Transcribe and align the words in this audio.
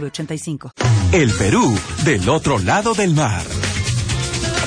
906985. 0.00 0.70
El 1.12 1.30
Perú 1.32 1.78
del 2.04 2.28
otro 2.28 2.58
lado 2.58 2.94
del 2.94 3.14
mar. 3.14 3.42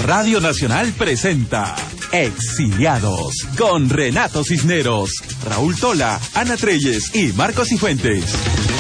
Radio 0.04 0.40
Nacional 0.40 0.94
presenta 0.98 1.76
Exiliados 2.12 3.34
con 3.58 3.90
Renato 3.90 4.44
Cisneros, 4.44 5.12
Raúl 5.44 5.76
Tola, 5.76 6.20
Ana 6.36 6.56
Treyes 6.56 7.14
y 7.16 7.34
Marcos 7.34 7.68
Cifuentes. 7.70 8.77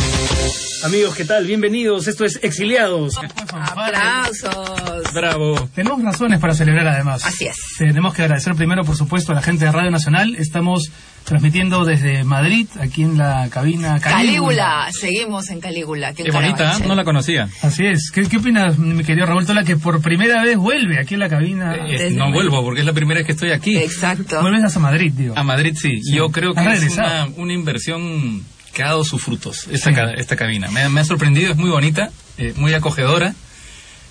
Amigos, 0.84 1.16
¿qué 1.16 1.26
tal? 1.26 1.46
Bienvenidos. 1.46 2.08
Esto 2.08 2.24
es 2.24 2.40
Exiliados. 2.44 3.16
Aplausos. 3.52 5.14
Bravo. 5.14 5.70
Tenemos 5.74 6.02
razones 6.04 6.40
para 6.40 6.54
celebrar 6.54 6.88
además. 6.88 7.26
Así 7.26 7.46
es. 7.46 7.56
Tenemos 7.78 8.14
que 8.14 8.22
agradecer 8.22 8.54
primero, 8.56 8.84
por 8.84 8.96
supuesto, 8.96 9.32
a 9.32 9.36
la 9.36 9.42
gente 9.42 9.66
de 9.66 9.72
Radio 9.72 9.92
Nacional. 9.92 10.36
Estamos 10.38 10.92
transmitiendo 11.24 11.84
desde 11.84 12.24
Madrid, 12.24 12.68
aquí 12.80 13.04
en 13.04 13.18
la 13.18 13.50
cabina 13.50 14.00
Calígula. 14.00 14.86
Calígula. 14.86 14.88
Seguimos 14.92 15.50
en 15.50 15.60
Calígula. 15.60 16.14
Qué 16.14 16.32
bonita, 16.32 16.80
no 16.80 16.96
la 16.96 17.04
conocía. 17.04 17.50
Así 17.64 17.86
es. 17.86 18.12
¿Qué, 18.12 18.30
qué 18.30 18.38
opinas, 18.38 18.78
mi 18.78 19.04
querido 19.04 19.26
Raúl 19.26 19.46
Tola, 19.46 19.64
que 19.64 19.76
por 19.78 20.02
primera 20.02 20.44
vez 20.44 20.58
vuelve 20.58 21.00
aquí 21.00 21.16
en 21.16 21.20
la 21.22 21.30
cabina? 21.30 21.76
Eh, 21.76 22.12
no 22.12 22.32
vuelvo 22.32 22.64
porque 22.64 22.82
es 22.82 22.86
la 22.86 22.94
primera 22.94 23.20
vez 23.20 23.26
que 23.26 23.34
estoy 23.34 23.52
aquí. 23.52 23.78
Exacto. 23.78 24.42
Vuelves 24.42 24.76
a 24.76 24.80
Madrid, 24.80 25.12
digo. 25.16 25.38
A 25.38 25.44
Madrid 25.44 25.76
sí. 25.76 26.02
Yo 26.14 26.30
creo 26.30 26.54
que 26.54 26.62
es 26.72 26.98
una 27.36 27.54
inversión 27.54 28.46
que 28.78 28.84
ha 28.84 28.90
dado 28.90 29.04
sus 29.04 29.24
frutos, 29.24 29.68
esta, 29.72 29.90
Sí. 29.90 29.96
ca- 29.96 30.12
esta 30.14 30.36
cabina. 30.36 30.70
Me, 30.70 30.82
ha- 30.84 30.90
me 30.90 31.02
ha 31.02 31.04
sorprendido, 31.04 31.50
es 31.52 31.58
muy 31.58 31.72
bonita, 31.72 32.12
eh, 32.38 32.54
muy 32.58 32.76
acogedora. 32.76 33.34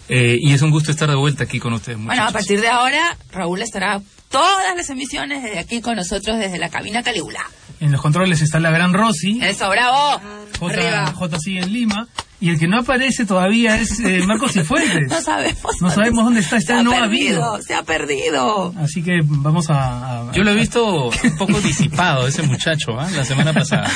eh, 0.08 0.36
y 0.40 0.52
es 0.52 0.62
un 0.62 0.70
gusto 0.70 0.90
estar 0.92 1.08
de 1.08 1.14
vuelta 1.16 1.44
aquí 1.44 1.58
con 1.60 1.72
ustedes. 1.72 1.98
Bueno, 1.98 2.10
a 2.12 2.14
muchachos. 2.26 2.32
partir 2.32 2.60
de 2.60 2.68
ahora, 2.68 3.16
Raúl 3.32 3.60
estará 3.62 4.00
todas 4.40 4.76
las 4.76 4.90
emisiones 4.90 5.42
desde 5.42 5.58
aquí 5.58 5.80
con 5.80 5.96
nosotros 5.96 6.38
desde 6.38 6.58
la 6.58 6.68
cabina 6.68 7.02
Calígula. 7.02 7.40
En 7.80 7.92
los 7.92 8.00
controles 8.00 8.40
está 8.40 8.58
la 8.60 8.70
gran 8.70 8.92
Rosy. 8.94 9.38
Eso, 9.42 9.68
bravo. 9.68 10.20
J, 10.58 10.72
Arriba. 10.72 11.12
J 11.14 11.38
sigue 11.38 11.60
en 11.60 11.72
Lima. 11.72 12.08
Y 12.38 12.50
el 12.50 12.58
que 12.58 12.68
no 12.68 12.78
aparece 12.80 13.24
todavía 13.24 13.76
es 13.80 13.98
eh, 14.00 14.20
Marcos 14.26 14.52
Cifuentes. 14.52 15.08
No 15.10 15.20
sabemos. 15.22 15.80
No 15.80 15.90
sabemos 15.90 16.24
dónde 16.24 16.40
está, 16.40 16.56
Se 16.56 16.58
está 16.58 16.78
ha 16.80 16.82
no 16.82 16.92
ha 16.92 17.00
perdido, 17.00 17.42
habido. 17.54 17.62
se 17.62 17.74
ha 17.74 17.82
perdido. 17.82 18.74
Así 18.78 19.02
que 19.02 19.20
vamos 19.24 19.70
a... 19.70 20.28
a- 20.28 20.32
Yo 20.32 20.42
lo 20.44 20.50
he 20.50 20.54
visto 20.54 21.08
un 21.08 21.36
poco 21.38 21.58
disipado, 21.60 22.26
ese 22.26 22.42
muchacho, 22.42 22.98
¿ah? 23.00 23.08
la 23.14 23.24
semana 23.24 23.52
pasada. 23.54 23.90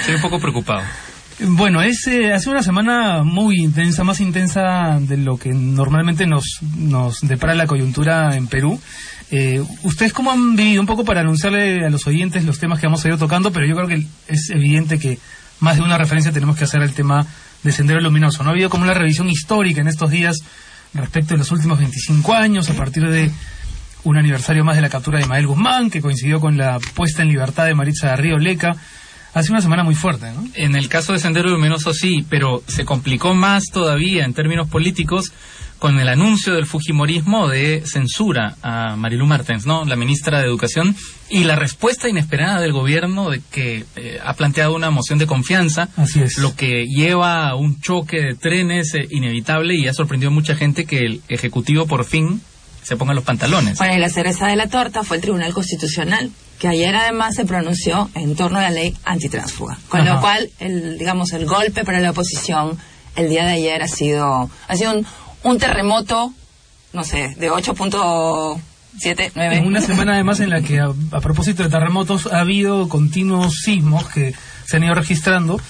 Estoy 0.00 0.16
un 0.16 0.20
poco 0.22 0.38
preocupado. 0.38 0.82
Bueno, 1.44 1.82
es, 1.82 2.06
eh, 2.06 2.32
ha 2.32 2.38
sido 2.38 2.52
una 2.52 2.62
semana 2.62 3.24
muy 3.24 3.56
intensa, 3.56 4.04
más 4.04 4.20
intensa 4.20 4.98
de 5.00 5.16
lo 5.16 5.36
que 5.36 5.50
normalmente 5.50 6.26
nos, 6.26 6.60
nos 6.76 7.20
depara 7.20 7.54
la 7.54 7.66
coyuntura 7.66 8.36
en 8.36 8.46
Perú. 8.46 8.80
Eh, 9.30 9.60
¿Ustedes 9.82 10.12
cómo 10.12 10.30
han 10.30 10.54
vivido? 10.54 10.80
Un 10.80 10.86
poco 10.86 11.04
para 11.04 11.22
anunciarle 11.22 11.84
a 11.84 11.90
los 11.90 12.06
oyentes 12.06 12.44
los 12.44 12.60
temas 12.60 12.78
que 12.78 12.86
hemos 12.86 13.04
ido 13.04 13.18
tocando, 13.18 13.52
pero 13.52 13.66
yo 13.66 13.74
creo 13.74 13.88
que 13.88 14.06
es 14.28 14.50
evidente 14.50 15.00
que 15.00 15.18
más 15.58 15.76
de 15.76 15.82
una 15.82 15.98
referencia 15.98 16.32
tenemos 16.32 16.56
que 16.56 16.64
hacer 16.64 16.80
al 16.80 16.92
tema 16.92 17.26
de 17.64 17.72
Sendero 17.72 18.00
Luminoso. 18.00 18.44
¿No 18.44 18.50
ha 18.50 18.52
habido 18.52 18.70
como 18.70 18.84
una 18.84 18.94
revisión 18.94 19.28
histórica 19.28 19.80
en 19.80 19.88
estos 19.88 20.10
días 20.10 20.36
respecto 20.94 21.34
de 21.34 21.38
los 21.38 21.50
últimos 21.50 21.78
25 21.78 22.34
años, 22.34 22.70
a 22.70 22.74
partir 22.74 23.08
de 23.08 23.32
un 24.04 24.16
aniversario 24.16 24.64
más 24.64 24.76
de 24.76 24.82
la 24.82 24.90
captura 24.90 25.18
de 25.18 25.26
Mael 25.26 25.48
Guzmán, 25.48 25.90
que 25.90 26.00
coincidió 26.00 26.38
con 26.38 26.56
la 26.56 26.78
puesta 26.94 27.22
en 27.22 27.28
libertad 27.28 27.66
de 27.66 27.74
Maritza 27.74 28.14
Río 28.14 28.38
Leca? 28.38 28.76
Ha 29.34 29.42
sido 29.42 29.54
una 29.54 29.62
semana 29.62 29.82
muy 29.82 29.94
fuerte, 29.94 30.30
¿no? 30.32 30.46
En 30.54 30.76
el 30.76 30.88
caso 30.88 31.12
de 31.12 31.18
Sendero 31.18 31.48
Luminoso 31.48 31.94
sí, 31.94 32.24
pero 32.28 32.62
se 32.66 32.84
complicó 32.84 33.34
más 33.34 33.64
todavía 33.72 34.24
en 34.24 34.34
términos 34.34 34.68
políticos 34.68 35.32
con 35.78 35.98
el 35.98 36.08
anuncio 36.08 36.54
del 36.54 36.66
Fujimorismo 36.66 37.48
de 37.48 37.82
censura 37.84 38.54
a 38.62 38.94
Marilu 38.94 39.26
Martens, 39.26 39.66
¿no? 39.66 39.84
La 39.84 39.96
ministra 39.96 40.38
de 40.38 40.46
Educación, 40.46 40.94
y 41.28 41.42
la 41.42 41.56
respuesta 41.56 42.08
inesperada 42.08 42.60
del 42.60 42.72
gobierno 42.72 43.30
de 43.30 43.40
que 43.50 43.84
eh, 43.96 44.20
ha 44.24 44.34
planteado 44.34 44.76
una 44.76 44.90
moción 44.90 45.18
de 45.18 45.26
confianza, 45.26 45.88
Así 45.96 46.20
es. 46.22 46.38
lo 46.38 46.54
que 46.54 46.84
lleva 46.86 47.48
a 47.48 47.56
un 47.56 47.80
choque 47.80 48.20
de 48.20 48.34
trenes 48.34 48.94
eh, 48.94 49.08
inevitable 49.10 49.74
y 49.74 49.88
ha 49.88 49.94
sorprendido 49.94 50.30
a 50.30 50.34
mucha 50.34 50.54
gente 50.54 50.84
que 50.84 50.98
el 50.98 51.22
Ejecutivo 51.28 51.86
por 51.86 52.04
fin 52.04 52.40
se 52.84 52.96
ponga 52.96 53.12
los 53.14 53.24
pantalones. 53.24 53.78
Bueno, 53.78 53.94
y 53.94 53.98
la 53.98 54.08
cereza 54.08 54.46
de 54.46 54.54
la 54.56 54.68
torta 54.68 55.02
fue 55.02 55.16
el 55.16 55.22
Tribunal 55.22 55.52
Constitucional, 55.52 56.30
que 56.58 56.68
ayer 56.68 56.94
además 56.94 57.34
se 57.34 57.44
pronunció 57.44 58.08
en 58.14 58.36
torno 58.36 58.58
a 58.58 58.62
la 58.62 58.70
ley 58.70 58.96
antitransfuga. 59.04 59.78
Con 59.88 60.00
Ajá. 60.00 60.14
lo 60.14 60.20
cual, 60.20 60.50
el, 60.60 60.98
digamos, 60.98 61.32
el 61.32 61.46
golpe 61.46 61.84
para 61.84 62.00
la 62.00 62.10
oposición 62.10 62.78
el 63.16 63.28
día 63.28 63.44
de 63.44 63.52
ayer 63.52 63.82
ha 63.82 63.88
sido, 63.88 64.50
ha 64.68 64.76
sido 64.76 64.92
un, 64.98 65.06
un 65.42 65.58
terremoto, 65.58 66.32
no 66.92 67.04
sé, 67.04 67.34
de 67.36 67.50
8.7, 67.50 69.32
9. 69.34 69.56
En 69.56 69.66
una 69.66 69.80
semana 69.80 70.14
además 70.14 70.40
en 70.40 70.50
la 70.50 70.62
que 70.62 70.80
a, 70.80 70.92
a 71.10 71.20
propósito 71.20 71.62
de 71.62 71.68
terremotos 71.68 72.26
ha 72.26 72.40
habido 72.40 72.88
continuos 72.88 73.54
sismos 73.64 74.08
que 74.08 74.34
se 74.66 74.76
han 74.76 74.84
ido 74.84 74.94
registrando 74.94 75.60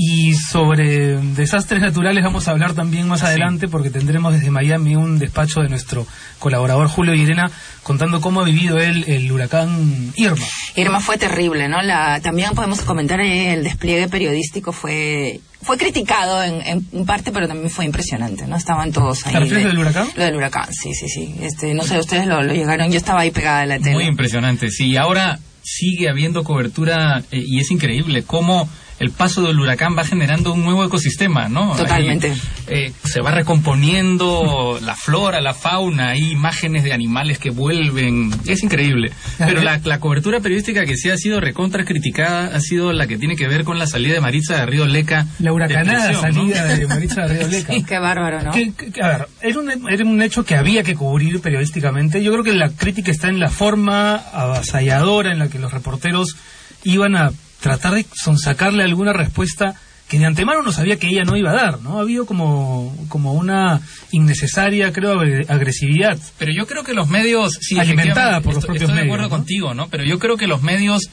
y 0.00 0.34
sobre 0.34 1.16
desastres 1.34 1.80
naturales 1.82 2.22
vamos 2.22 2.46
a 2.46 2.52
hablar 2.52 2.72
también 2.72 3.08
más 3.08 3.24
adelante 3.24 3.66
porque 3.66 3.90
tendremos 3.90 4.32
desde 4.32 4.48
Miami 4.48 4.94
un 4.94 5.18
despacho 5.18 5.60
de 5.60 5.68
nuestro 5.68 6.06
colaborador 6.38 6.86
Julio 6.86 7.14
Irena 7.14 7.50
contando 7.82 8.20
cómo 8.20 8.40
ha 8.40 8.44
vivido 8.44 8.78
él 8.78 9.04
el 9.08 9.30
huracán 9.32 10.12
Irma. 10.14 10.46
Irma 10.76 11.00
fue 11.00 11.18
terrible, 11.18 11.68
¿no? 11.68 11.82
La, 11.82 12.20
también 12.20 12.52
podemos 12.54 12.80
comentar 12.82 13.20
eh, 13.20 13.54
el 13.54 13.64
despliegue 13.64 14.06
periodístico 14.08 14.72
fue 14.72 15.40
fue 15.60 15.76
criticado 15.76 16.44
en, 16.44 16.62
en 16.92 17.04
parte, 17.04 17.32
pero 17.32 17.48
también 17.48 17.68
fue 17.68 17.84
impresionante, 17.84 18.46
¿no? 18.46 18.54
Estaban 18.54 18.92
todos 18.92 19.26
ahí. 19.26 19.32
¿Te 19.32 19.40
refieres 19.40 19.64
de- 19.64 19.70
del 19.70 19.78
huracán? 19.80 20.06
Lo 20.14 20.22
del 20.24 20.36
huracán, 20.36 20.72
sí, 20.72 20.94
sí, 20.94 21.08
sí. 21.08 21.34
Este, 21.40 21.74
no 21.74 21.82
sé, 21.82 21.98
ustedes 21.98 22.28
lo, 22.28 22.40
lo 22.44 22.54
llegaron, 22.54 22.92
yo 22.92 22.96
estaba 22.98 23.22
ahí 23.22 23.32
pegada 23.32 23.62
a 23.62 23.66
la 23.66 23.78
tele. 23.80 23.94
Muy 23.94 24.04
impresionante, 24.04 24.70
sí. 24.70 24.96
Ahora 24.96 25.40
sigue 25.64 26.08
habiendo 26.08 26.44
cobertura 26.44 27.24
eh, 27.32 27.42
y 27.44 27.58
es 27.58 27.72
increíble 27.72 28.22
cómo 28.22 28.68
el 29.00 29.10
paso 29.10 29.42
del 29.42 29.58
huracán 29.60 29.96
va 29.96 30.04
generando 30.04 30.52
un 30.52 30.64
nuevo 30.64 30.84
ecosistema, 30.84 31.48
¿no? 31.48 31.76
Totalmente. 31.76 32.30
Ahí, 32.32 32.40
eh, 32.66 32.92
se 33.04 33.20
va 33.20 33.30
recomponiendo 33.32 34.78
la 34.82 34.94
flora, 34.94 35.40
la 35.40 35.54
fauna, 35.54 36.10
hay 36.10 36.30
imágenes 36.32 36.82
de 36.84 36.92
animales 36.92 37.38
que 37.38 37.50
vuelven. 37.50 38.30
Es 38.46 38.62
increíble. 38.62 39.12
Pero 39.38 39.62
la, 39.62 39.80
la 39.84 40.00
cobertura 40.00 40.40
periodística 40.40 40.84
que 40.84 40.96
sí 40.96 41.10
ha 41.10 41.16
sido 41.16 41.40
recontra 41.40 41.84
criticada 41.84 42.54
ha 42.56 42.60
sido 42.60 42.92
la 42.92 43.06
que 43.06 43.18
tiene 43.18 43.36
que 43.36 43.46
ver 43.48 43.64
con 43.64 43.78
la 43.78 43.86
salida 43.86 44.14
de 44.14 44.20
Maritza 44.20 44.56
de 44.56 44.66
Río 44.66 44.86
Leca. 44.86 45.26
La 45.38 45.52
huracanada 45.52 46.02
de 46.08 46.08
prisión, 46.18 46.34
¿no? 46.34 46.40
salida 46.54 46.64
de 46.64 46.86
Maritza 46.86 47.22
de 47.22 47.38
Río 47.38 47.48
Leca. 47.68 47.74
Qué 47.86 47.98
bárbaro, 47.98 48.42
¿no? 48.42 48.50
Que- 48.52 48.72
que- 48.72 49.02
a 49.02 49.08
ver, 49.08 49.28
era 49.42 49.58
un, 49.60 49.70
era 49.90 50.04
un 50.04 50.22
hecho 50.22 50.44
que 50.44 50.56
había 50.56 50.82
que 50.82 50.94
cubrir 50.94 51.40
periodísticamente. 51.40 52.22
Yo 52.22 52.32
creo 52.32 52.44
que 52.44 52.52
la 52.54 52.70
crítica 52.70 53.10
está 53.10 53.28
en 53.28 53.38
la 53.40 53.48
forma 53.50 54.14
avasalladora 54.16 55.32
en 55.32 55.38
la 55.38 55.48
que 55.48 55.58
los 55.58 55.72
reporteros 55.72 56.36
iban 56.84 57.16
a 57.16 57.30
tratar 57.60 57.94
de 57.94 58.06
sonsacarle 58.14 58.82
alguna 58.84 59.12
respuesta 59.12 59.74
que 60.08 60.18
de 60.18 60.24
antemano 60.24 60.62
no 60.62 60.72
sabía 60.72 60.96
que 60.98 61.08
ella 61.08 61.24
no 61.24 61.36
iba 61.36 61.50
a 61.50 61.54
dar, 61.54 61.80
¿no? 61.82 61.98
Ha 61.98 62.00
habido 62.02 62.24
como, 62.24 62.96
como 63.10 63.34
una 63.34 63.80
innecesaria, 64.10 64.90
creo, 64.92 65.14
agre- 65.20 65.44
agresividad. 65.48 66.18
Pero 66.38 66.50
yo 66.56 66.66
creo 66.66 66.82
que 66.82 66.94
los 66.94 67.08
medios... 67.08 67.58
Sí, 67.60 67.78
Alimentada 67.78 68.40
por 68.40 68.54
los 68.54 68.64
estoy- 68.64 68.66
propios 68.68 68.82
estoy 68.84 68.96
de 68.96 69.02
medios, 69.02 69.06
acuerdo 69.14 69.24
¿no? 69.28 69.36
contigo, 69.36 69.74
¿no? 69.74 69.88
Pero 69.88 70.04
yo 70.04 70.18
creo 70.18 70.36
que 70.38 70.46
los 70.46 70.62
medios 70.62 71.10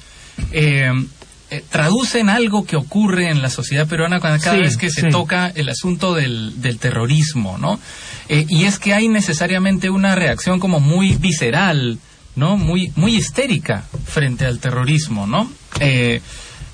eh, 0.53 0.91
eh, 1.51 1.63
traducen 1.69 2.29
algo 2.29 2.65
que 2.65 2.77
ocurre 2.77 3.29
en 3.29 3.41
la 3.41 3.49
sociedad 3.49 3.85
peruana 3.87 4.19
cada, 4.21 4.39
cada 4.39 4.55
Sí, 4.55 4.61
vez 4.61 4.77
que 4.77 4.89
se 4.89 5.01
sí. 5.01 5.07
toca 5.09 5.47
el 5.53 5.67
asunto 5.67 6.13
del, 6.13 6.61
del 6.61 6.79
terrorismo, 6.79 7.57
¿no? 7.57 7.79
Eh, 8.29 8.45
y 8.47 8.63
es 8.63 8.79
que 8.79 8.93
hay 8.93 9.09
necesariamente 9.09 9.89
una 9.89 10.15
reacción 10.15 10.59
como 10.59 10.79
muy 10.79 11.15
visceral, 11.17 11.99
¿no? 12.37 12.55
Muy, 12.57 12.91
muy 12.95 13.15
histérica 13.15 13.83
frente 14.05 14.45
al 14.45 14.59
terrorismo, 14.59 15.27
¿no? 15.27 15.51
Eh, 15.79 16.21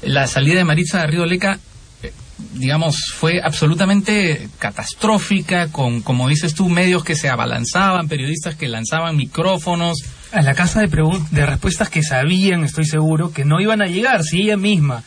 la 0.03 0.27
salida 0.27 0.55
de 0.57 0.63
Maritza 0.65 1.01
de 1.01 1.07
Río 1.07 1.25
Leca 1.25 1.59
eh, 2.03 2.11
digamos, 2.53 2.95
fue 3.15 3.39
absolutamente 3.43 4.47
catastrófica, 4.59 5.67
con, 5.71 6.01
como 6.01 6.27
dices 6.27 6.53
tú, 6.55 6.69
medios 6.69 7.03
que 7.03 7.15
se 7.15 7.29
abalanzaban, 7.29 8.07
periodistas 8.07 8.55
que 8.55 8.67
lanzaban 8.67 9.15
micrófonos. 9.15 9.97
A 10.31 10.41
la 10.41 10.53
casa 10.53 10.81
de, 10.81 10.87
de 11.31 11.45
respuestas 11.45 11.89
que 11.89 12.01
sabían, 12.03 12.63
estoy 12.63 12.85
seguro, 12.85 13.31
que 13.31 13.45
no 13.45 13.59
iban 13.59 13.81
a 13.81 13.85
llegar, 13.87 14.23
si 14.23 14.41
ella 14.41 14.57
misma, 14.57 15.03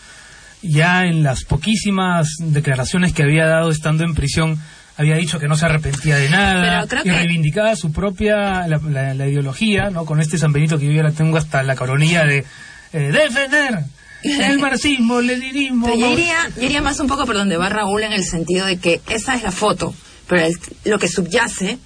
ya 0.62 1.02
en 1.04 1.22
las 1.22 1.44
poquísimas 1.44 2.28
declaraciones 2.38 3.12
que 3.12 3.22
había 3.22 3.46
dado 3.46 3.70
estando 3.70 4.04
en 4.04 4.14
prisión, 4.14 4.58
había 4.96 5.16
dicho 5.16 5.38
que 5.40 5.48
no 5.48 5.56
se 5.56 5.66
arrepentía 5.66 6.16
de 6.16 6.28
nada 6.30 6.78
y 7.00 7.02
que- 7.04 7.12
reivindicaba 7.16 7.74
su 7.74 7.90
propia 7.90 8.66
la, 8.68 8.78
la- 8.88 9.14
la 9.14 9.26
ideología, 9.26 9.90
¿no? 9.90 10.04
Con 10.04 10.20
este 10.20 10.38
San 10.38 10.52
Benito 10.52 10.78
que 10.78 10.86
yo 10.86 10.92
ya 10.92 11.02
la 11.02 11.10
tengo 11.12 11.36
hasta 11.36 11.62
la 11.62 11.74
coronilla 11.74 12.24
de 12.24 12.44
eh, 12.94 13.10
defender 13.12 13.80
el 14.22 14.58
marxismo, 14.58 15.18
el 15.18 15.26
leninismo. 15.26 15.86
Pero 15.86 15.98
yo 15.98 16.12
iría, 16.12 16.36
yo 16.56 16.62
iría 16.62 16.80
más 16.80 16.98
un 17.00 17.06
poco 17.08 17.26
por 17.26 17.34
donde 17.34 17.58
va 17.58 17.68
Raúl 17.68 18.02
en 18.04 18.12
el 18.12 18.24
sentido 18.24 18.64
de 18.64 18.78
que 18.78 19.02
esa 19.10 19.34
es 19.34 19.42
la 19.42 19.52
foto, 19.52 19.94
pero 20.26 20.46
el- 20.46 20.56
lo 20.86 20.98
que 20.98 21.08
subyace 21.08 21.78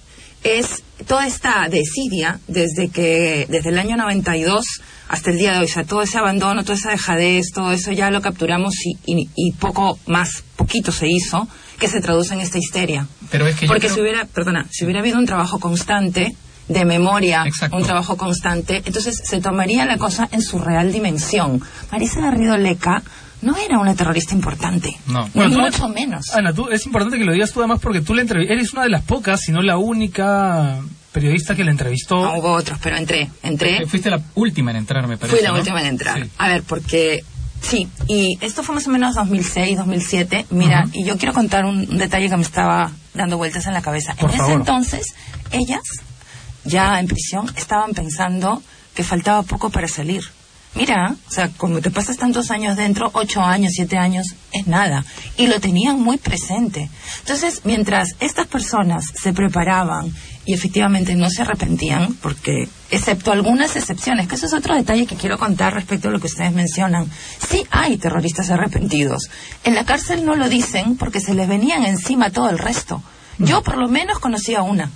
es 0.44 0.84
toda 1.08 1.26
esta 1.26 1.66
desidia 1.69 2.38
desde 2.46 2.90
que 2.90 3.46
desde 3.49 3.70
el 3.70 3.78
año 3.78 3.96
92 3.96 4.64
hasta 5.08 5.31
el 5.32 5.38
día 5.38 5.52
de 5.52 5.58
hoy, 5.58 5.64
o 5.64 5.69
sea, 5.69 5.82
todo 5.84 6.02
ese 6.02 6.19
abandono, 6.19 6.62
toda 6.62 6.75
esa 6.78 6.90
dejadez, 6.90 7.46
todo 7.52 7.72
eso 7.72 7.90
ya 7.90 8.10
lo 8.10 8.20
capturamos 8.20 8.75
y, 8.84 8.96
y- 9.06 9.28
y 9.34 9.52
poco 9.52 9.99
más, 10.06 10.44
poquito 10.55 10.93
se 10.93 11.08
hizo, 11.08 11.49
que 11.81 11.88
se 11.88 12.00
traduce 12.00 12.34
en 12.34 12.40
esta 12.40 12.58
histeria. 12.58 13.08
Pero 13.32 13.49
es 13.49 13.56
que 13.56 13.66
Porque 13.66 13.82
creo- 13.87 13.94
si 13.94 14.00
hubiera, 14.00 14.26
perdona, 14.26 14.66
si 14.70 14.84
hubiera 14.84 15.00
habido 15.00 15.19
un 15.19 15.26
trabajo 15.26 15.58
constante 15.58 16.37
de 16.69 16.85
memoria, 16.85 17.44
Exacto. 17.47 17.76
un 17.76 17.82
trabajo 17.82 18.17
constante, 18.17 18.82
entonces 18.85 19.20
se 19.25 19.41
tomaría 19.41 19.85
la 19.87 19.97
cosa 19.99 20.29
en 20.32 20.43
su 20.43 20.59
real 20.59 20.93
dimensión. 20.93 21.62
Marisa 21.91 22.20
Garrido 22.20 22.56
Leca 22.56 23.03
no 23.41 23.56
era 23.56 23.79
una 23.79 23.94
terrorista 23.94 24.35
importante, 24.35 24.97
No. 25.06 25.25
ni 25.26 25.31
Bueno, 25.35 25.55
tú- 25.56 25.61
mucho 25.61 25.88
menos. 25.88 26.35
Ana, 26.35 26.53
tú, 26.53 26.69
es 26.69 26.85
importante 26.87 27.19
que 27.19 27.25
lo 27.25 27.32
digas 27.32 27.53
tú 27.53 27.61
además 27.61 27.79
porque 27.81 28.00
tú 28.00 28.15
la 28.15 28.23
eres 28.23 28.73
una 28.73 28.82
de 28.82 28.91
las 28.91 29.03
pocas, 29.03 29.41
si 29.41 29.53
no 29.53 29.62
la 29.62 29.79
única 29.79 30.79
periodista 31.12 31.55
que 31.56 31.65
la 31.65 31.70
entrevistó. 31.70 32.20
No, 32.20 32.35
hubo 32.38 32.53
otros, 32.53 32.79
pero 32.82 32.97
entré, 32.97 33.31
entré. 33.43 33.79
Eh, 33.82 33.87
Fuiste 33.87 34.11
la 34.11 34.20
última 34.35 34.70
en 34.73 34.76
entrar, 34.79 35.06
me 35.09 35.17
parece. 35.17 35.37
Fui 35.38 35.44
la 35.44 35.53
¿no? 35.53 35.59
última 35.59 35.81
en 35.81 35.87
entrar. 35.87 36.23
Sí. 36.23 36.31
A 36.38 36.49
ver, 36.49 36.62
porque 36.65 37.25
sí, 37.62 37.88
y 38.09 38.37
esto 38.41 38.62
fue 38.62 38.75
más 38.75 38.87
o 38.87 38.91
menos 38.91 39.15
2006, 39.15 39.76
2007. 39.79 40.47
Mira, 40.50 40.85
Ujú. 40.87 40.99
y 40.99 41.05
yo 41.05 41.17
quiero 41.17 41.32
contar 41.32 41.65
un, 41.65 41.79
un 41.91 41.97
detalle 41.99 42.29
que 42.29 42.37
me 42.37 42.43
estaba 42.43 42.93
dando 43.15 43.37
vueltas 43.38 43.67
en 43.67 43.73
la 43.73 43.82
cabeza. 43.82 44.15
Por 44.17 44.31
en 44.32 44.41
ese 44.41 44.53
entonces, 44.53 45.06
ellas, 45.50 45.81
ya 46.69 47.00
en 47.00 47.06
prisión, 47.06 47.50
estaban 47.56 47.93
pensando 47.93 48.62
que 48.94 49.03
faltaba 49.03 49.43
poco 49.43 49.70
para 49.70 49.88
salir. 49.88 50.23
Mira, 50.75 51.17
o 51.26 51.31
sea, 51.31 51.49
como 51.56 51.81
te 51.81 51.91
pasas 51.91 52.19
tantos 52.19 52.50
años 52.50 52.76
dentro, 52.76 53.11
ocho 53.15 53.41
años, 53.41 53.73
siete 53.75 53.97
años, 53.97 54.26
es 54.53 54.67
nada. 54.67 55.05
Y 55.37 55.47
lo 55.47 55.61
tenían 55.61 56.00
muy 56.00 56.19
presente. 56.19 56.91
Entonces, 57.20 57.62
mientras 57.65 58.15
estas 58.20 58.47
personas 58.47 59.06
se 59.20 59.32
preparaban 59.32 60.12
y 60.44 60.53
efectivamente 60.53 61.15
no 61.15 61.31
se 61.31 61.43
arrepentían, 61.43 62.15
porque, 62.15 62.69
excepto 62.91 63.32
algunas 63.32 63.76
excepciones, 63.76 64.29
que 64.29 64.37
eso 64.37 64.47
es 64.47 64.53
otro 64.53 64.75
detalle 64.75 65.06
que 65.06 65.17
quiero 65.17 65.38
contar 65.38 65.75
respecto 65.75 66.09
a 66.09 66.12
lo 66.12 66.20
que 66.20 66.26
ustedes 66.26 66.53
mencionan, 66.53 67.11
sí 67.49 67.65
hay 67.70 67.97
terroristas 67.97 68.50
arrepentidos. 68.50 69.31
En 69.65 69.75
la 69.75 69.85
cárcel 69.85 70.25
no 70.25 70.37
lo 70.37 70.49
dicen 70.49 70.97
porque 70.97 71.20
se 71.20 71.35
les 71.35 71.49
venían 71.49 71.85
encima 71.85 72.31
todo 72.31 72.50
el 72.50 72.59
resto. 72.59 73.03
Yo 73.38 73.62
por 73.62 73.79
lo 73.79 73.88
menos 73.88 74.19
conocía 74.19 74.62
una 74.62 74.91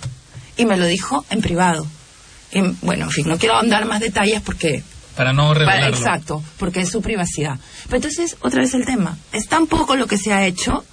y 0.57 0.65
me 0.65 0.77
lo 0.77 0.85
dijo 0.85 1.25
en 1.29 1.41
privado. 1.41 1.85
Y, 2.51 2.61
bueno, 2.81 3.05
en 3.05 3.11
fin, 3.11 3.27
no 3.27 3.37
quiero 3.37 3.55
ahondar 3.55 3.85
más 3.85 3.99
detalles 3.99 4.41
porque 4.41 4.83
Para 5.15 5.33
no 5.33 5.47
para- 5.49 5.59
revelarlo. 5.59 5.97
exacto, 5.97 6.43
porque 6.57 6.81
es 6.81 6.89
su 6.89 7.01
privacidad. 7.01 7.59
Pero 7.85 7.97
entonces, 7.97 8.37
otra 8.41 8.61
vez 8.61 8.73
el 8.73 8.85
tema. 8.85 9.17
Es 9.31 9.47
tan 9.47 9.67
poco 9.67 9.95
lo 9.95 10.05
que 10.07 10.17
se 10.17 10.33
ha 10.33 10.45
hecho 10.45 10.85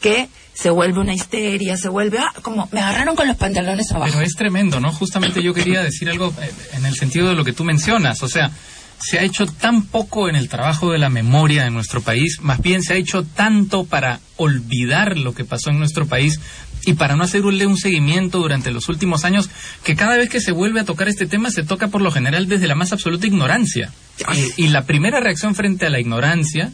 que 0.00 0.28
se 0.54 0.70
vuelve 0.70 1.00
una 1.00 1.14
histeria, 1.14 1.76
se 1.76 1.88
vuelve, 1.88 2.18
ah, 2.18 2.32
como 2.42 2.68
me 2.72 2.80
agarraron 2.80 3.14
con 3.16 3.26
los 3.28 3.36
pantalones 3.36 3.90
abajo. 3.92 4.12
Pero 4.12 4.24
es 4.26 4.34
tremendo, 4.34 4.80
¿no? 4.80 4.92
Justamente 4.92 5.42
yo 5.42 5.54
quería 5.54 5.82
decir 5.82 6.08
algo 6.10 6.34
eh, 6.42 6.50
en 6.74 6.84
el 6.84 6.94
sentido 6.94 7.28
de 7.28 7.34
lo 7.36 7.44
que 7.44 7.52
tú 7.52 7.64
mencionas. 7.64 8.22
O 8.22 8.28
sea, 8.28 8.50
se 9.00 9.18
ha 9.18 9.22
hecho 9.22 9.46
tan 9.46 9.82
poco 9.86 10.28
en 10.28 10.34
el 10.34 10.48
trabajo 10.48 10.90
de 10.90 10.98
la 10.98 11.08
memoria 11.10 11.66
en 11.66 11.74
nuestro 11.74 12.00
país, 12.00 12.38
más 12.40 12.60
bien 12.60 12.82
se 12.82 12.94
ha 12.94 12.96
hecho 12.96 13.22
tanto 13.22 13.84
para 13.84 14.18
olvidar 14.36 15.16
lo 15.16 15.32
que 15.34 15.44
pasó 15.44 15.70
en 15.70 15.78
nuestro 15.78 16.06
país 16.06 16.40
y 16.88 16.94
para 16.94 17.16
no 17.16 17.24
hacerle 17.24 17.66
un 17.66 17.76
seguimiento 17.76 18.38
durante 18.38 18.70
los 18.70 18.88
últimos 18.88 19.26
años, 19.26 19.50
que 19.84 19.94
cada 19.94 20.16
vez 20.16 20.30
que 20.30 20.40
se 20.40 20.52
vuelve 20.52 20.80
a 20.80 20.86
tocar 20.86 21.06
este 21.06 21.26
tema 21.26 21.50
se 21.50 21.62
toca 21.62 21.88
por 21.88 22.00
lo 22.00 22.10
general 22.10 22.48
desde 22.48 22.66
la 22.66 22.74
más 22.74 22.94
absoluta 22.94 23.26
ignorancia. 23.26 23.92
Y, 24.56 24.64
y 24.64 24.68
la 24.68 24.86
primera 24.86 25.20
reacción 25.20 25.54
frente 25.54 25.84
a 25.84 25.90
la 25.90 26.00
ignorancia 26.00 26.72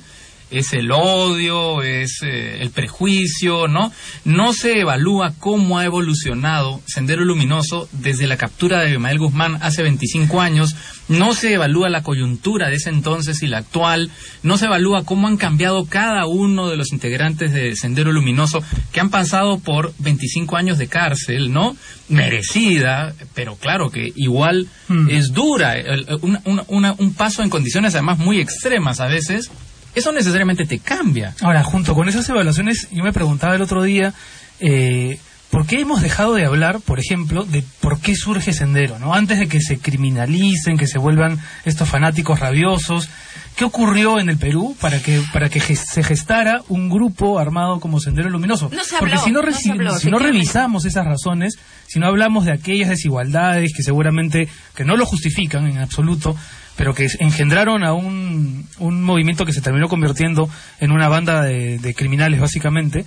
es 0.59 0.73
el 0.73 0.91
odio, 0.93 1.83
es 1.83 2.21
eh, 2.23 2.59
el 2.61 2.71
prejuicio, 2.71 3.69
¿no? 3.69 3.93
No 4.25 4.53
se 4.53 4.81
evalúa 4.81 5.33
cómo 5.39 5.79
ha 5.79 5.85
evolucionado 5.85 6.81
Sendero 6.87 7.25
Luminoso 7.25 7.89
desde 7.93 8.27
la 8.27 8.37
captura 8.37 8.81
de 8.81 8.89
Abimael 8.89 9.19
Guzmán 9.19 9.59
hace 9.62 9.83
25 9.83 10.41
años, 10.41 10.77
no 11.09 11.35
se 11.35 11.53
evalúa 11.55 11.89
la 11.91 12.03
coyuntura 12.03 12.69
de 12.71 12.77
ese 12.77 12.89
entonces 12.91 13.43
y 13.43 13.47
la 13.47 13.59
actual, 13.59 14.11
no 14.43 14.56
se 14.56 14.67
evalúa 14.67 15.05
cómo 15.05 15.29
han 15.29 15.37
cambiado 15.37 15.85
cada 15.87 16.27
uno 16.27 16.69
de 16.71 16.77
los 16.77 16.93
integrantes 16.93 17.53
de 17.53 17.77
Sendero 17.77 18.12
Luminoso 18.12 18.62
que 18.93 19.01
han 19.01 19.11
pasado 19.11 19.59
por 19.59 19.93
25 19.99 20.56
años 20.56 20.79
de 20.79 20.89
cárcel, 20.89 21.53
¿no? 21.53 21.77
Merecida, 22.09 23.15
pero 23.35 23.56
claro 23.56 23.91
que 23.91 24.12
igual 24.17 24.67
Mm. 24.89 25.09
es 25.11 25.33
dura, 25.33 25.77
el- 25.79 26.06
el- 26.09 26.19
una- 26.23 26.41
una- 26.45 26.65
una- 26.69 26.93
un 26.99 27.12
paso 27.15 27.43
en 27.43 27.51
condiciones 27.51 27.95
además 27.95 28.19
muy 28.19 28.41
extremas 28.41 29.01
a 29.01 29.06
veces, 29.06 29.51
eso 29.94 30.12
necesariamente 30.12 30.64
te 30.67 30.79
cambia. 30.79 31.35
Ahora, 31.41 31.62
junto 31.62 31.94
con 31.94 32.08
esas 32.08 32.29
evaluaciones, 32.29 32.88
yo 32.91 33.02
me 33.05 33.12
preguntaba 33.12 33.55
el 33.55 33.62
otro 33.62 33.82
día, 33.82 34.12
eh, 34.61 35.19
¿por 35.50 35.67
qué 35.67 35.81
hemos 35.81 36.02
dejado 36.02 36.35
de 36.35 36.44
hablar, 36.44 36.81
por 36.81 36.99
ejemplo, 36.99 37.44
de 37.44 37.62
por 37.81 38.00
qué 38.00 38.14
surge 38.17 38.52
Sendero? 38.52 38.99
¿no? 38.99 39.14
Antes 39.14 39.38
de 39.38 39.46
que 39.49 39.61
se 39.61 39.79
criminalicen, 39.79 40.76
que 40.76 40.87
se 40.87 40.99
vuelvan 40.99 41.38
estos 41.64 41.88
fanáticos 41.88 42.41
rabiosos, 42.41 43.08
¿qué 43.56 43.64
ocurrió 43.64 44.19
en 44.19 44.29
el 44.29 44.37
Perú 44.37 44.76
para 44.81 45.00
que 45.00 45.23
para 45.32 45.49
que 45.49 45.61
se 45.61 46.02
gestara 46.02 46.62
un 46.69 46.88
grupo 46.91 47.38
armado 47.38 47.79
como 47.79 48.00
Sendero 48.00 48.31
Luminoso? 48.31 48.69
No 48.73 48.82
se 48.85 48.96
Porque 48.99 49.19
si 49.19 49.31
no, 49.31 49.43
no 49.43 49.49
reci- 49.49 49.62
se 49.62 49.70
habló, 49.73 49.96
si 49.99 50.11
no 50.11 50.19
revisamos 50.19 50.85
esas 50.87 51.05
razones, 51.05 51.55
si 51.87 52.00
no 52.00 52.06
hablamos 52.06 52.44
de 52.46 52.52
aquellas 52.52 52.88
desigualdades 52.88 53.73
que 53.76 53.82
seguramente 53.85 54.49
que 54.75 54.85
no 54.85 54.96
lo 54.96 55.06
justifican 55.06 55.67
en 55.69 55.79
absoluto, 55.79 56.35
pero 56.76 56.94
que 56.94 57.06
engendraron 57.21 57.85
a 57.85 57.93
un, 57.93 58.67
un 58.79 59.03
movimiento 59.03 59.44
que 59.44 59.53
se 59.53 59.61
terminó 59.61 59.88
convirtiendo 59.88 60.49
en 60.81 60.91
una 60.93 61.09
banda 61.09 61.43
de, 61.43 61.79
de 61.79 61.94
criminales 61.94 62.41
básicamente, 62.41 63.05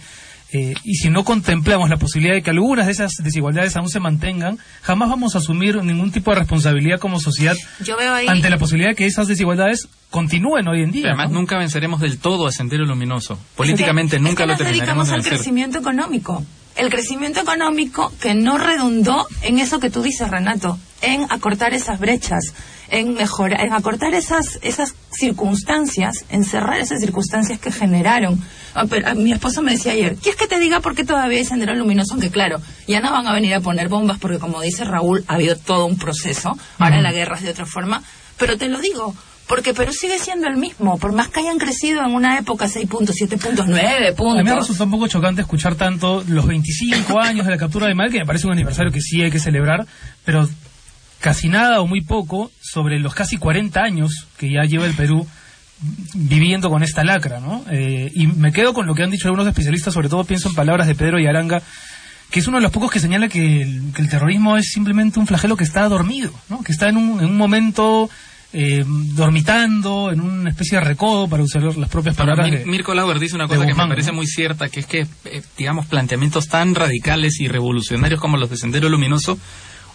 eh, 0.53 0.73
y 0.85 0.95
si 0.95 1.09
no 1.09 1.25
contemplamos 1.25 1.89
la 1.89 1.97
posibilidad 1.97 2.33
de 2.33 2.41
que 2.41 2.51
algunas 2.51 2.85
de 2.85 2.93
esas 2.93 3.11
desigualdades 3.21 3.75
aún 3.75 3.89
se 3.89 3.99
mantengan, 3.99 4.57
jamás 4.81 5.09
vamos 5.09 5.35
a 5.35 5.39
asumir 5.39 5.75
ningún 5.83 6.09
tipo 6.13 6.31
de 6.31 6.39
responsabilidad 6.39 6.99
como 7.01 7.19
sociedad 7.19 7.57
Yo 7.83 7.97
veo 7.97 8.13
ahí... 8.13 8.27
ante 8.29 8.49
la 8.49 8.57
posibilidad 8.57 8.91
de 8.91 8.95
que 8.95 9.05
esas 9.05 9.27
desigualdades 9.27 9.89
continúen 10.09 10.65
hoy 10.69 10.83
en 10.83 10.91
día. 10.91 11.07
Además, 11.07 11.31
¿no? 11.31 11.39
nunca 11.39 11.57
venceremos 11.57 11.99
del 11.99 12.17
todo 12.17 12.47
a 12.47 12.53
Sendero 12.53 12.85
Luminoso. 12.85 13.37
Políticamente 13.57 14.15
Es 14.15 14.21
que- 14.21 14.29
nunca 14.29 14.43
es 14.43 14.45
que 14.45 14.45
lo 14.45 14.53
nos 14.53 14.57
terminaremos 14.59 15.07
dedicamos 15.07 15.09
de 15.09 15.15
al 15.15 15.37
crecimiento 15.37 15.77
económico. 15.79 16.45
El 16.77 16.89
crecimiento 16.91 17.41
económico 17.41 18.13
que 18.21 18.33
no 18.33 18.57
redundó 18.57 19.27
en 19.41 19.59
eso 19.59 19.81
que 19.81 19.89
tú 19.89 20.01
dices, 20.01 20.29
Renato, 20.29 20.79
en 21.01 21.25
acortar 21.29 21.73
esas 21.73 21.99
brechas, 21.99 22.53
en 22.89 23.13
mejorar, 23.13 23.61
en 23.65 23.73
acortar 23.73 24.13
esas 24.13 24.59
esas 24.61 24.95
circunstancias, 25.11 26.25
en 26.29 26.43
cerrar 26.43 26.79
esas 26.79 26.99
circunstancias 26.99 27.59
que 27.59 27.71
generaron. 27.71 28.41
Ah, 28.73 28.85
pero, 28.89 29.07
ah, 29.07 29.13
mi 29.13 29.31
esposo 29.31 29.61
me 29.61 29.71
decía 29.73 29.91
ayer, 29.93 30.15
¿quieres 30.15 30.39
que 30.39 30.47
te 30.47 30.59
diga 30.59 30.79
por 30.79 30.95
qué 30.95 31.03
todavía 31.03 31.39
hay 31.39 31.45
sendero 31.45 31.73
luminoso? 31.75 32.13
Aunque 32.13 32.29
claro, 32.29 32.59
ya 32.87 32.99
no 32.99 33.11
van 33.11 33.27
a 33.27 33.33
venir 33.33 33.53
a 33.53 33.59
poner 33.61 33.87
bombas 33.89 34.17
porque 34.19 34.39
como 34.39 34.61
dice 34.61 34.83
Raúl, 34.83 35.23
ha 35.27 35.35
habido 35.35 35.55
todo 35.55 35.85
un 35.85 35.97
proceso. 35.97 36.57
Ahora 36.79 36.95
Ujú. 36.95 37.03
la 37.03 37.11
guerra 37.11 37.35
es 37.37 37.43
de 37.43 37.49
otra 37.51 37.65
forma. 37.65 38.01
Pero 38.37 38.57
te 38.57 38.67
lo 38.67 38.79
digo, 38.79 39.15
porque 39.47 39.73
Perú 39.73 39.91
sigue 39.93 40.19
siendo 40.19 40.47
el 40.47 40.57
mismo, 40.57 40.97
por 40.97 41.11
más 41.13 41.29
que 41.29 41.39
hayan 41.39 41.57
crecido 41.57 42.01
en 42.05 42.13
una 42.13 42.37
época 42.37 42.67
6 42.67 42.87
puntos, 42.87 43.15
7 43.15 43.37
puntos, 43.37 43.65
9 43.67 43.87
A 43.87 43.99
mí 43.99 44.05
me 44.05 44.13
puntos. 44.13 44.57
resultó 44.59 44.83
un 44.83 44.91
poco 44.91 45.07
chocante 45.07 45.41
escuchar 45.41 45.75
tanto 45.75 46.23
los 46.27 46.45
25 46.45 47.19
años 47.19 47.45
de 47.45 47.51
la 47.51 47.57
captura 47.57 47.87
de 47.87 47.95
Mal, 47.95 48.11
que 48.11 48.19
me 48.19 48.25
parece 48.25 48.45
un 48.45 48.53
aniversario 48.53 48.91
que 48.91 49.01
sí 49.01 49.21
hay 49.23 49.31
que 49.31 49.39
celebrar, 49.39 49.87
pero 50.23 50.47
casi 51.27 51.49
nada 51.49 51.81
o 51.81 51.87
muy 51.87 52.01
poco 52.01 52.51
sobre 52.61 52.99
los 52.99 53.13
casi 53.13 53.37
40 53.37 53.81
años 53.81 54.27
que 54.37 54.49
ya 54.49 54.63
lleva 54.63 54.85
el 54.85 54.93
Perú 54.93 55.27
viviendo 56.13 56.69
con 56.69 56.83
esta 56.83 57.03
lacra, 57.03 57.39
¿no? 57.39 57.63
Eh, 57.69 58.09
y 58.15 58.27
me 58.27 58.51
quedo 58.51 58.73
con 58.73 58.87
lo 58.87 58.95
que 58.95 59.03
han 59.03 59.11
dicho 59.11 59.27
algunos 59.27 59.45
especialistas, 59.47 59.93
sobre 59.93 60.09
todo 60.09 60.23
pienso 60.23 60.49
en 60.49 60.55
palabras 60.55 60.87
de 60.87 60.95
Pedro 60.95 61.19
Yaranga, 61.19 61.61
que 62.31 62.39
es 62.39 62.47
uno 62.47 62.57
de 62.57 62.63
los 62.63 62.71
pocos 62.71 62.91
que 62.91 62.99
señala 62.99 63.27
que 63.27 63.61
el, 63.61 63.91
que 63.93 64.01
el 64.01 64.09
terrorismo 64.09 64.57
es 64.57 64.71
simplemente 64.71 65.19
un 65.19 65.27
flagelo 65.27 65.55
que 65.57 65.63
está 65.63 65.87
dormido, 65.89 66.31
¿no? 66.49 66.63
Que 66.63 66.71
está 66.71 66.89
en 66.89 66.97
un, 66.97 67.19
en 67.19 67.25
un 67.25 67.37
momento 67.37 68.09
eh, 68.53 68.83
dormitando, 68.87 70.11
en 70.11 70.21
una 70.21 70.49
especie 70.49 70.79
de 70.79 70.83
recodo, 70.85 71.27
para 71.27 71.43
usar 71.43 71.61
las 71.77 71.89
propias 71.89 72.17
Ahora, 72.19 72.35
palabras 72.35 72.61
Mir- 72.61 72.65
Mirko 72.65 72.93
Lauer 72.93 73.19
dice 73.19 73.35
una 73.35 73.47
cosa 73.47 73.65
que 73.65 73.73
me 73.73 73.87
parece 73.87 74.09
¿no? 74.11 74.15
muy 74.17 74.25
cierta, 74.27 74.69
que 74.69 74.79
es 74.79 74.85
que, 74.85 75.01
eh, 75.25 75.41
digamos, 75.57 75.85
planteamientos 75.87 76.47
tan 76.47 76.73
radicales 76.73 77.39
y 77.41 77.47
revolucionarios 77.47 78.19
como 78.19 78.37
los 78.37 78.49
de 78.49 78.57
Sendero 78.57 78.89
Luminoso 78.89 79.37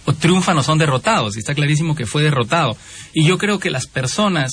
o 0.04 0.12
triunfan 0.12 0.58
o 0.58 0.62
son 0.62 0.78
derrotados, 0.78 1.36
y 1.36 1.40
está 1.40 1.54
clarísimo 1.54 1.94
que 1.94 2.06
fue 2.06 2.22
derrotado. 2.22 2.76
Y 3.12 3.24
yo 3.24 3.38
creo 3.38 3.58
que 3.58 3.70
las 3.70 3.86
personas 3.86 4.52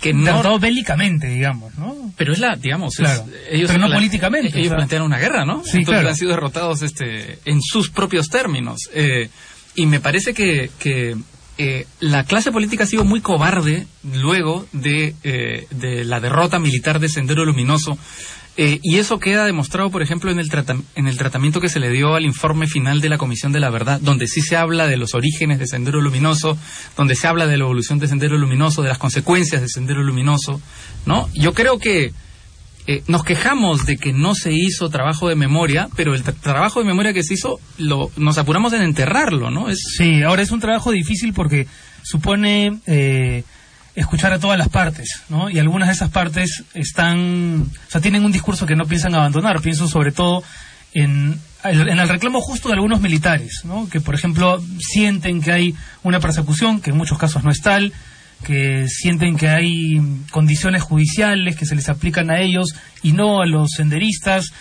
que 0.00 0.12
no... 0.12 0.24
derrotado 0.24 0.58
bélicamente, 0.58 1.28
digamos, 1.28 1.74
¿no? 1.78 2.12
Pero 2.16 2.32
es 2.32 2.38
la, 2.38 2.56
digamos, 2.56 2.98
es- 3.00 3.22
ellos 3.50 3.70
Pero 3.72 3.88
no 3.88 3.94
políticamente, 3.94 4.48
Ellos 4.48 4.66
o 4.66 4.68
sea. 4.70 4.76
plantearon 4.76 5.06
una 5.06 5.18
guerra, 5.18 5.44
¿no? 5.44 5.62
Sí, 5.64 5.78
Entonces 5.78 5.84
claro. 5.86 6.08
han 6.10 6.16
sido 6.16 6.30
derrotados 6.32 6.82
este, 6.82 7.38
en 7.44 7.60
sus 7.62 7.90
propios 7.90 8.28
términos. 8.28 8.78
Eh, 8.92 9.28
y 9.76 9.86
me 9.86 10.00
parece 10.00 10.34
que, 10.34 10.70
que 10.78 11.16
eh, 11.56 11.86
la 12.00 12.24
clase 12.24 12.50
política 12.50 12.84
ha 12.84 12.86
sido 12.86 13.04
muy 13.04 13.20
cobarde 13.20 13.86
luego 14.02 14.66
de, 14.72 15.14
eh, 15.22 15.66
de 15.70 16.04
la 16.04 16.20
derrota 16.20 16.58
militar 16.58 16.98
de 16.98 17.08
Sendero 17.08 17.44
Luminoso. 17.44 17.96
Eh, 18.56 18.78
y 18.82 18.98
eso 18.98 19.18
queda 19.18 19.44
demostrado, 19.46 19.90
por 19.90 20.02
ejemplo, 20.02 20.30
en 20.30 20.38
el, 20.38 20.48
en 20.94 21.08
el 21.08 21.18
tratamiento 21.18 21.60
que 21.60 21.68
se 21.68 21.80
le 21.80 21.90
dio 21.90 22.14
al 22.14 22.24
informe 22.24 22.68
final 22.68 23.00
de 23.00 23.08
la 23.08 23.18
Comisión 23.18 23.50
de 23.50 23.58
la 23.58 23.70
Verdad, 23.70 24.00
donde 24.00 24.28
sí 24.28 24.42
se 24.42 24.56
habla 24.56 24.86
de 24.86 24.96
los 24.96 25.14
orígenes 25.14 25.58
de 25.58 25.66
Sendero 25.66 26.00
Luminoso, 26.00 26.56
donde 26.96 27.16
se 27.16 27.26
habla 27.26 27.48
de 27.48 27.56
la 27.56 27.64
evolución 27.64 27.98
de 27.98 28.06
Sendero 28.06 28.38
Luminoso, 28.38 28.82
de 28.82 28.90
las 28.90 28.98
consecuencias 28.98 29.60
de 29.60 29.68
Sendero 29.68 30.04
Luminoso, 30.04 30.60
¿no? 31.04 31.28
Yo 31.34 31.52
creo 31.52 31.78
que 31.78 32.12
eh, 32.86 33.02
nos 33.06 33.24
quejamos 33.24 33.86
de 33.86 33.96
que 33.96 34.12
no 34.12 34.34
se 34.34 34.52
hizo 34.52 34.90
trabajo 34.90 35.28
de 35.28 35.36
memoria, 35.36 35.88
pero 35.96 36.14
el 36.14 36.22
trabajo 36.22 36.80
de 36.80 36.86
memoria 36.86 37.14
que 37.14 37.22
se 37.22 37.34
hizo, 37.34 37.58
lo, 37.78 38.10
nos 38.16 38.36
apuramos 38.36 38.74
en 38.74 38.82
enterrarlo, 38.82 39.50
¿no? 39.50 39.70
Es... 39.70 39.78
Sí, 39.96 40.22
ahora 40.22 40.42
es 40.42 40.50
un 40.50 40.60
trabajo 40.60 40.90
difícil 40.90 41.32
porque 41.32 41.66
supone 42.02 42.80
eh, 42.86 43.42
escuchar 43.94 44.34
a 44.34 44.38
todas 44.38 44.58
las 44.58 44.68
partes, 44.68 45.22
¿no? 45.30 45.48
Y 45.48 45.58
algunas 45.58 45.88
de 45.88 45.94
esas 45.94 46.10
partes 46.10 46.64
están, 46.74 47.62
o 47.62 47.90
sea, 47.90 48.02
tienen 48.02 48.24
un 48.24 48.32
discurso 48.32 48.66
que 48.66 48.76
no 48.76 48.84
piensan 48.84 49.14
abandonar. 49.14 49.62
Pienso 49.62 49.88
sobre 49.88 50.12
todo 50.12 50.42
en, 50.92 51.38
en 51.64 51.98
el 51.98 52.08
reclamo 52.08 52.42
justo 52.42 52.68
de 52.68 52.74
algunos 52.74 53.00
militares, 53.00 53.62
¿no? 53.64 53.88
Que, 53.88 54.02
por 54.02 54.14
ejemplo, 54.14 54.62
sienten 54.78 55.40
que 55.40 55.52
hay 55.52 55.74
una 56.02 56.20
persecución, 56.20 56.82
que 56.82 56.90
en 56.90 56.98
muchos 56.98 57.16
casos 57.16 57.44
no 57.44 57.50
es 57.50 57.62
tal, 57.62 57.94
que 58.44 58.86
sienten 58.88 59.36
que 59.36 59.48
hay 59.48 60.00
condiciones 60.30 60.82
judiciales 60.82 61.56
que 61.56 61.66
se 61.66 61.74
les 61.74 61.88
aplican 61.88 62.30
a 62.30 62.40
ellos 62.40 62.74
y 63.02 63.12
no 63.12 63.42
a 63.42 63.46
los 63.46 63.70
senderistas. 63.76 64.52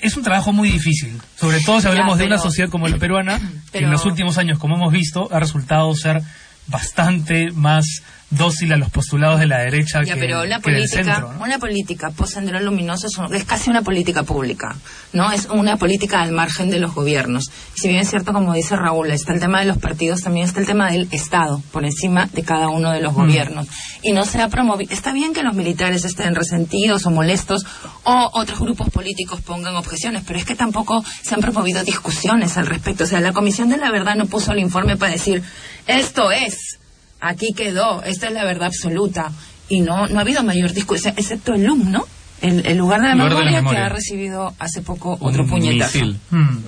Es 0.00 0.16
un 0.16 0.22
trabajo 0.22 0.52
muy 0.52 0.70
difícil, 0.70 1.18
sobre 1.36 1.60
todo 1.60 1.80
si 1.80 1.88
hablamos 1.88 2.18
de 2.18 2.26
una 2.26 2.38
sociedad 2.38 2.70
como 2.70 2.86
la 2.86 2.98
peruana, 2.98 3.40
que 3.72 3.78
en 3.78 3.90
los 3.90 4.04
últimos 4.04 4.38
años, 4.38 4.58
como 4.58 4.76
hemos 4.76 4.92
visto, 4.92 5.28
ha 5.32 5.40
resultado 5.40 5.94
ser 5.94 6.20
bastante 6.66 7.50
más 7.52 8.02
dócil 8.30 8.72
a 8.72 8.76
los 8.76 8.90
postulados 8.90 9.40
de 9.40 9.46
la 9.46 9.58
derecha 9.58 10.02
que, 10.02 10.16
pero 10.16 10.44
la 10.44 10.60
política, 10.60 11.26
Una 11.40 11.58
política 11.58 12.10
post-sendero 12.10 12.60
luminoso 12.60 13.06
es, 13.32 13.44
casi 13.44 13.70
una 13.70 13.82
política 13.82 14.22
pública, 14.22 14.76
¿no? 15.12 15.32
Es 15.32 15.46
una 15.46 15.76
política 15.76 16.20
al 16.20 16.32
margen 16.32 16.68
de 16.68 16.78
los 16.78 16.94
gobiernos. 16.94 17.50
si 17.74 17.88
bien 17.88 18.00
es 18.00 18.10
cierto, 18.10 18.32
como 18.32 18.52
dice 18.52 18.76
Raúl, 18.76 19.10
está 19.10 19.32
el 19.32 19.40
tema 19.40 19.60
de 19.60 19.66
los 19.66 19.78
partidos, 19.78 20.20
también 20.20 20.46
está 20.46 20.60
el 20.60 20.66
tema 20.66 20.90
del 20.90 21.08
Estado, 21.10 21.62
por 21.72 21.84
encima 21.84 22.26
de 22.32 22.42
cada 22.42 22.68
uno 22.68 22.92
de 22.92 23.00
los 23.00 23.12
mm. 23.12 23.16
gobiernos. 23.16 23.66
Y 24.02 24.12
no 24.12 24.24
se 24.24 24.42
ha 24.42 24.48
promovido... 24.48 24.92
Está 24.92 25.12
bien 25.12 25.32
que 25.32 25.42
los 25.42 25.54
militares 25.54 26.04
estén 26.04 26.34
resentidos 26.34 27.06
o 27.06 27.10
molestos 27.10 27.64
o 28.04 28.30
otros 28.34 28.60
grupos 28.60 28.90
políticos 28.90 29.40
pongan 29.40 29.76
objeciones, 29.76 30.22
pero 30.26 30.38
es 30.38 30.44
que 30.44 30.54
tampoco 30.54 31.02
se 31.22 31.34
han 31.34 31.40
promovido 31.40 31.82
discusiones 31.82 32.58
al 32.58 32.66
respecto. 32.66 33.04
O 33.04 33.06
sea, 33.06 33.20
la 33.20 33.32
Comisión 33.32 33.70
de 33.70 33.78
la 33.78 33.90
Verdad 33.90 34.16
no 34.16 34.26
puso 34.26 34.52
el 34.52 34.58
informe 34.58 34.96
para 34.96 35.12
decir, 35.12 35.42
esto 35.86 36.30
es 36.30 36.78
aquí 37.20 37.52
quedó, 37.56 38.02
esta 38.02 38.28
es 38.28 38.32
la 38.32 38.44
verdad 38.44 38.68
absoluta. 38.68 39.32
Y 39.68 39.80
no, 39.80 40.06
no 40.06 40.18
ha 40.18 40.22
habido 40.22 40.42
mayor 40.42 40.72
discusión, 40.72 41.14
excepto 41.16 41.54
el 41.54 41.64
LUM, 41.64 41.90
¿no? 41.90 42.06
El, 42.40 42.78
lugar, 42.78 43.00
de 43.00 43.08
la, 43.08 43.14
memoria, 43.16 43.62
que 43.62 43.76
ha 43.76 43.88
recibido 43.88 44.54
hace 44.58 44.80
poco 44.80 45.18
otro 45.20 45.44
puñetazo. 45.44 46.06
Hmm. 46.30 46.62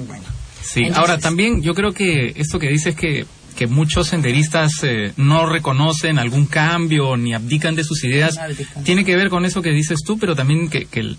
sí, 0.62 0.82
ahora 0.92 1.18
también 1.18 1.62
yo 1.62 1.74
creo 1.74 1.92
que 1.92 2.32
esto 2.36 2.58
que 2.58 2.68
dices 2.68 2.96
que 2.96 3.24
que 3.60 3.66
muchos 3.66 4.08
senderistas 4.08 4.70
eh, 4.84 5.12
no 5.18 5.44
reconocen 5.44 6.18
algún 6.18 6.46
cambio 6.46 7.16
ni 7.18 7.34
abdican 7.34 7.74
de 7.74 7.84
sus 7.84 8.02
ideas, 8.04 8.38
tiene 8.84 9.04
que 9.04 9.16
ver 9.16 9.28
con 9.28 9.44
eso 9.44 9.60
que 9.60 9.70
dices 9.70 9.98
tú, 10.02 10.18
pero 10.18 10.34
también 10.34 10.70
que, 10.70 10.86
que 10.86 11.14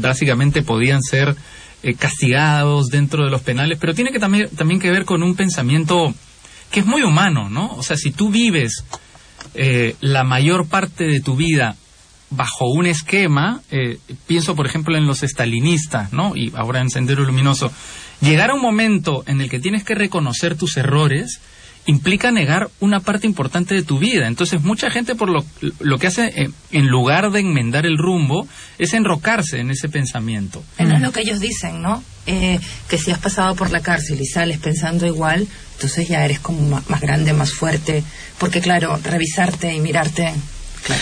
básicamente 0.00 0.62
podían 0.62 1.02
ser 1.02 1.34
eh, 1.82 1.94
castigados 1.94 2.86
dentro 2.86 3.24
de 3.24 3.30
los 3.30 3.40
penales, 3.40 3.78
pero 3.80 3.94
tiene 3.94 4.12
que 4.12 4.20
también, 4.20 4.48
también 4.50 4.78
que 4.78 4.92
ver 4.92 5.04
con 5.04 5.24
un 5.24 5.34
pensamiento 5.34 6.14
que 6.72 6.80
es 6.80 6.86
muy 6.86 7.02
humano, 7.02 7.48
¿no? 7.50 7.72
O 7.74 7.82
sea, 7.82 7.96
si 7.96 8.10
tú 8.10 8.30
vives 8.30 8.84
eh, 9.54 9.94
la 10.00 10.24
mayor 10.24 10.66
parte 10.66 11.04
de 11.04 11.20
tu 11.20 11.36
vida 11.36 11.76
bajo 12.30 12.70
un 12.70 12.86
esquema, 12.86 13.60
eh, 13.70 13.98
pienso 14.26 14.56
por 14.56 14.66
ejemplo 14.66 14.96
en 14.96 15.06
los 15.06 15.22
estalinistas, 15.22 16.12
¿no? 16.12 16.34
Y 16.34 16.50
ahora 16.56 16.80
en 16.80 16.88
Sendero 16.88 17.24
Luminoso, 17.24 17.70
llegar 18.22 18.50
a 18.50 18.54
un 18.54 18.62
momento 18.62 19.22
en 19.26 19.42
el 19.42 19.50
que 19.50 19.60
tienes 19.60 19.84
que 19.84 19.94
reconocer 19.94 20.56
tus 20.56 20.78
errores 20.78 21.40
implica 21.86 22.30
negar 22.30 22.70
una 22.80 23.00
parte 23.00 23.26
importante 23.26 23.74
de 23.74 23.82
tu 23.82 23.98
vida. 23.98 24.26
Entonces, 24.26 24.62
mucha 24.62 24.90
gente 24.90 25.14
por 25.14 25.28
lo, 25.28 25.44
lo 25.80 25.98
que 25.98 26.06
hace, 26.06 26.26
eh, 26.26 26.50
en 26.70 26.86
lugar 26.86 27.30
de 27.30 27.40
enmendar 27.40 27.86
el 27.86 27.98
rumbo, 27.98 28.46
es 28.78 28.94
enrocarse 28.94 29.58
en 29.58 29.70
ese 29.70 29.88
pensamiento. 29.88 30.62
No 30.78 30.94
es 30.94 31.02
lo 31.02 31.12
que 31.12 31.20
ellos 31.20 31.40
dicen, 31.40 31.82
¿no? 31.82 32.02
Eh, 32.26 32.60
que 32.88 32.98
si 32.98 33.10
has 33.10 33.18
pasado 33.18 33.56
por 33.56 33.70
la 33.70 33.80
cárcel 33.80 34.20
y 34.20 34.26
sales 34.26 34.58
pensando 34.58 35.06
igual, 35.06 35.46
entonces 35.74 36.06
ya 36.08 36.24
eres 36.24 36.38
como 36.38 36.82
más, 36.88 37.00
grande, 37.00 37.32
más 37.32 37.52
fuerte. 37.52 38.04
Porque, 38.38 38.60
claro, 38.60 38.98
revisarte 39.02 39.74
y 39.74 39.80
mirarte. 39.80 40.32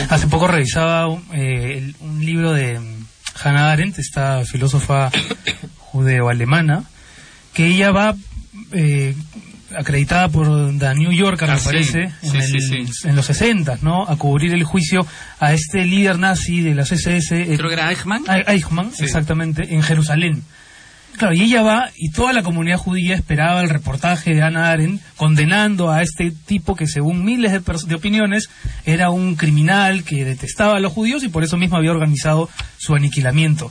Hace 0.08 0.26
poco 0.28 0.46
revisaba 0.46 1.06
eh, 1.32 1.92
un 2.00 2.24
libro 2.24 2.52
de 2.52 2.80
Hannah 3.42 3.72
Arendt, 3.72 3.98
esta 3.98 4.44
filósofa 4.44 5.10
judeo-alemana, 5.78 6.84
que 7.52 7.66
ella 7.66 7.90
va 7.90 8.14
acreditada 9.76 10.28
por 10.28 10.46
The 10.78 10.94
New 10.94 11.12
Yorker, 11.12 11.48
me 11.48 11.54
ah, 11.54 11.60
parece, 11.62 12.10
en, 12.22 13.16
los 13.16 13.26
60, 13.26 13.78
¿no? 13.82 14.06
A 14.08 14.16
cubrir 14.16 14.52
el 14.52 14.64
juicio 14.64 15.06
a 15.38 15.52
este 15.52 15.84
líder 15.84 16.18
nazi 16.18 16.60
de 16.60 16.74
las 16.74 16.92
SS. 16.92 17.44
Creo 17.56 17.68
que 17.68 17.74
era 17.74 17.90
Eichmann. 17.90 18.24
Eichmann, 18.46 18.92
exactamente, 18.98 19.74
en 19.74 19.82
Jerusalén. 19.82 20.42
Claro, 21.16 21.34
y 21.34 21.42
ella 21.42 21.62
va 21.62 21.90
y 21.96 22.10
toda 22.12 22.32
la 22.32 22.42
comunidad 22.42 22.78
judía 22.78 23.14
esperaba 23.14 23.60
el 23.60 23.68
reportaje 23.68 24.34
de 24.34 24.42
Anna 24.42 24.70
Arendt 24.70 25.02
condenando 25.16 25.90
a 25.90 26.02
este 26.02 26.30
tipo 26.30 26.74
que 26.74 26.86
según 26.86 27.24
miles 27.24 27.52
de, 27.52 27.60
de, 27.86 27.94
opiniones 27.94 28.48
era 28.86 29.10
un 29.10 29.34
criminal 29.34 30.04
que 30.04 30.24
detestaba 30.24 30.76
a 30.76 30.80
los 30.80 30.92
judíos 30.92 31.22
y 31.22 31.28
por 31.28 31.44
eso 31.44 31.58
mismo 31.58 31.76
había 31.76 31.90
organizado 31.90 32.48
su 32.78 32.94
aniquilamiento. 32.94 33.70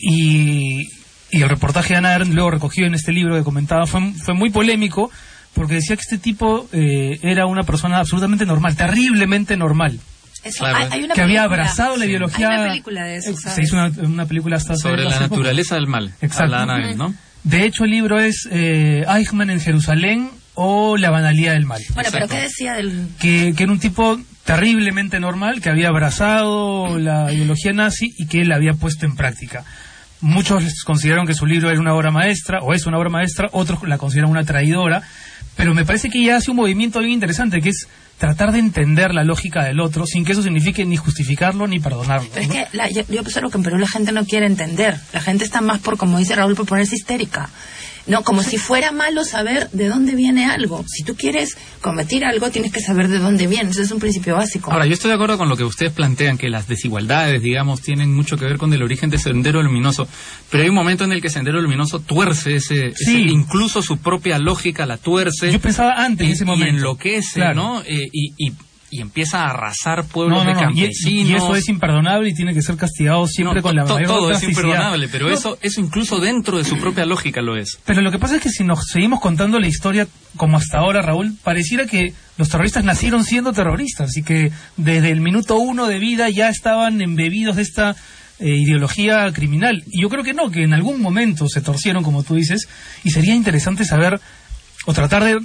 Y, 0.00 0.88
y 1.34 1.42
el 1.42 1.48
reportaje 1.48 1.94
de 1.94 1.98
Ana 1.98 2.14
Ernst, 2.14 2.32
luego 2.32 2.50
recogido 2.50 2.86
en 2.86 2.94
este 2.94 3.12
libro 3.12 3.36
que 3.36 3.42
comentaba, 3.42 3.86
fue, 3.86 4.12
fue 4.12 4.34
muy 4.34 4.50
polémico 4.50 5.10
porque 5.54 5.74
decía 5.74 5.96
que 5.96 6.02
este 6.02 6.18
tipo 6.18 6.68
eh, 6.72 7.18
era 7.22 7.46
una 7.46 7.62
persona 7.62 7.98
absolutamente 7.98 8.44
normal, 8.44 8.76
terriblemente 8.76 9.56
normal. 9.56 9.98
que 11.14 11.22
había 11.22 11.44
abrazado 11.44 11.96
la 11.96 12.06
ideología. 12.06 12.48
Hay 12.48 12.56
una 12.56 12.68
película 12.68 13.04
de 13.04 13.16
eso. 13.16 13.34
Se 13.36 13.62
hizo 13.62 13.76
una, 13.76 14.26
película 14.26 14.56
hasta 14.56 14.76
sobre 14.76 15.04
la 15.04 15.18
naturaleza 15.20 15.76
del 15.76 15.86
mal. 15.86 16.12
Exacto. 16.20 16.66
¿no? 16.96 17.14
De 17.44 17.64
hecho, 17.64 17.84
el 17.84 17.90
libro 17.90 18.18
es 18.18 18.48
eh, 18.50 19.04
Eichmann 19.08 19.50
en 19.50 19.60
Jerusalén 19.60 20.30
o 20.54 20.96
La 20.96 21.10
banalidad 21.10 21.54
del 21.54 21.66
mal. 21.66 21.82
Bueno, 21.94 22.10
pero 22.12 22.28
¿qué 22.28 22.42
decía 22.42 22.74
del...? 22.74 23.08
Que, 23.18 23.54
que 23.56 23.64
era 23.64 23.72
un 23.72 23.80
tipo 23.80 24.20
terriblemente 24.44 25.18
normal, 25.18 25.60
que 25.60 25.68
había 25.68 25.88
abrazado 25.88 26.98
la 26.98 27.32
ideología 27.32 27.72
nazi 27.72 28.14
y 28.16 28.26
que 28.26 28.42
él 28.42 28.48
la 28.48 28.56
había 28.56 28.74
puesto 28.74 29.06
en 29.06 29.16
práctica. 29.16 29.64
Muchos 30.24 30.84
consideraron 30.84 31.26
que 31.26 31.34
su 31.34 31.44
libro 31.44 31.70
era 31.70 31.78
una 31.78 31.94
obra 31.94 32.10
maestra, 32.10 32.60
o 32.62 32.72
es 32.72 32.86
una 32.86 32.96
obra 32.96 33.10
maestra, 33.10 33.50
otros 33.52 33.82
la 33.82 33.98
consideran 33.98 34.30
una 34.30 34.42
traidora, 34.42 35.02
pero 35.54 35.74
me 35.74 35.84
parece 35.84 36.08
que 36.08 36.18
ella 36.18 36.36
hace 36.36 36.50
un 36.50 36.56
movimiento 36.56 37.00
bien 37.00 37.12
interesante, 37.12 37.60
que 37.60 37.68
es 37.68 37.86
tratar 38.16 38.50
de 38.52 38.58
entender 38.58 39.12
la 39.12 39.22
lógica 39.22 39.64
del 39.64 39.80
otro 39.80 40.06
sin 40.06 40.24
que 40.24 40.32
eso 40.32 40.42
signifique 40.42 40.86
ni 40.86 40.96
justificarlo 40.96 41.66
ni 41.66 41.78
perdonarlo. 41.78 42.30
es 42.36 42.48
que 42.48 42.66
yo, 42.94 43.02
yo 43.06 43.20
observo 43.20 43.50
que 43.50 43.58
en 43.58 43.64
Perú 43.64 43.76
la 43.76 43.86
gente 43.86 44.12
no 44.12 44.24
quiere 44.24 44.46
entender. 44.46 44.98
La 45.12 45.20
gente 45.20 45.44
está 45.44 45.60
más 45.60 45.80
por, 45.80 45.98
como 45.98 46.16
dice 46.16 46.34
Raúl, 46.34 46.54
por 46.54 46.64
ponerse 46.64 46.96
histérica. 46.96 47.50
No, 48.06 48.22
como 48.22 48.42
si 48.42 48.58
fuera 48.58 48.92
malo 48.92 49.24
saber 49.24 49.70
de 49.70 49.88
dónde 49.88 50.14
viene 50.14 50.46
algo. 50.46 50.84
Si 50.86 51.04
tú 51.04 51.14
quieres 51.14 51.56
cometer 51.80 52.24
algo, 52.24 52.50
tienes 52.50 52.70
que 52.70 52.80
saber 52.80 53.08
de 53.08 53.18
dónde 53.18 53.46
viene. 53.46 53.70
Ese 53.70 53.82
es 53.82 53.90
un 53.90 53.98
principio 53.98 54.36
básico. 54.36 54.70
Ahora, 54.70 54.86
yo 54.86 54.92
estoy 54.92 55.08
de 55.08 55.14
acuerdo 55.14 55.38
con 55.38 55.48
lo 55.48 55.56
que 55.56 55.64
ustedes 55.64 55.92
plantean, 55.92 56.36
que 56.36 56.50
las 56.50 56.68
desigualdades, 56.68 57.42
digamos, 57.42 57.80
tienen 57.80 58.14
mucho 58.14 58.36
que 58.36 58.44
ver 58.44 58.58
con 58.58 58.72
el 58.72 58.82
origen 58.82 59.08
de 59.08 59.18
Sendero 59.18 59.62
Luminoso. 59.62 60.06
Pero 60.50 60.64
hay 60.64 60.68
un 60.68 60.74
momento 60.74 61.04
en 61.04 61.12
el 61.12 61.22
que 61.22 61.30
Sendero 61.30 61.62
Luminoso 61.62 62.00
tuerce 62.00 62.56
ese, 62.56 62.92
incluso 63.08 63.80
su 63.82 63.96
propia 63.98 64.38
lógica 64.38 64.84
la 64.84 64.98
tuerce. 64.98 65.50
Yo 65.50 65.60
pensaba 65.60 65.94
antes, 65.96 66.26
en 66.26 66.32
ese 66.32 66.44
momento. 66.44 66.66
Y 66.66 66.76
enloquece, 66.76 67.40
¿no? 67.54 67.80
Eh, 67.82 68.08
y, 68.12 68.34
y 68.36 68.52
y 68.94 69.00
empieza 69.00 69.40
a 69.40 69.50
arrasar 69.50 70.04
pueblos 70.04 70.46
de 70.46 70.52
campesinos. 70.52 71.30
Y, 71.30 71.34
eso 71.34 71.56
es 71.56 71.68
imperdonable 71.68 72.30
y 72.30 72.34
tiene 72.34 72.54
que 72.54 72.62
ser 72.62 72.76
castigado 72.76 73.26
siempre 73.26 73.60
con 73.60 73.74
la 73.74 73.84
mayor 73.84 74.06
Todo 74.06 74.30
es 74.30 74.40
imperdonable, 74.44 75.08
pero 75.08 75.28
eso, 75.32 75.58
eso 75.62 75.80
incluso 75.80 76.20
dentro 76.20 76.58
de 76.58 76.64
su 76.64 76.78
propia 76.78 77.04
lógica 77.04 77.42
lo 77.42 77.56
es. 77.56 77.80
Pero 77.84 78.02
lo 78.02 78.12
que 78.12 78.20
pasa 78.20 78.36
es 78.36 78.42
que 78.42 78.50
si 78.50 78.62
nos 78.62 78.84
seguimos 78.86 79.18
contando 79.18 79.58
la 79.58 79.66
historia 79.66 80.06
como 80.36 80.58
hasta 80.58 80.78
ahora, 80.78 81.02
Raúl, 81.02 81.34
pareciera 81.42 81.86
que 81.86 82.14
los 82.36 82.48
terroristas 82.48 82.84
nacieron 82.84 83.24
siendo 83.24 83.52
terroristas 83.52 84.16
y 84.16 84.22
que 84.22 84.52
desde 84.76 85.10
el 85.10 85.20
minuto 85.20 85.58
uno 85.58 85.88
de 85.88 85.98
vida 85.98 86.30
ya 86.30 86.48
estaban 86.48 87.02
embebidos 87.02 87.56
de 87.56 87.62
esta 87.62 87.96
eh, 88.38 88.48
ideología 88.48 89.28
criminal. 89.32 89.82
Y 89.88 90.02
yo 90.02 90.08
creo 90.08 90.22
que 90.22 90.34
no, 90.34 90.52
que 90.52 90.62
en 90.62 90.72
algún 90.72 91.00
momento 91.00 91.48
se 91.48 91.62
torcieron, 91.62 92.04
como 92.04 92.22
tú 92.22 92.36
dices, 92.36 92.68
y 93.02 93.10
sería 93.10 93.34
interesante 93.34 93.84
saber 93.84 94.20
o 94.86 94.94
tratar 94.94 95.24
de 95.24 95.40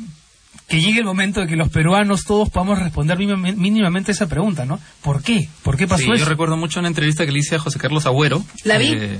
que 0.69 0.79
llegue 0.79 0.99
el 0.99 1.05
momento 1.05 1.41
de 1.41 1.47
que 1.47 1.55
los 1.55 1.69
peruanos 1.69 2.23
todos 2.25 2.49
podamos 2.49 2.79
responder 2.79 3.17
mínimamente 3.17 4.11
esa 4.11 4.27
pregunta, 4.27 4.65
¿no? 4.65 4.79
¿Por 5.01 5.23
qué? 5.23 5.49
¿Por 5.63 5.75
qué 5.75 5.87
pasó 5.87 6.13
eso? 6.13 6.23
Yo 6.23 6.25
recuerdo 6.25 6.57
mucho 6.57 6.79
una 6.79 6.87
entrevista 6.87 7.25
que 7.25 7.31
le 7.31 7.39
hice 7.39 7.55
a 7.55 7.59
José 7.59 7.79
Carlos 7.79 8.05
Agüero. 8.05 8.43
¿La 8.63 8.77
vi? 8.77 8.93
Eh, 8.93 9.19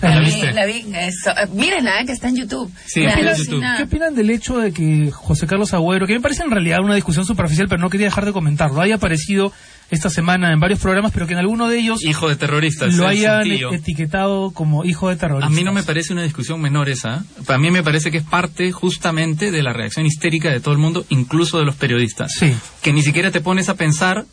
¿La 0.00 0.18
vi, 0.18 0.26
viste? 0.26 0.52
la 0.52 0.66
vi, 0.66 0.84
eso. 0.94 1.30
Eh, 1.30 1.46
Mírenla, 1.52 2.00
eh, 2.00 2.06
que 2.06 2.12
está 2.12 2.28
en 2.28 2.36
YouTube. 2.36 2.72
Sí, 2.86 3.04
está 3.04 3.20
en. 3.20 3.36
YouTube. 3.36 3.64
¿Qué 3.76 3.82
opinan 3.84 4.14
del 4.14 4.30
hecho 4.30 4.58
de 4.58 4.72
que 4.72 5.10
José 5.12 5.46
Carlos 5.46 5.74
Agüero, 5.74 6.06
que 6.06 6.14
me 6.14 6.20
parece 6.20 6.42
en 6.42 6.50
realidad 6.50 6.80
una 6.82 6.94
discusión 6.94 7.24
superficial, 7.24 7.68
pero 7.68 7.80
no 7.80 7.90
quería 7.90 8.06
dejar 8.06 8.24
de 8.24 8.32
comentarlo, 8.32 8.80
haya 8.80 8.96
aparecido 8.96 9.52
esta 9.92 10.08
semana 10.08 10.52
en 10.52 10.58
varios 10.58 10.80
programas, 10.80 11.12
pero 11.12 11.26
que 11.26 11.34
en 11.34 11.38
alguno 11.38 11.68
de 11.68 11.78
ellos 11.78 12.02
Hijo 12.02 12.28
de 12.28 12.36
terroristas. 12.36 12.94
lo 12.94 13.06
hayan 13.06 13.46
etiquetado 13.46 14.50
como 14.52 14.84
hijo 14.84 15.10
de 15.10 15.16
terrorista? 15.16 15.46
A 15.46 15.50
mí 15.50 15.62
no 15.64 15.72
me 15.72 15.82
parece 15.82 16.14
una 16.14 16.22
discusión 16.22 16.60
menor 16.60 16.88
esa. 16.88 17.24
Para 17.46 17.58
mí 17.58 17.70
me 17.70 17.82
parece 17.82 18.10
que 18.10 18.18
es 18.18 18.24
parte 18.24 18.72
justamente 18.72 19.50
de 19.50 19.62
la 19.62 19.74
reacción 19.74 20.06
histérica 20.06 20.50
de 20.50 20.60
todo 20.60 20.72
el 20.72 20.80
mundo, 20.80 21.04
incluso 21.10 21.58
de 21.58 21.66
los 21.66 21.76
periodistas. 21.76 22.32
Sí. 22.32 22.54
Que 22.80 22.94
ni 22.94 23.02
siquiera 23.02 23.30
te 23.30 23.42
pones 23.42 23.68
a 23.68 23.74
pensar 23.74 24.24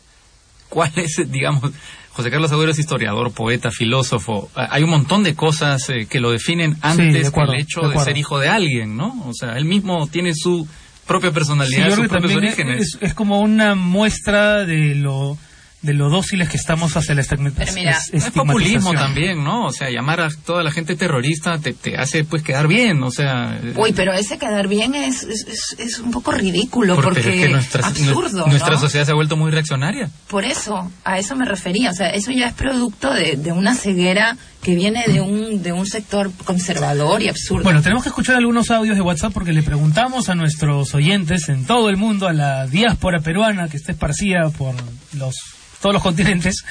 cuál 0.70 0.90
es, 0.96 1.30
digamos, 1.30 1.70
José 2.12 2.30
Carlos 2.30 2.50
Agüero 2.52 2.72
es 2.72 2.78
historiador, 2.78 3.32
poeta, 3.32 3.70
filósofo. 3.70 4.50
Ah, 4.56 4.68
Hay 4.72 4.82
un 4.82 4.90
montón 4.90 5.22
de 5.22 5.34
cosas 5.34 5.88
eh, 5.90 6.06
que 6.08 6.18
lo 6.20 6.30
definen 6.32 6.72
de 6.72 6.78
antes 6.82 7.28
acuerdo, 7.28 7.52
que 7.52 7.56
el 7.58 7.62
hecho 7.62 7.80
de 7.82 7.94
de, 7.94 8.00
ser 8.04 8.16
hijo 8.18 8.38
de 8.40 8.48
alguien, 8.48 8.96
¿no? 8.96 9.22
O 9.26 9.32
sea, 9.34 9.56
él 9.58 9.64
mismo 9.64 10.06
tiene 10.08 10.32
su 10.34 10.66
propia 11.06 11.30
Sí, 11.30 11.34
personalidad, 11.34 11.94
sus 11.94 12.08
propios 12.08 12.34
orígenes. 12.36 12.80
es, 12.80 12.98
es 13.00 13.14
como 13.14 13.40
una 13.40 13.74
muestra 13.74 14.64
de 14.64 14.94
lo 14.94 15.36
de 15.82 15.94
lo 15.94 16.10
dóciles 16.10 16.50
que 16.50 16.58
estamos 16.58 16.94
hacia 16.96 17.14
la 17.14 17.22
estigma- 17.22 17.50
Pero 17.56 17.72
mira, 17.72 17.92
es- 17.92 18.10
Es 18.12 18.30
populismo 18.32 18.58
estigmatización. 18.90 18.96
también, 18.96 19.44
¿no? 19.44 19.64
O 19.66 19.72
sea, 19.72 19.88
llamar 19.90 20.20
a 20.20 20.28
toda 20.44 20.62
la 20.62 20.70
gente 20.70 20.94
terrorista 20.94 21.58
te, 21.58 21.72
te 21.72 21.96
hace 21.96 22.24
pues 22.24 22.42
quedar 22.42 22.68
bien, 22.68 23.02
o 23.02 23.10
sea... 23.10 23.58
eh, 23.62 23.72
Uy, 23.76 23.92
pero 23.94 24.12
ese 24.12 24.36
quedar 24.38 24.68
bien 24.68 24.94
es, 24.94 25.22
es, 25.22 25.76
es- 25.78 25.98
un 26.00 26.10
poco 26.10 26.32
ridículo 26.32 26.96
Por- 26.96 27.04
porque 27.04 27.20
pero 27.22 27.34
es 27.34 27.40
que 27.42 27.48
nuestra, 27.48 27.86
absurdo, 27.86 28.46
nuestra 28.46 28.74
¿no? 28.74 28.80
sociedad 28.80 29.06
se 29.06 29.12
ha 29.12 29.14
vuelto 29.14 29.36
muy 29.38 29.50
reaccionaria. 29.50 30.10
Por 30.28 30.44
eso, 30.44 30.90
a 31.04 31.18
eso 31.18 31.34
me 31.34 31.46
refería. 31.46 31.90
O 31.90 31.94
sea, 31.94 32.10
eso 32.10 32.30
ya 32.30 32.48
es 32.48 32.54
producto 32.54 33.12
de, 33.14 33.36
de 33.36 33.52
una 33.52 33.74
ceguera 33.74 34.36
que 34.62 34.74
viene 34.74 35.04
de 35.06 35.22
un, 35.22 35.62
de 35.62 35.72
un 35.72 35.86
sector 35.86 36.30
conservador 36.44 37.22
y 37.22 37.28
absurdo. 37.28 37.62
Bueno, 37.64 37.80
tenemos 37.80 38.02
que 38.02 38.10
escuchar 38.10 38.36
algunos 38.36 38.70
audios 38.70 38.96
de 38.96 39.00
WhatsApp 39.02 39.32
porque 39.32 39.54
le 39.54 39.62
preguntamos 39.62 40.28
a 40.28 40.34
nuestros 40.34 40.94
oyentes 40.94 41.48
en 41.48 41.64
todo 41.64 41.88
el 41.88 41.96
mundo, 41.96 42.28
a 42.28 42.34
la 42.34 42.66
diáspora 42.66 43.20
peruana 43.20 43.68
que 43.70 43.78
está 43.78 43.92
esparcida 43.92 44.50
por 44.50 44.74
los 45.14 45.34
todos 45.80 45.92
los 45.94 46.02
continentes, 46.02 46.64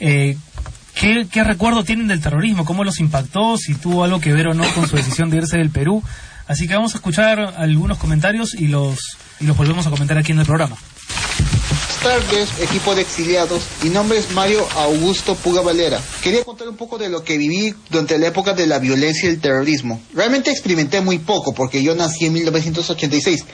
eh, 0.00 0.36
¿qué, 0.94 1.26
qué 1.30 1.44
recuerdo 1.44 1.84
tienen 1.84 2.08
del 2.08 2.20
terrorismo? 2.20 2.64
¿Cómo 2.64 2.84
los 2.84 3.00
impactó? 3.00 3.56
Si 3.56 3.74
tuvo 3.74 4.04
algo 4.04 4.20
que 4.20 4.32
ver 4.32 4.48
o 4.48 4.54
no 4.54 4.64
con 4.74 4.88
su 4.88 4.96
decisión 4.96 5.30
de 5.30 5.38
irse 5.38 5.58
del 5.58 5.70
Perú. 5.70 6.02
Así 6.46 6.66
que 6.66 6.74
vamos 6.74 6.94
a 6.94 6.98
escuchar 6.98 7.54
algunos 7.56 7.98
comentarios 7.98 8.54
y 8.54 8.66
los, 8.66 8.98
y 9.38 9.44
los 9.44 9.56
volvemos 9.56 9.86
a 9.86 9.90
comentar 9.90 10.18
aquí 10.18 10.32
en 10.32 10.40
el 10.40 10.46
programa. 10.46 10.76
Tardes, 12.02 12.48
equipo 12.60 12.94
de 12.94 13.02
exiliados. 13.02 13.62
Mi 13.82 13.90
nombre 13.90 14.18
es 14.18 14.30
Mario 14.32 14.66
Augusto 14.74 15.34
Puga 15.34 15.60
Valera. 15.60 16.00
Quería 16.22 16.42
contar 16.44 16.66
un 16.68 16.76
poco 16.76 16.96
de 16.96 17.10
lo 17.10 17.22
que 17.22 17.36
viví 17.36 17.74
durante 17.90 18.18
la 18.18 18.28
época 18.28 18.54
de 18.54 18.66
la 18.66 18.78
violencia 18.78 19.28
y 19.28 19.32
el 19.34 19.40
terrorismo. 19.40 20.00
Realmente 20.14 20.50
experimenté 20.50 21.02
muy 21.02 21.18
poco 21.18 21.54
porque 21.54 21.82
yo 21.82 21.94
nací 21.94 22.24
en 22.24 22.32
1986, 22.32 23.44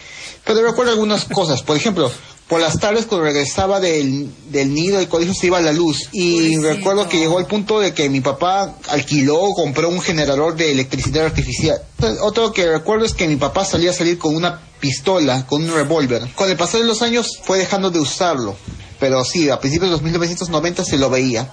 pero 0.46 0.62
recuerdo 0.62 0.92
algunas 0.92 1.24
cosas. 1.24 1.62
Por 1.62 1.76
ejemplo, 1.76 2.10
por 2.48 2.60
las 2.60 2.78
tardes 2.78 3.06
cuando 3.06 3.26
regresaba 3.26 3.80
del, 3.80 4.30
del 4.50 4.72
nido 4.72 4.98
del 4.98 5.08
colegio 5.08 5.34
se 5.34 5.48
iba 5.48 5.60
la 5.60 5.72
luz 5.72 6.08
y 6.12 6.56
recuerdo 6.58 7.08
que 7.08 7.18
llegó 7.18 7.40
el 7.40 7.46
punto 7.46 7.80
de 7.80 7.92
que 7.92 8.08
mi 8.08 8.20
papá 8.20 8.76
alquiló 8.88 9.42
o 9.42 9.54
compró 9.54 9.88
un 9.88 10.00
generador 10.00 10.54
de 10.54 10.70
electricidad 10.70 11.26
artificial. 11.26 11.82
Otro 12.22 12.52
que 12.52 12.70
recuerdo 12.70 13.04
es 13.04 13.14
que 13.14 13.26
mi 13.26 13.36
papá 13.36 13.64
salía 13.64 13.90
a 13.90 13.94
salir 13.94 14.16
con 14.16 14.36
una 14.36 14.60
pistola, 14.78 15.44
con 15.46 15.64
un 15.64 15.74
revólver. 15.74 16.22
Con 16.36 16.48
el 16.48 16.56
pasar 16.56 16.80
de 16.80 16.86
los 16.86 17.02
años 17.02 17.40
fue 17.42 17.58
dejando 17.58 17.90
de 17.90 17.98
usarlo, 17.98 18.54
pero 19.00 19.24
sí, 19.24 19.50
a 19.50 19.58
principios 19.58 19.90
de 19.90 19.96
los 19.96 20.02
1990 20.02 20.84
se 20.84 20.98
lo 20.98 21.10
veía. 21.10 21.50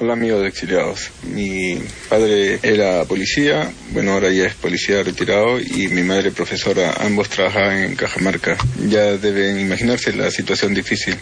Hola 0.00 0.14
amigos 0.14 0.42
de 0.42 0.48
exiliados. 0.48 1.12
Mi 1.22 1.80
padre 2.08 2.58
era 2.64 3.04
policía, 3.04 3.70
bueno 3.90 4.10
ahora 4.10 4.28
ya 4.32 4.46
es 4.46 4.54
policía 4.54 5.04
retirado 5.04 5.60
y 5.60 5.86
mi 5.86 6.02
madre 6.02 6.32
profesora, 6.32 6.94
ambos 6.98 7.28
trabajaban 7.28 7.84
en 7.84 7.94
Cajamarca. 7.94 8.56
Ya 8.88 9.16
deben 9.16 9.60
imaginarse 9.60 10.12
la 10.12 10.32
situación 10.32 10.74
difícil. 10.74 11.14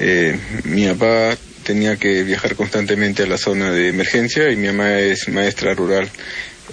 Eh, 0.00 0.36
mi 0.64 0.88
papá 0.88 1.38
tenía 1.62 1.98
que 1.98 2.24
viajar 2.24 2.56
constantemente 2.56 3.22
a 3.22 3.26
la 3.26 3.38
zona 3.38 3.70
de 3.70 3.90
emergencia 3.90 4.50
y 4.50 4.56
mi 4.56 4.66
mamá 4.66 4.98
es 4.98 5.28
maestra 5.28 5.72
rural 5.74 6.10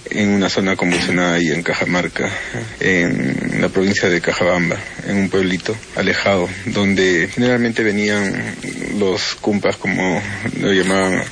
en 0.10 0.30
una 0.30 0.50
zona 0.50 0.75
convulsionada 0.75 1.36
ahí 1.36 1.50
en 1.50 1.63
Cajamarca, 1.63 2.32
en 2.80 3.62
la 3.62 3.70
provincia 3.70 4.10
de 4.10 4.22
Cajabamba, 4.22 4.77
en 5.08 5.18
un 5.18 5.30
pueblito 5.30 5.75
alejado, 5.96 6.50
donde 6.66 7.30
generalmente 7.34 7.84
venían 7.84 8.56
los 8.98 9.36
cumpas, 9.36 9.77
como 9.77 10.22
lo 10.60 10.72
llamaban 10.72 11.24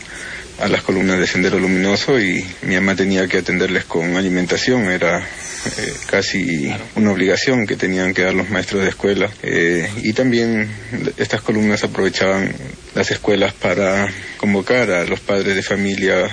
a 0.60 0.68
las 0.68 0.84
columnas 0.84 1.20
de 1.20 1.28
Sendero 1.28 1.60
Luminoso, 1.60 2.20
y 2.20 2.46
mi 2.64 2.76
mamá 2.76 2.96
tenía 2.96 3.28
que 3.28 3.40
atenderles 3.40 3.86
con 3.86 4.16
alimentación, 4.16 4.90
era 4.90 5.20
eh, 5.20 5.94
casi 6.08 6.72
una 6.96 7.12
obligación 7.12 7.66
que 7.66 7.76
tenían 7.76 8.14
que 8.14 8.22
dar 8.22 8.34
los 8.34 8.50
maestros 8.50 8.84
de 8.84 8.90
escuela. 8.90 9.30
Eh, 9.44 9.90
y 10.04 10.14
también 10.14 10.70
estas 11.18 11.42
columnas 11.42 11.84
aprovechaban 11.84 12.54
las 12.94 13.12
escuelas 13.12 13.54
para 13.54 14.08
convocar 14.38 14.92
a 14.92 15.06
los 15.06 15.20
padres 15.20 15.56
de 15.56 15.64
familia 15.64 16.30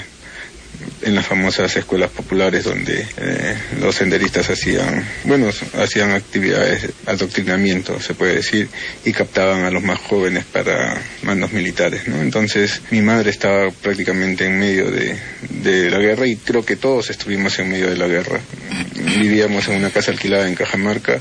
en 1.03 1.14
las 1.14 1.27
famosas 1.27 1.77
escuelas 1.77 2.11
populares 2.11 2.64
donde 2.64 3.07
eh, 3.16 3.57
los 3.81 3.97
senderistas 3.97 4.51
hacían, 4.51 5.05
bueno, 5.25 5.51
hacían 5.79 6.12
actividades, 6.12 6.90
adoctrinamiento, 7.07 8.01
se 8.01 8.14
puede 8.14 8.35
decir, 8.35 8.68
y 9.05 9.12
captaban 9.12 9.64
a 9.64 9.71
los 9.71 9.83
más 9.83 9.99
jóvenes 10.01 10.45
para 10.45 11.01
mandos 11.23 11.53
militares, 11.53 12.07
¿no? 12.09 12.21
Entonces, 12.21 12.83
mi 12.90 13.03
madre 13.03 13.31
estaba 13.31 13.71
prácticamente 13.71 14.47
en 14.47 14.59
medio 14.59 14.90
de, 14.90 15.16
de 15.49 15.90
la 15.90 15.99
guerra 15.99 16.27
y 16.27 16.37
creo 16.37 16.64
que 16.64 16.77
todos 16.77 17.11
estuvimos 17.11 17.59
en 17.59 17.71
medio 17.71 17.88
de 17.88 17.97
la 17.97 18.07
guerra. 18.07 18.40
Vivíamos 19.18 19.68
en 19.68 19.77
una 19.77 19.90
casa 19.90 20.11
alquilada 20.11 20.49
en 20.49 20.55
Cajamarca, 20.55 21.21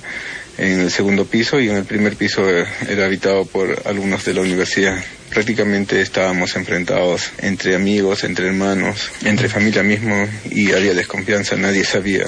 en 0.57 0.81
el 0.81 0.91
segundo 0.91 1.25
piso 1.25 1.59
y 1.59 1.69
en 1.69 1.77
el 1.77 1.85
primer 1.85 2.15
piso 2.15 2.49
eh, 2.49 2.65
era 2.87 3.05
habitado 3.05 3.45
por 3.45 3.83
alumnos 3.85 4.25
de 4.25 4.33
la 4.33 4.41
universidad. 4.41 4.97
Prácticamente 5.29 6.01
estábamos 6.01 6.55
enfrentados 6.55 7.31
entre 7.39 7.75
amigos, 7.75 8.23
entre 8.23 8.47
hermanos, 8.47 9.11
entre 9.23 9.49
familia 9.49 9.83
mismo 9.83 10.27
y 10.49 10.71
había 10.73 10.93
desconfianza, 10.93 11.55
nadie 11.55 11.85
sabía 11.85 12.25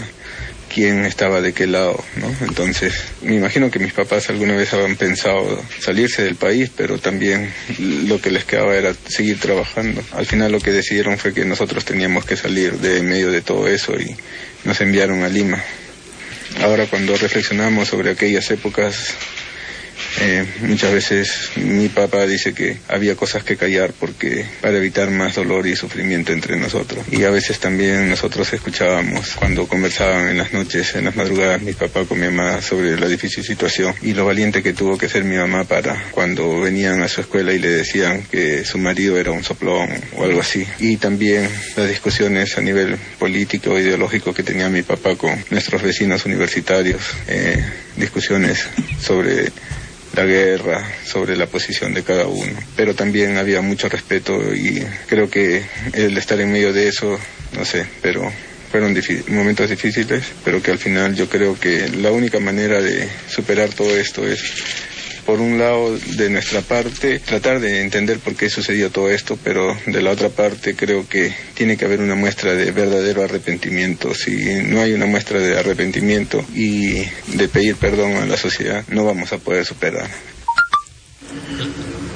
quién 0.74 1.06
estaba 1.06 1.42
de 1.42 1.54
qué 1.54 1.68
lado, 1.68 2.04
¿no? 2.16 2.36
Entonces, 2.48 2.94
me 3.22 3.36
imagino 3.36 3.70
que 3.70 3.80
mis 3.80 3.94
papás 3.94 4.30
alguna 4.30 4.56
vez 4.56 4.74
habían 4.74 4.96
pensado 4.96 5.64
salirse 5.80 6.24
del 6.24 6.36
país, 6.36 6.72
pero 6.76 6.98
también 6.98 7.52
lo 7.78 8.20
que 8.20 8.32
les 8.32 8.44
quedaba 8.44 8.76
era 8.76 8.94
seguir 9.08 9.40
trabajando. 9.40 10.04
Al 10.14 10.26
final 10.26 10.52
lo 10.52 10.60
que 10.60 10.72
decidieron 10.72 11.18
fue 11.18 11.34
que 11.34 11.46
nosotros 11.46 11.86
teníamos 11.86 12.26
que 12.26 12.38
salir 12.38 12.80
de 12.80 13.04
medio 13.04 13.30
de 13.32 13.42
todo 13.42 13.68
eso 13.68 13.94
y 14.00 14.16
nos 14.64 14.82
enviaron 14.82 15.24
a 15.24 15.30
Lima. 15.30 15.64
Ahora 16.62 16.86
cuando 16.88 17.16
reflexionamos 17.18 17.88
sobre 17.89 18.12
aquellas 18.12 18.50
épocas, 18.52 19.16
eh, 20.21 20.45
muchas 20.62 20.93
veces 20.93 21.51
mi 21.56 21.89
papá 21.89 22.25
dice 22.25 22.53
que 22.53 22.77
había 22.88 23.15
cosas 23.15 23.43
que 23.43 23.58
callar 23.58 23.93
porque 23.99 24.45
para 24.62 24.77
evitar 24.77 25.10
más 25.10 25.36
dolor 25.36 25.67
y 25.67 25.75
sufrimiento 25.75 26.32
entre 26.32 26.58
nosotros. 26.58 27.06
Y 27.12 27.23
a 27.23 27.29
veces 27.29 27.60
también 27.60 28.10
nosotros 28.10 28.51
escuchábamos 28.53 29.36
cuando 29.36 29.67
conversaban 29.67 30.29
en 30.29 30.38
las 30.38 30.53
noches, 30.53 30.95
en 30.95 31.06
las 31.06 31.15
madrugadas, 31.15 31.62
mi 31.62 31.73
papá 31.73 32.06
con 32.06 32.19
mi 32.19 32.27
mamá 32.27 32.62
sobre 32.62 32.99
la 32.99 33.08
difícil 33.08 33.43
situación 33.43 33.93
y 34.01 34.13
lo 34.13 34.25
valiente 34.25 34.63
que 34.63 34.73
tuvo 34.73 34.97
que 34.97 35.10
ser 35.10 35.23
mi 35.23 35.36
mamá 35.36 35.63
para 35.63 36.10
cuando 36.12 36.62
venían 36.62 37.01
a 37.01 37.08
su 37.08 37.21
escuela 37.21 37.53
y 37.53 37.60
le 37.60 37.69
decían 37.69 38.23
que 38.23 38.65
su 38.65 38.77
marido 38.77 39.17
era 39.17 39.32
un 39.32 39.43
soplón 39.43 39.89
o 40.15 40.23
algo 40.23 40.41
así. 40.41 40.65
Y 40.79 40.97
también 40.97 41.49
las 41.75 41.89
discusiones 41.89 42.58
a 42.58 42.62
nivel 42.62 42.97
político, 43.19 43.77
ideológico 43.79 44.34
que 44.34 44.43
tenía 44.43 44.69
mi 44.69 44.84
papá 44.84 45.15
con 45.15 45.43
nuestros 45.49 45.82
vecinos 45.82 46.25
universitarios, 46.25 47.01
eh, 47.27 47.63
discusiones 47.97 48.65
sobre 49.01 49.51
la 50.13 50.26
guerra, 50.26 50.88
sobre 51.06 51.36
la 51.36 51.47
posición 51.47 51.93
de 51.93 52.04
cada 52.04 52.28
uno. 52.28 52.54
Pero 52.76 52.93
también 52.93 53.38
había 53.38 53.62
mucho 53.62 53.89
respeto 53.89 54.54
y 54.54 54.84
creo 55.08 55.30
que 55.30 55.63
el 55.93 56.17
estar 56.17 56.39
en 56.39 56.52
medio 56.52 56.71
de 56.71 56.88
eso, 56.88 57.19
no 57.54 57.65
sé, 57.65 57.86
pero 58.02 58.32
fueron 58.71 58.95
momentos 59.28 59.69
difíciles, 59.69 60.23
pero 60.43 60.62
que 60.62 60.71
al 60.71 60.80
final 60.80 61.15
yo 61.15 61.30
creo 61.30 61.60
que 61.60 61.89
la 61.89 62.12
única 62.12 62.39
manera 62.39 62.82
de 62.82 63.08
superar 63.30 63.69
todo 63.69 63.95
esto 63.95 64.28
es, 64.28 64.41
por 65.26 65.40
un 65.40 65.58
lado, 65.58 65.98
de 65.98 66.30
nuestra 66.30 66.62
parte, 66.62 67.20
tratar 67.20 67.60
de 67.60 67.82
entender 67.82 68.20
por 68.20 68.36
qué 68.36 68.50
sucedió 68.50 68.90
todo 68.90 69.10
esto, 69.10 69.38
pero 69.44 69.78
de 69.86 70.02
la 70.02 70.12
otra 70.12 70.30
parte 70.30 70.76
creo 70.76 71.08
que 71.08 71.34
tiene 71.54 71.78
que 71.78 71.86
haber 71.86 72.02
una 72.02 72.16
muestra 72.16 72.54
de 72.54 72.72
verdadero 72.72 73.24
arrepentimiento. 73.24 74.14
Si 74.14 74.64
no 74.64 74.82
hay 74.82 74.94
una 74.94 75.06
muestra 75.06 75.40
de 75.40 75.58
arrepentimiento 75.58 76.44
y 76.54 77.04
de 77.28 77.48
pedir 77.48 77.76
perdón 77.76 78.14
a 78.14 78.26
la 78.26 78.38
sociedad, 78.38 78.84
no 78.90 79.06
vamos 79.06 79.34
a 79.34 79.38
poder 79.38 79.66
superar. 79.66 80.10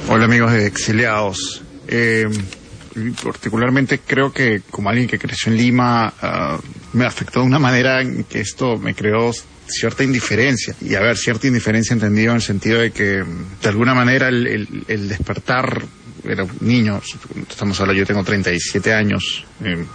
Hola 0.10 0.26
amigos 0.26 0.54
de 0.54 0.68
Exiliados. 0.68 1.64
Eh, 1.88 2.26
particularmente 3.24 4.00
creo 4.06 4.32
que 4.32 4.62
como 4.70 4.90
alguien 4.90 5.08
que 5.08 5.20
creció 5.20 5.52
en 5.52 5.58
Lima 5.58 6.14
ah, 6.22 6.60
me 6.94 7.06
afectó 7.06 7.42
de 7.42 7.46
una 7.46 7.60
manera 7.60 8.02
en 8.02 8.24
que 8.24 8.40
esto 8.42 8.78
me 8.78 8.94
creó 8.96 9.32
cierta 9.68 10.04
indiferencia. 10.04 10.76
Y 10.82 10.96
a 10.96 11.02
ver, 11.02 11.18
cierta 11.18 11.48
indiferencia 11.48 11.94
entendido 11.94 12.32
en 12.32 12.38
el 12.38 12.42
sentido 12.42 12.80
de 12.80 12.92
que 12.92 13.24
mm, 13.24 13.62
de 13.62 13.70
alguna 13.70 13.94
manera 13.94 14.30
el, 14.30 14.48
el- 14.48 14.84
el 14.88 15.10
despertar 15.10 15.82
era 16.24 16.44
un 16.44 16.52
niño, 16.62 17.02
estamos 17.50 17.80
hablando, 17.80 18.00
yo 18.00 18.06
tengo 18.06 18.24
37 18.24 18.94
años, 18.94 19.46
eh, 19.64 19.86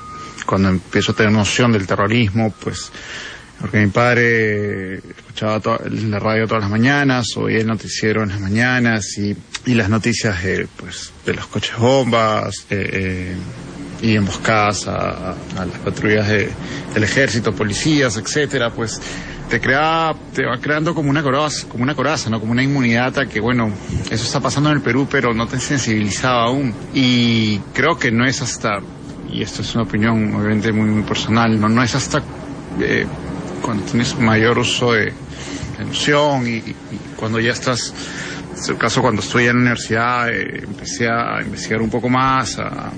cuando 0.47 0.69
empiezo 0.71 1.13
a 1.13 1.15
tener 1.15 1.33
noción 1.33 1.73
del 1.73 1.87
terrorismo, 1.87 2.55
pues 2.59 2.91
porque 3.61 3.79
mi 3.79 3.89
padre 3.93 4.95
escuchaba 4.97 5.61
la 5.91 6.19
radio 6.19 6.47
todas 6.47 6.63
las 6.63 6.71
mañanas, 6.71 7.27
oía 7.37 7.59
el 7.59 7.67
noticiero 7.67 8.23
en 8.23 8.31
las 8.31 8.41
mañanas 8.41 9.07
y, 9.19 9.37
y 9.67 9.75
las 9.75 9.89
noticias 9.89 10.43
de, 10.43 10.67
pues, 10.77 11.13
de 11.25 11.35
los 11.35 11.47
coches 11.47 11.77
bombas 11.79 12.67
eh, 12.71 12.91
eh, 12.93 13.37
y 14.03 14.17
emboscadas 14.17 14.89
a, 14.89 15.33
a, 15.33 15.67
las 15.67 15.79
patrullas 15.85 16.29
de, 16.29 16.51
del 16.93 17.05
ejército, 17.05 17.55
policías, 17.55 18.17
etcétera, 18.17 18.71
pues 18.71 19.01
te 19.53 19.61
crea, 19.61 20.15
te 20.35 20.47
va 20.47 20.57
creando 20.59 20.95
como 20.95 21.11
una 21.11 21.23
coraza, 21.23 21.69
como 21.69 21.83
una 21.83 21.95
coraza, 21.95 22.31
¿no? 22.31 22.41
Como 22.41 22.53
una 22.53 22.63
inmunidad 22.63 23.19
a 23.19 23.27
que, 23.27 23.39
bueno, 23.39 23.71
eso 24.11 24.25
está 24.25 24.41
pasando 24.41 24.71
en 24.71 24.77
el 24.77 24.83
Perú, 24.83 25.07
pero 25.11 25.35
no 25.35 25.47
te 25.47 25.61
sensibilizaba 25.61 26.45
aún. 26.45 26.75
Y 26.95 27.59
creo 27.75 27.99
que 27.99 28.11
no 28.11 28.25
es 28.25 28.41
hasta, 28.41 28.81
y 29.31 29.43
esto 29.43 29.61
es 29.61 29.75
una 29.75 29.85
opinión 29.85 30.35
obviamente 30.35 30.73
muy, 30.73 30.89
muy 30.89 31.03
personal, 31.03 31.61
no, 31.61 31.69
no 31.69 31.83
es 31.83 31.95
hasta 31.95 32.23
eh, 32.81 33.05
cuando 33.61 33.85
tienes 33.85 34.19
mayor 34.19 34.59
uso 34.59 34.93
de 34.93 35.13
emoción 35.79 36.49
y, 36.49 36.57
y, 36.57 36.77
cuando 37.17 37.39
ya 37.39 37.53
estás, 37.53 37.93
en 38.55 38.71
el 38.71 38.79
caso 38.79 39.01
cuando 39.01 39.23
estoy 39.23 39.45
en 39.45 39.57
la 39.57 39.61
universidad, 39.61 40.29
eh, 40.31 40.61
empecé 40.65 41.09
a 41.09 41.41
investigar 41.43 41.83
un 41.83 41.91
poco 41.91 42.09
más, 42.09 42.59
a, 42.59 42.93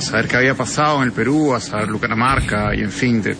saber 0.00 0.26
qué 0.26 0.36
había 0.36 0.54
pasado 0.54 0.98
en 0.98 1.04
el 1.04 1.12
Perú, 1.12 1.54
a 1.54 1.60
saber 1.60 1.88
Lucanamarca 1.88 2.74
y 2.74 2.80
en 2.80 2.90
fin, 2.90 3.22
de, 3.22 3.34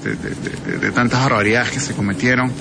tantas 0.95 1.23
barbaridades 1.23 1.71
que 1.71 1.81
se 1.81 1.95
cometieron. 1.95 2.53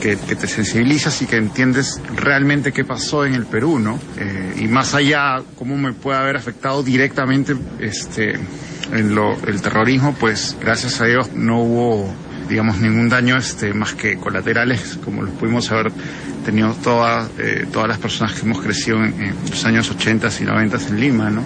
Que, 0.00 0.18
que, 0.18 0.36
te 0.36 0.46
sensibilizas 0.46 1.22
y 1.22 1.26
que 1.26 1.36
entiendes 1.36 2.02
realmente 2.14 2.70
qué 2.70 2.84
pasó 2.84 3.24
en 3.24 3.32
el 3.32 3.46
Perú, 3.46 3.78
¿no? 3.78 3.98
Eh, 4.18 4.56
y 4.58 4.68
más 4.68 4.94
allá, 4.94 5.42
cómo 5.56 5.78
me 5.78 5.94
puede 5.94 6.18
haber 6.18 6.36
afectado 6.36 6.82
directamente 6.82 7.56
este, 7.80 8.38
en 8.92 9.14
lo, 9.14 9.32
el 9.46 9.62
terrorismo, 9.62 10.14
pues 10.20 10.54
gracias 10.60 11.00
a 11.00 11.06
Dios 11.06 11.32
no 11.32 11.62
hubo 11.62 12.14
digamos, 12.48 12.78
ningún 12.78 13.08
daño 13.08 13.36
este, 13.36 13.72
más 13.74 13.94
que 13.94 14.16
colaterales, 14.16 14.98
como 15.04 15.22
los 15.22 15.34
pudimos 15.34 15.70
haber 15.70 15.92
tenido 16.46 16.72
todas, 16.74 17.28
eh, 17.38 17.66
todas 17.72 17.88
las 17.88 17.98
personas 17.98 18.32
que 18.32 18.46
hemos 18.46 18.62
crecido 18.62 18.98
en, 18.98 19.20
en, 19.20 19.34
los 19.50 19.64
años 19.64 19.90
80 19.90 20.28
y 20.40 20.44
90 20.44 20.76
en 20.88 21.00
Lima, 21.00 21.28
¿no? 21.28 21.42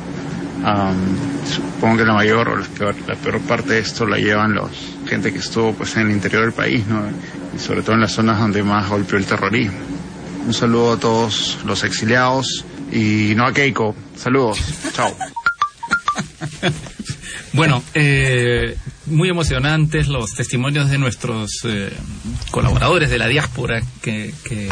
Um, 0.60 1.16
supongo 1.46 1.96
que 1.96 2.04
la 2.04 2.12
mayor 2.12 2.50
o 2.50 2.56
la 2.56 2.66
peor, 2.66 2.94
la 3.08 3.14
peor, 3.16 3.40
parte 3.40 3.72
de 3.72 3.78
esto 3.78 4.06
la 4.06 4.18
llevan 4.18 4.52
los 4.52 4.70
gente 5.06 5.32
que 5.32 5.38
estuvo 5.38 5.72
pues 5.72 5.96
en 5.96 6.08
el 6.08 6.12
interior 6.12 6.42
del 6.42 6.52
país, 6.52 6.86
¿no? 6.86 7.02
Y 7.56 7.58
sobre 7.58 7.80
todo 7.80 7.94
en 7.94 8.02
las 8.02 8.12
zonas 8.12 8.38
donde 8.38 8.62
más 8.62 8.90
golpeó 8.90 9.16
el 9.16 9.24
terrorismo. 9.24 9.78
Un 10.46 10.52
saludo 10.52 10.92
a 10.92 10.96
todos 10.98 11.58
los 11.64 11.82
exiliados 11.82 12.66
y 12.92 13.32
no 13.34 13.46
a 13.46 13.54
Keiko. 13.54 13.96
Saludos. 14.16 14.60
Chao. 14.92 15.16
Bueno, 17.52 17.82
eh, 17.94 18.76
muy 19.06 19.28
emocionantes 19.28 20.06
los 20.08 20.34
testimonios 20.34 20.88
de 20.88 20.98
nuestros 20.98 21.50
eh, 21.64 21.92
colaboradores 22.50 23.10
de 23.10 23.18
la 23.18 23.26
diáspora 23.26 23.82
que, 24.02 24.32
que, 24.44 24.68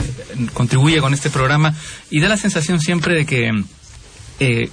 contribuye 0.54 1.00
con 1.00 1.12
este 1.12 1.28
programa 1.28 1.74
y 2.10 2.20
da 2.20 2.28
la 2.28 2.36
sensación 2.36 2.80
siempre 2.80 3.14
de 3.14 3.26
que 3.26 3.50
eh, 4.40 4.70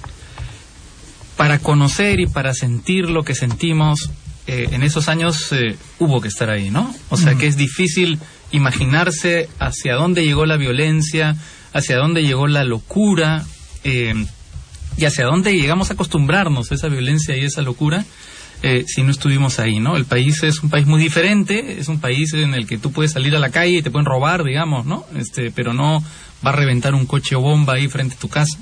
para 1.36 1.58
conocer 1.58 2.20
y 2.20 2.26
para 2.26 2.54
sentir 2.54 3.10
lo 3.10 3.24
que 3.24 3.34
sentimos 3.34 4.10
eh, 4.46 4.68
en 4.70 4.84
esos 4.84 5.08
años 5.08 5.52
hubo 5.98 6.20
que 6.20 6.28
estar 6.28 6.48
ahí, 6.48 6.70
¿no? 6.70 6.94
O 7.10 7.16
sea, 7.16 7.34
que 7.34 7.48
es 7.48 7.56
difícil 7.56 8.20
imaginarse 8.52 9.48
hacia 9.58 9.96
dónde 9.96 10.24
llegó 10.24 10.46
la 10.46 10.56
violencia, 10.56 11.34
hacia 11.72 11.96
dónde 11.96 12.22
llegó 12.22 12.46
la 12.46 12.62
locura 12.62 13.44
y 14.96 15.04
hacia 15.04 15.26
dónde 15.26 15.54
llegamos 15.54 15.90
a 15.90 15.94
acostumbrarnos 15.94 16.70
a 16.70 16.74
esa 16.74 16.88
violencia 16.88 17.36
y 17.36 17.44
esa 17.44 17.62
locura 17.62 18.04
eh, 18.62 18.84
si 18.86 19.02
no 19.02 19.10
estuvimos 19.10 19.58
ahí, 19.58 19.80
¿no? 19.80 19.96
El 19.96 20.06
país 20.06 20.42
es 20.42 20.62
un 20.62 20.70
país 20.70 20.86
muy 20.86 21.00
diferente, 21.00 21.78
es 21.78 21.88
un 21.88 22.00
país 22.00 22.32
en 22.32 22.54
el 22.54 22.66
que 22.66 22.78
tú 22.78 22.90
puedes 22.90 23.12
salir 23.12 23.36
a 23.36 23.38
la 23.38 23.50
calle 23.50 23.78
y 23.78 23.82
te 23.82 23.90
pueden 23.90 24.06
robar, 24.06 24.44
digamos, 24.44 24.86
¿no? 24.86 25.04
Este, 25.14 25.50
pero 25.50 25.74
no 25.74 26.02
va 26.44 26.50
a 26.50 26.56
reventar 26.56 26.94
un 26.94 27.06
coche 27.06 27.36
o 27.36 27.40
bomba 27.40 27.74
ahí 27.74 27.88
frente 27.88 28.14
a 28.14 28.18
tu 28.18 28.28
casa. 28.28 28.58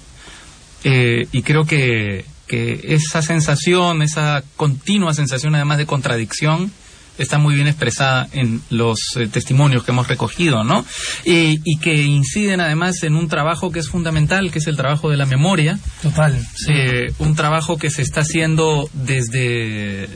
Eh, 0.83 1.29
y 1.31 1.42
creo 1.42 1.64
que, 1.64 2.25
que 2.49 2.81
esa 2.88 3.23
sensación, 3.23 4.03
esa 4.03 4.42
continua 4.57 5.14
sensación 5.14 5.55
además 5.55 5.79
de 5.79 5.87
contradicción, 5.87 6.73
está 7.18 7.38
muy 7.38 7.55
bien 7.55 7.66
expresada 7.66 8.29
en 8.33 8.62
los 8.70 8.98
eh, 9.16 9.29
testimonios 9.29 9.85
que 9.85 9.92
hemos 9.92 10.09
recogido, 10.09 10.64
¿no? 10.64 10.85
Y, 11.24 11.61
y, 11.64 11.79
que 11.79 11.94
inciden 12.03 12.61
además 12.61 13.03
en 13.03 13.14
un 13.14 13.29
trabajo 13.29 13.70
que 13.70 13.81
es 13.81 13.88
fundamental, 13.88 14.50
que 14.50 14.59
es 14.59 14.66
el 14.66 14.77
trabajo 14.77 15.11
de 15.11 15.16
la 15.16 15.27
memoria. 15.27 15.79
Total. 16.03 16.38
Sí. 16.55 16.72
Eh, 16.72 17.12
un 17.18 17.35
trabajo 17.35 17.77
que 17.77 17.90
se 17.90 18.03
está 18.03 18.22
haciendo 18.22 18.88
desde 18.92 20.09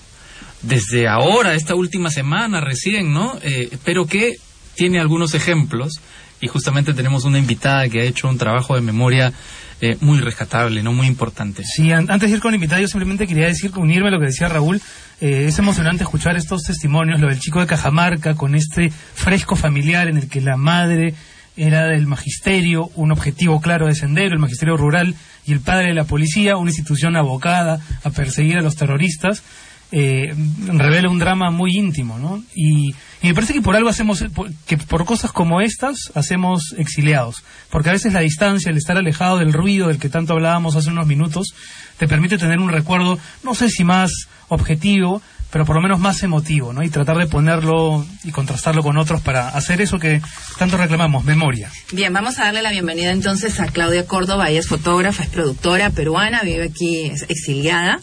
desde 0.62 1.06
ahora, 1.06 1.54
esta 1.54 1.74
última 1.74 2.10
semana 2.10 2.60
recién, 2.60 3.12
¿no? 3.12 3.38
Eh, 3.42 3.70
pero 3.84 4.06
que 4.06 4.34
tiene 4.74 4.98
algunos 4.98 5.34
ejemplos 5.34 6.00
y 6.40 6.48
justamente 6.48 6.94
tenemos 6.94 7.24
una 7.24 7.38
invitada 7.38 7.88
que 7.88 8.00
ha 8.00 8.04
hecho 8.04 8.28
un 8.28 8.38
trabajo 8.38 8.74
de 8.74 8.80
memoria 8.80 9.32
eh, 9.80 9.96
muy 10.00 10.18
rescatable, 10.18 10.82
no 10.82 10.92
muy 10.92 11.06
importante. 11.06 11.62
Sí, 11.64 11.92
an 11.92 12.10
antes 12.10 12.30
de 12.30 12.36
ir 12.36 12.42
con 12.42 12.50
el 12.50 12.56
invitado, 12.56 12.82
yo 12.82 12.88
simplemente 12.88 13.26
quería 13.26 13.46
decir, 13.46 13.70
unirme 13.76 14.08
a 14.08 14.10
lo 14.10 14.18
que 14.18 14.26
decía 14.26 14.48
Raúl. 14.48 14.80
Eh, 15.20 15.46
es 15.48 15.58
emocionante 15.58 16.02
escuchar 16.02 16.36
estos 16.36 16.62
testimonios, 16.62 17.20
lo 17.20 17.28
del 17.28 17.38
chico 17.38 17.60
de 17.60 17.66
Cajamarca, 17.66 18.34
con 18.34 18.54
este 18.54 18.90
fresco 18.90 19.54
familiar 19.54 20.08
en 20.08 20.16
el 20.16 20.28
que 20.28 20.40
la 20.40 20.56
madre 20.56 21.14
era 21.56 21.86
del 21.86 22.06
magisterio, 22.06 22.90
un 22.94 23.12
objetivo 23.12 23.60
claro 23.60 23.86
de 23.86 23.94
sendero, 23.94 24.34
el 24.34 24.40
magisterio 24.40 24.76
rural, 24.76 25.14
y 25.44 25.52
el 25.52 25.60
padre 25.60 25.88
de 25.88 25.94
la 25.94 26.04
policía, 26.04 26.56
una 26.56 26.70
institución 26.70 27.16
abocada 27.16 27.80
a 28.04 28.10
perseguir 28.10 28.58
a 28.58 28.62
los 28.62 28.76
terroristas. 28.76 29.42
Eh, 29.90 30.34
revela 30.66 31.08
un 31.08 31.18
drama 31.18 31.50
muy 31.50 31.76
íntimo, 31.76 32.18
¿no? 32.18 32.42
Y, 32.54 32.94
y, 33.22 33.28
me 33.28 33.34
parece 33.34 33.52
que 33.52 33.62
por 33.62 33.76
algo 33.76 33.88
hacemos, 33.88 34.24
que 34.66 34.78
por 34.78 35.04
cosas 35.04 35.32
como 35.32 35.60
estas 35.60 36.12
hacemos 36.14 36.74
exiliados, 36.78 37.42
porque 37.70 37.90
a 37.90 37.92
veces 37.92 38.12
la 38.12 38.20
distancia, 38.20 38.70
el 38.70 38.76
estar 38.76 38.96
alejado 38.96 39.38
del 39.38 39.52
ruido 39.52 39.88
del 39.88 39.98
que 39.98 40.08
tanto 40.08 40.34
hablábamos 40.34 40.76
hace 40.76 40.90
unos 40.90 41.06
minutos, 41.06 41.54
te 41.98 42.08
permite 42.08 42.38
tener 42.38 42.58
un 42.58 42.70
recuerdo, 42.70 43.18
no 43.42 43.54
sé 43.54 43.70
si 43.70 43.84
más 43.84 44.10
objetivo, 44.48 45.20
pero 45.50 45.64
por 45.64 45.76
lo 45.76 45.82
menos 45.82 45.98
más 45.98 46.22
emotivo, 46.22 46.72
¿no? 46.72 46.82
Y 46.82 46.90
tratar 46.90 47.16
de 47.16 47.26
ponerlo 47.26 48.04
y 48.24 48.30
contrastarlo 48.30 48.82
con 48.82 48.98
otros 48.98 49.22
para 49.22 49.48
hacer 49.48 49.80
eso 49.80 49.98
que 49.98 50.20
tanto 50.58 50.76
reclamamos, 50.76 51.24
memoria. 51.24 51.70
Bien, 51.92 52.12
vamos 52.12 52.38
a 52.38 52.44
darle 52.44 52.62
la 52.62 52.70
bienvenida 52.70 53.12
entonces 53.12 53.58
a 53.60 53.66
Claudia 53.66 54.06
Córdoba, 54.06 54.50
ella 54.50 54.60
es 54.60 54.68
fotógrafa, 54.68 55.22
es 55.22 55.30
productora 55.30 55.90
peruana, 55.90 56.42
vive 56.42 56.64
aquí, 56.64 57.06
es 57.06 57.22
exiliada. 57.28 58.00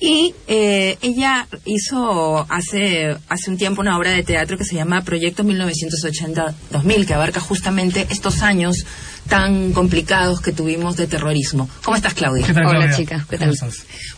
Y 0.00 0.34
eh, 0.48 0.98
ella 1.02 1.46
hizo 1.64 2.46
hace, 2.50 3.16
hace 3.28 3.50
un 3.50 3.56
tiempo 3.56 3.80
una 3.80 3.96
obra 3.96 4.10
de 4.10 4.22
teatro 4.22 4.58
que 4.58 4.64
se 4.64 4.74
llama 4.74 5.02
Proyecto 5.02 5.44
1980-2000, 5.44 7.06
que 7.06 7.14
abarca 7.14 7.40
justamente 7.40 8.06
estos 8.10 8.42
años 8.42 8.84
tan 9.28 9.72
complicados 9.72 10.40
que 10.40 10.52
tuvimos 10.52 10.96
de 10.96 11.06
terrorismo. 11.06 11.68
¿Cómo 11.82 11.96
estás, 11.96 12.14
Claudia? 12.14 12.46
¿Qué 12.46 12.52
tal, 12.52 12.66
Hola, 12.66 12.78
Claudia? 12.78 12.96
chicas. 12.96 13.26
¿Qué 13.26 13.38
tal? 13.38 13.56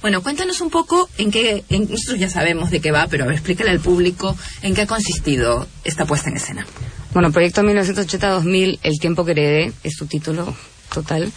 Bueno, 0.02 0.22
cuéntanos 0.22 0.60
un 0.60 0.70
poco 0.70 1.08
en 1.18 1.30
qué, 1.30 1.64
en, 1.68 1.90
nosotros 1.90 2.18
ya 2.18 2.28
sabemos 2.28 2.70
de 2.70 2.80
qué 2.80 2.90
va, 2.90 3.06
pero 3.08 3.24
a 3.24 3.26
ver, 3.26 3.36
explícale 3.36 3.70
al 3.70 3.80
público 3.80 4.36
en 4.62 4.74
qué 4.74 4.82
ha 4.82 4.86
consistido 4.86 5.66
esta 5.84 6.06
puesta 6.06 6.30
en 6.30 6.36
escena. 6.36 6.66
Bueno, 7.12 7.30
Proyecto 7.32 7.62
1980-2000, 7.62 8.80
El 8.82 8.98
tiempo 8.98 9.24
que 9.24 9.32
heredé, 9.32 9.72
es 9.84 9.94
su 9.94 10.06
título 10.06 10.54
total. 10.92 11.32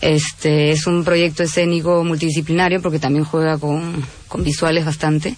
Este 0.00 0.72
es 0.72 0.86
un 0.86 1.04
proyecto 1.04 1.42
escénico 1.42 2.02
multidisciplinario 2.04 2.82
porque 2.82 2.98
también 2.98 3.24
juega 3.24 3.58
con, 3.58 4.04
con 4.28 4.42
visuales 4.42 4.84
bastante. 4.84 5.36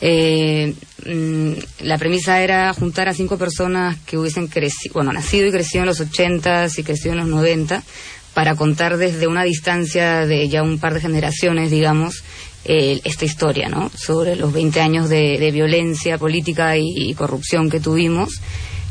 Eh, 0.00 0.74
mmm, 1.06 1.52
la 1.80 1.98
premisa 1.98 2.40
era 2.40 2.72
juntar 2.72 3.08
a 3.08 3.14
cinco 3.14 3.36
personas 3.36 3.98
que 4.06 4.16
hubiesen 4.16 4.46
crecido, 4.46 4.94
bueno, 4.94 5.12
nacido 5.12 5.46
y 5.48 5.50
crecido 5.50 5.82
en 5.82 5.88
los 5.88 6.00
80 6.00 6.68
y 6.76 6.82
crecido 6.84 7.12
en 7.12 7.18
los 7.18 7.28
90 7.28 7.82
para 8.32 8.54
contar 8.54 8.96
desde 8.98 9.26
una 9.26 9.42
distancia 9.42 10.24
de 10.24 10.48
ya 10.48 10.62
un 10.62 10.78
par 10.78 10.94
de 10.94 11.00
generaciones, 11.00 11.72
digamos, 11.72 12.22
eh, 12.64 13.00
esta 13.02 13.24
historia, 13.24 13.68
¿no? 13.68 13.90
Sobre 13.96 14.36
los 14.36 14.52
20 14.52 14.80
años 14.80 15.08
de, 15.08 15.50
violencia 15.52 16.18
política 16.18 16.76
y, 16.76 17.14
corrupción 17.14 17.68
que 17.68 17.80
tuvimos. 17.80 18.40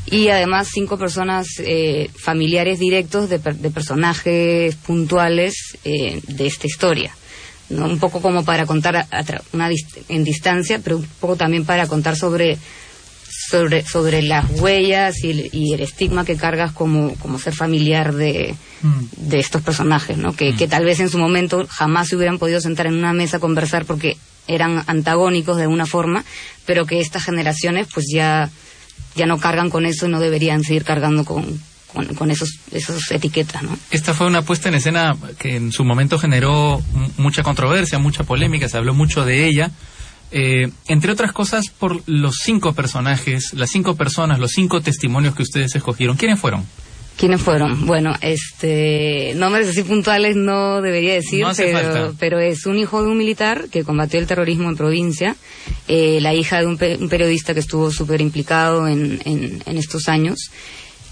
Y 0.09 0.29
además 0.29 0.69
cinco 0.73 0.97
personas 0.97 1.47
eh, 1.59 2.09
familiares 2.15 2.79
directos 2.79 3.29
de, 3.29 3.39
de 3.39 3.69
personajes 3.69 4.75
puntuales 4.75 5.77
eh, 5.83 6.21
de 6.27 6.47
esta 6.47 6.67
historia. 6.67 7.15
¿no? 7.69 7.85
Un 7.85 7.99
poco 7.99 8.21
como 8.21 8.45
para 8.45 8.65
contar 8.65 8.95
a, 8.95 9.07
a 9.11 9.23
una 9.51 9.67
dist 9.67 9.97
en 10.07 10.23
distancia, 10.23 10.79
pero 10.81 10.97
un 10.97 11.07
poco 11.19 11.35
también 11.35 11.65
para 11.65 11.87
contar 11.87 12.15
sobre 12.15 12.57
sobre, 13.49 13.85
sobre 13.85 14.21
las 14.21 14.45
huellas 14.59 15.23
y, 15.23 15.49
y, 15.51 15.73
el 15.73 15.81
estigma 15.81 16.25
que 16.25 16.35
cargas 16.35 16.71
como, 16.71 17.13
como 17.15 17.39
ser 17.39 17.53
familiar 17.53 18.13
de, 18.13 18.55
mm. 18.81 19.29
de 19.29 19.39
estos 19.39 19.61
personajes, 19.61 20.17
¿no? 20.17 20.33
Que, 20.33 20.53
mm. 20.53 20.57
que, 20.57 20.67
tal 20.67 20.83
vez 20.83 20.99
en 20.99 21.09
su 21.09 21.17
momento 21.17 21.65
jamás 21.69 22.09
se 22.09 22.15
hubieran 22.15 22.39
podido 22.39 22.59
sentar 22.59 22.87
en 22.87 22.95
una 22.95 23.13
mesa 23.13 23.37
a 23.37 23.39
conversar 23.39 23.85
porque 23.85 24.17
eran 24.47 24.83
antagónicos 24.87 25.57
de 25.57 25.63
alguna 25.63 25.85
forma, 25.85 26.25
pero 26.65 26.85
que 26.85 26.99
estas 26.99 27.23
generaciones 27.23 27.87
pues 27.93 28.07
ya, 28.11 28.49
ya 29.17 29.25
no 29.25 29.37
cargan 29.39 29.69
con 29.69 29.85
eso 29.85 30.05
y 30.05 30.09
no 30.09 30.19
deberían 30.19 30.63
seguir 30.63 30.83
cargando 30.85 31.25
con, 31.25 31.59
con, 32.15 32.31
esos, 32.31 32.49
esas 32.71 33.11
etiquetas, 33.11 33.63
¿no? 33.63 33.77
Esta 33.91 34.13
fue 34.13 34.27
una 34.27 34.43
puesta 34.43 34.69
en 34.69 34.75
escena 34.75 35.17
que 35.39 35.55
en 35.55 35.71
su 35.71 35.83
momento 35.83 36.19
generó 36.19 36.81
mucha 37.17 37.43
controversia, 37.43 37.99
mucha 37.99 38.23
polémica, 38.23 38.69
se 38.69 38.77
habló 38.77 38.93
mucho 38.93 39.25
de 39.25 39.47
ella. 39.47 39.71
eh, 40.31 40.69
entre 40.87 41.11
otras 41.11 41.31
cosas 41.31 41.69
por 41.69 42.03
los 42.05 42.35
cinco 42.43 42.73
personajes, 42.73 43.53
las 43.53 43.69
cinco 43.71 43.95
personas, 43.95 44.39
los 44.39 44.51
cinco 44.51 44.81
testimonios 44.81 45.33
que 45.35 45.43
ustedes 45.43 45.73
escogieron. 45.75 46.17
¿Quiénes 46.17 46.39
fueron? 46.39 46.65
¿Quiénes 47.17 47.41
fueron? 47.41 47.87
Bueno, 47.87 48.13
este, 48.21 49.33
nombres 49.35 49.67
así 49.69 49.81
puntuales 49.83 50.35
no 50.35 50.81
debería 50.81 51.13
decir, 51.15 51.41
No 51.41 51.53
pero, 51.81 52.13
pero 52.19 52.39
es 52.39 52.65
un 52.67 52.77
hijo 52.77 53.01
de 53.01 53.09
un 53.09 53.17
militar 53.17 53.69
que 53.71 53.83
combatió 53.83 54.19
el 54.19 54.27
terrorismo 54.27 54.69
en 54.69 54.77
provincia, 54.77 55.35
eh, 55.87 56.19
la 56.21 56.35
hija 56.35 56.59
de 56.59 56.67
un, 56.67 56.77
pe- 56.77 56.95
un 56.97 57.09
periodista 57.09 57.55
que 57.55 57.59
estuvo 57.61 57.89
súper 57.91 58.21
implicado 58.21 58.87
en, 58.87 59.19
en, 59.25 59.63
en 59.65 59.77
estos 59.77 60.07
años, 60.09 60.51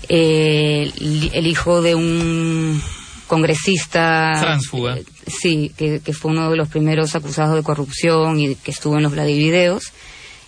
eh, 0.07 0.91
el, 1.01 1.31
el 1.33 1.47
hijo 1.47 1.81
de 1.81 1.95
un 1.95 2.79
congresista 3.27 4.33
Tránsfuga. 4.39 4.97
eh, 4.97 5.05
sí, 5.27 5.71
que, 5.75 5.99
que 5.99 6.13
fue 6.13 6.31
uno 6.31 6.49
de 6.51 6.57
los 6.57 6.67
primeros 6.69 7.15
acusados 7.15 7.55
de 7.55 7.63
corrupción 7.63 8.39
y 8.39 8.55
que 8.55 8.71
estuvo 8.71 8.97
en 8.97 9.03
los 9.03 9.11
Vladivideos. 9.11 9.91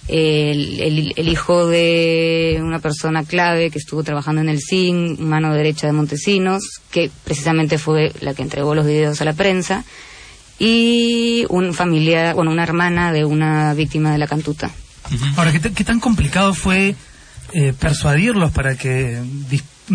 El, 0.07 1.13
el- 1.17 1.27
hijo 1.27 1.67
de 1.67 2.59
una 2.61 2.79
persona 2.79 3.23
clave 3.23 3.69
que 3.69 3.77
estuvo 3.79 4.03
trabajando 4.03 4.41
en 4.41 4.47
el 4.49 4.59
CIN, 4.61 5.17
mano 5.19 5.53
derecha 5.53 5.85
de 5.87 5.93
Montesinos, 5.93 6.63
que 6.91 7.11
precisamente 7.25 7.77
fue 7.77 8.13
la 8.21 8.33
que 8.33 8.41
entregó 8.43 8.73
los 8.73 8.85
videos 8.85 9.19
a 9.21 9.25
la 9.25 9.33
prensa, 9.33 9.83
y 10.59 11.45
un 11.49 11.73
familiar, 11.73 12.33
bueno, 12.35 12.51
una 12.51 12.63
hermana 12.63 13.11
de 13.11 13.25
una 13.25 13.73
víctima 13.73 14.11
de 14.11 14.17
la 14.17 14.27
cantuta. 14.27 14.71
Ahora, 15.35 15.51
¿qué, 15.51 15.59
qué 15.71 15.83
tan 15.83 15.99
complicado 15.99 16.53
fue 16.53 16.95
eh, 17.53 17.73
persuadirlos 17.79 18.51
para 18.51 18.75
que 18.77 19.21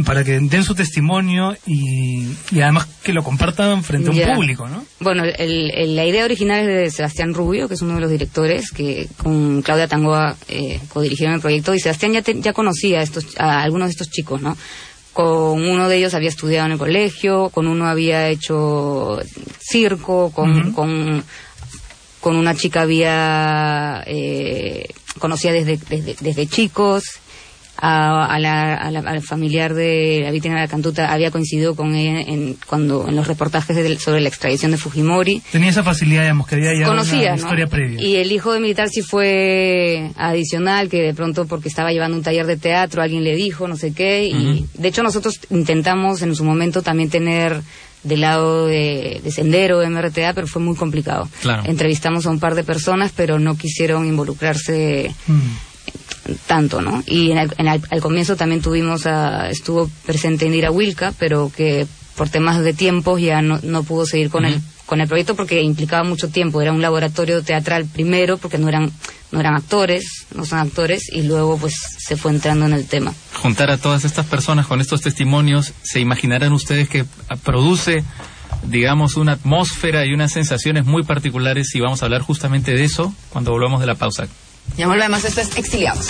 para 0.07 0.25
que 0.25 0.41
den 0.41 0.65
su 0.65 0.75
testimonio 0.75 1.55
y, 1.67 2.25
y 2.51 2.61
además 2.63 2.87
que 3.03 3.13
lo 3.13 3.23
compartan 3.23 3.85
frente 3.85 4.09
a 4.09 4.11
un 4.11 4.17
público, 4.37 4.69
¿no? 4.69 4.85
Bueno, 5.01 5.25
el- 5.25 5.71
el- 5.75 5.97
la 5.97 6.07
idea 6.07 6.25
original 6.25 6.61
es 6.61 6.67
de 6.67 6.91
Sebastián 6.91 7.35
Rubio, 7.35 7.69
que 7.69 7.75
es 7.75 7.83
uno 7.83 7.97
de 7.97 8.01
los 8.01 8.11
directores, 8.11 8.71
que 8.71 9.09
con 9.19 9.61
Claudia 9.63 9.89
Tangoa 9.89 10.37
eh, 10.49 10.81
codirigieron 10.89 11.35
el 11.35 11.41
proyecto, 11.43 11.75
y 11.75 11.81
Sebastián 11.81 12.13
ya, 12.15 12.23
te- 12.23 12.41
ya 12.41 12.53
conocía 12.55 13.01
a, 13.01 13.03
estos, 13.03 13.27
a 13.39 13.63
algunos 13.63 13.89
de 13.89 13.93
estos 13.93 14.11
chicos, 14.11 14.41
¿no? 14.41 14.57
Con 15.13 15.63
uno 15.69 15.89
de 15.91 15.99
ellos 15.99 16.15
había 16.15 16.31
estudiado 16.31 16.65
en 16.67 16.73
el 16.73 16.79
colegio, 16.79 17.51
con 17.51 17.67
uno 17.67 17.87
había 17.87 18.29
hecho 18.29 19.19
circo, 19.61 20.31
con, 20.33 20.73
con, 20.73 21.23
con 22.21 22.37
una 22.37 22.55
chica 22.55 22.81
había 22.83 24.03
eh, 24.07 24.87
conocía 25.19 25.53
desde, 25.53 25.77
desde, 25.77 26.17
desde 26.19 26.47
chicos, 26.47 27.05
a, 27.85 28.27
a 28.27 28.39
la, 28.39 28.75
a 28.75 28.91
la- 28.93 29.01
al 29.01 29.23
familiar 29.23 29.75
de 29.75 30.21
la 30.23 30.31
víctima 30.31 30.55
de 30.55 30.61
la 30.61 30.69
cantuta 30.69 31.13
había 31.13 31.33
coincidido 31.33 31.75
con 31.75 31.97
ella 31.97 32.21
en, 32.21 32.57
cuando, 32.67 33.09
en 33.09 33.17
los 33.17 33.27
reportajes 33.27 33.75
del- 33.75 33.99
sobre 33.99 34.21
la 34.21 34.29
extradición 34.29 34.71
de 34.71 34.77
Fujimori. 34.79 35.43
Tenía 35.51 35.71
esa 35.71 35.83
facilidad, 35.83 36.23
digamos, 36.23 36.47
que 36.47 36.55
había 36.55 36.79
ya 36.79 36.87
Conocía, 36.87 37.19
una 37.21 37.31
¿no? 37.31 37.37
historia 37.43 37.67
previa. 37.67 38.01
Y 38.01 38.17
el 38.17 38.31
hijo 38.31 38.53
de 38.53 38.61
militar 38.61 38.89
sí 38.89 39.03
fue 39.03 40.11
adicional, 40.17 40.89
que 40.89 41.03
de 41.03 41.13
pronto 41.13 41.47
porque 41.47 41.69
estaba 41.69 41.91
llevando 41.91 42.17
un 42.17 42.23
taller 42.23 42.47
de 42.47 42.57
teatro, 42.57 43.03
alguien 43.03 43.25
le 43.25 43.35
dijo, 43.35 43.67
no 43.67 43.77
sé 43.77 43.93
qué. 43.93 44.27
Y 44.27 44.65
de 44.75 44.89
hecho 44.89 45.03
nosotros 45.03 45.41
intentamos 45.51 46.23
en 46.23 46.35
su 46.37 46.45
momento 46.45 46.83
también 46.83 47.11
tener 47.11 47.61
del 48.05 48.21
lado 48.21 48.67
de, 48.67 49.21
de 49.25 49.31
Sendero, 49.33 49.79
de 49.81 49.89
MRTA, 49.89 50.35
pero 50.35 50.47
fue 50.47 50.63
muy 50.63 50.77
complicado. 50.77 51.29
Claro. 51.41 51.63
Entrevistamos 51.67 52.27
a 52.27 52.31
un 52.31 52.39
par 52.41 52.55
de 52.55 52.65
personas, 52.65 53.13
pero 53.17 53.39
no 53.39 53.57
quisieron 53.57 54.07
involucrarse 54.07 55.13
Mm. 55.27 55.72
Tanto, 56.47 56.81
¿no? 56.81 57.03
Y 57.07 57.31
en 57.33 57.39
el- 57.39 57.55
en 57.59 57.69
el- 57.69 57.83
al 57.91 58.01
comienzo 58.01 58.37
también 58.37 58.63
tuvimos, 58.63 59.07
a, 59.07 59.51
estuvo 59.51 59.91
presente 60.07 60.47
Indira 60.47 60.71
Wilka, 60.71 61.13
pero 61.19 61.51
que 61.55 61.87
por 62.17 62.29
temas 62.29 62.63
de 62.63 62.75
tiempos 62.75 63.21
ya 63.21 63.41
no, 63.43 63.59
no 63.63 63.83
pudo 63.85 64.07
seguir 64.07 64.31
con 64.31 64.45
el 64.45 64.61
con 64.85 65.01
el 65.01 65.09
proyecto 65.09 65.35
porque 65.35 65.63
implicaba 65.63 66.05
mucho 66.05 66.29
tiempo. 66.29 66.61
Era 66.61 66.71
un 66.71 66.83
laboratorio 66.83 67.43
teatral 67.43 67.87
primero 67.87 68.37
porque 68.37 68.59
no 68.59 68.69
eran 68.69 68.93
no 69.31 69.41
eran 69.41 69.55
actores, 69.55 70.27
no 70.35 70.45
son 70.45 70.59
actores 70.59 71.09
y 71.11 71.23
luego 71.23 71.57
pues 71.57 71.75
se 71.97 72.15
fue 72.17 72.31
entrando 72.31 72.67
en 72.67 72.75
el 72.75 72.87
tema. 72.87 73.15
Juntar 73.41 73.71
a 73.71 73.79
todas 73.79 74.05
estas 74.05 74.27
personas 74.27 74.67
con 74.67 74.83
estos 74.83 75.01
testimonios, 75.01 75.73
¿se 75.83 76.01
imaginarán 76.01 76.53
ustedes 76.53 76.91
que 76.91 77.07
produce, 77.43 78.05
digamos, 78.65 79.17
una 79.17 79.33
atmósfera 79.33 80.05
y 80.05 80.13
unas 80.13 80.33
sensaciones 80.33 80.85
muy 80.85 81.03
particulares 81.05 81.75
y 81.75 81.81
vamos 81.81 82.03
a 82.03 82.05
hablar 82.07 82.21
justamente 82.21 82.73
de 82.75 82.85
eso 82.85 83.15
cuando 83.31 83.53
volvamos 83.53 83.81
de 83.81 83.87
la 83.87 83.95
pausa? 83.95 84.29
Ya 84.77 84.87
volvemos, 84.87 85.25
esto 85.25 85.41
es 85.41 85.57
Exiliados. 85.57 86.09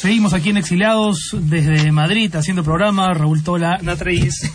Seguimos 0.00 0.32
aquí 0.32 0.50
en 0.50 0.56
Exiliados 0.56 1.36
desde 1.38 1.92
Madrid 1.92 2.34
haciendo 2.34 2.64
programa. 2.64 3.12
Raúl 3.14 3.42
Tola, 3.42 3.78
Natreyes 3.82 4.50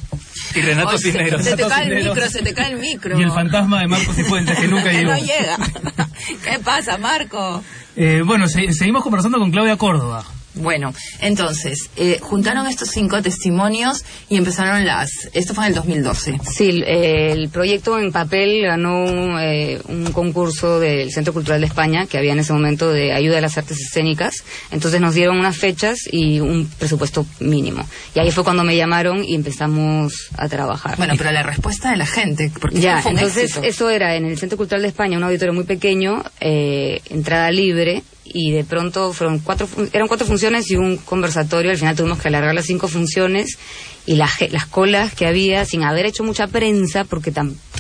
Y 0.55 0.61
Renato 0.61 0.97
se- 0.97 1.11
Cisneros. 1.11 1.43
Se 1.43 1.55
te 1.55 1.63
cae 1.67 1.87
el 1.87 2.03
micro, 2.05 2.29
se 2.29 2.41
te 2.41 2.53
cae 2.53 2.71
el 2.71 2.79
micro. 2.79 3.19
y 3.19 3.23
el 3.23 3.31
fantasma 3.31 3.79
de 3.81 3.87
Marcos 3.87 4.17
y 4.19 4.23
Fuentes 4.23 4.57
que 4.59 4.67
nunca 4.67 4.83
Que 4.91 4.97
llegó. 4.97 5.11
no 5.11 5.17
llega. 5.17 5.57
¿Qué 6.43 6.59
pasa, 6.59 6.97
Marco? 6.97 7.63
Eh, 7.95 8.21
bueno, 8.25 8.47
se- 8.47 8.71
seguimos 8.73 9.03
conversando 9.03 9.39
con 9.39 9.51
Claudia 9.51 9.77
Córdoba. 9.77 10.23
Bueno, 10.55 10.93
entonces, 11.19 11.89
eh, 11.95 12.19
juntaron 12.21 12.67
estos 12.67 12.89
cinco 12.89 13.21
testimonios 13.21 14.03
y 14.29 14.37
empezaron 14.37 14.85
las... 14.85 15.09
Esto 15.33 15.53
fue 15.53 15.65
en 15.65 15.69
el 15.69 15.75
2012. 15.75 16.39
Sí, 16.55 16.69
el, 16.69 16.83
el 16.83 17.49
proyecto 17.49 17.97
en 17.99 18.11
papel 18.11 18.61
ganó 18.61 19.39
eh, 19.39 19.81
un 19.87 20.11
concurso 20.11 20.79
del 20.79 21.11
Centro 21.11 21.33
Cultural 21.33 21.61
de 21.61 21.67
España 21.67 22.05
que 22.05 22.17
había 22.17 22.33
en 22.33 22.39
ese 22.39 22.53
momento 22.53 22.91
de 22.91 23.13
ayuda 23.13 23.39
a 23.39 23.41
las 23.41 23.57
artes 23.57 23.79
escénicas. 23.79 24.43
Entonces 24.71 25.01
nos 25.01 25.15
dieron 25.15 25.37
unas 25.39 25.57
fechas 25.57 25.97
y 26.11 26.39
un 26.39 26.67
presupuesto 26.77 27.25
mínimo. 27.39 27.87
Y 28.15 28.19
ahí 28.19 28.31
fue 28.31 28.43
cuando 28.43 28.63
me 28.63 28.75
llamaron 28.75 29.23
y 29.23 29.35
empezamos 29.35 30.29
a 30.37 30.47
trabajar. 30.49 30.97
Bueno, 30.97 31.13
pero 31.17 31.31
la 31.31 31.43
respuesta 31.43 31.91
de 31.91 31.97
la 31.97 32.05
gente, 32.05 32.51
porque 32.61 32.79
Ya, 32.79 32.99
esto 32.99 33.03
fue 33.03 33.11
un 33.13 33.17
entonces 33.19 33.43
éxito. 33.45 33.63
eso 33.65 33.89
era 33.89 34.15
en 34.15 34.25
el 34.25 34.37
Centro 34.37 34.57
Cultural 34.57 34.81
de 34.83 34.87
España, 34.89 35.17
un 35.17 35.23
auditorio 35.23 35.53
muy 35.53 35.63
pequeño, 35.63 36.23
eh, 36.39 37.01
entrada 37.09 37.49
libre, 37.51 38.03
y 38.25 38.51
de 38.51 38.63
pronto 38.63 39.11
fueron 39.13 39.39
cuatro, 39.39 39.67
eran 39.91 40.07
cuatro 40.07 40.25
funciones 40.25 40.69
y 40.71 40.75
un 40.77 40.97
conversatorio, 40.97 41.71
al 41.71 41.77
final 41.77 41.95
tuvimos 41.95 42.19
que 42.19 42.29
alargar 42.29 42.55
las 42.55 42.65
cinco 42.65 42.87
funciones, 42.87 43.57
y 44.05 44.15
la 44.15 44.27
ge- 44.27 44.49
las 44.49 44.65
colas 44.65 45.13
que 45.13 45.25
había, 45.25 45.63
sin 45.65 45.83
haber 45.83 46.05
hecho 46.05 46.23
mucha 46.25 46.47
prensa, 46.47 47.05
porque 47.05 47.31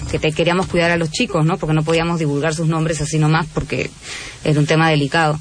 que 0.09 0.19
te 0.19 0.31
queríamos 0.31 0.67
cuidar 0.67 0.91
a 0.91 0.97
los 0.97 1.11
chicos, 1.11 1.45
¿no? 1.45 1.57
Porque 1.57 1.73
no 1.73 1.83
podíamos 1.83 2.17
divulgar 2.19 2.53
sus 2.53 2.67
nombres 2.67 3.01
así 3.01 3.17
nomás, 3.19 3.45
porque 3.53 3.89
era 4.45 4.59
un 4.59 4.65
tema 4.65 4.89
delicado. 4.89 5.37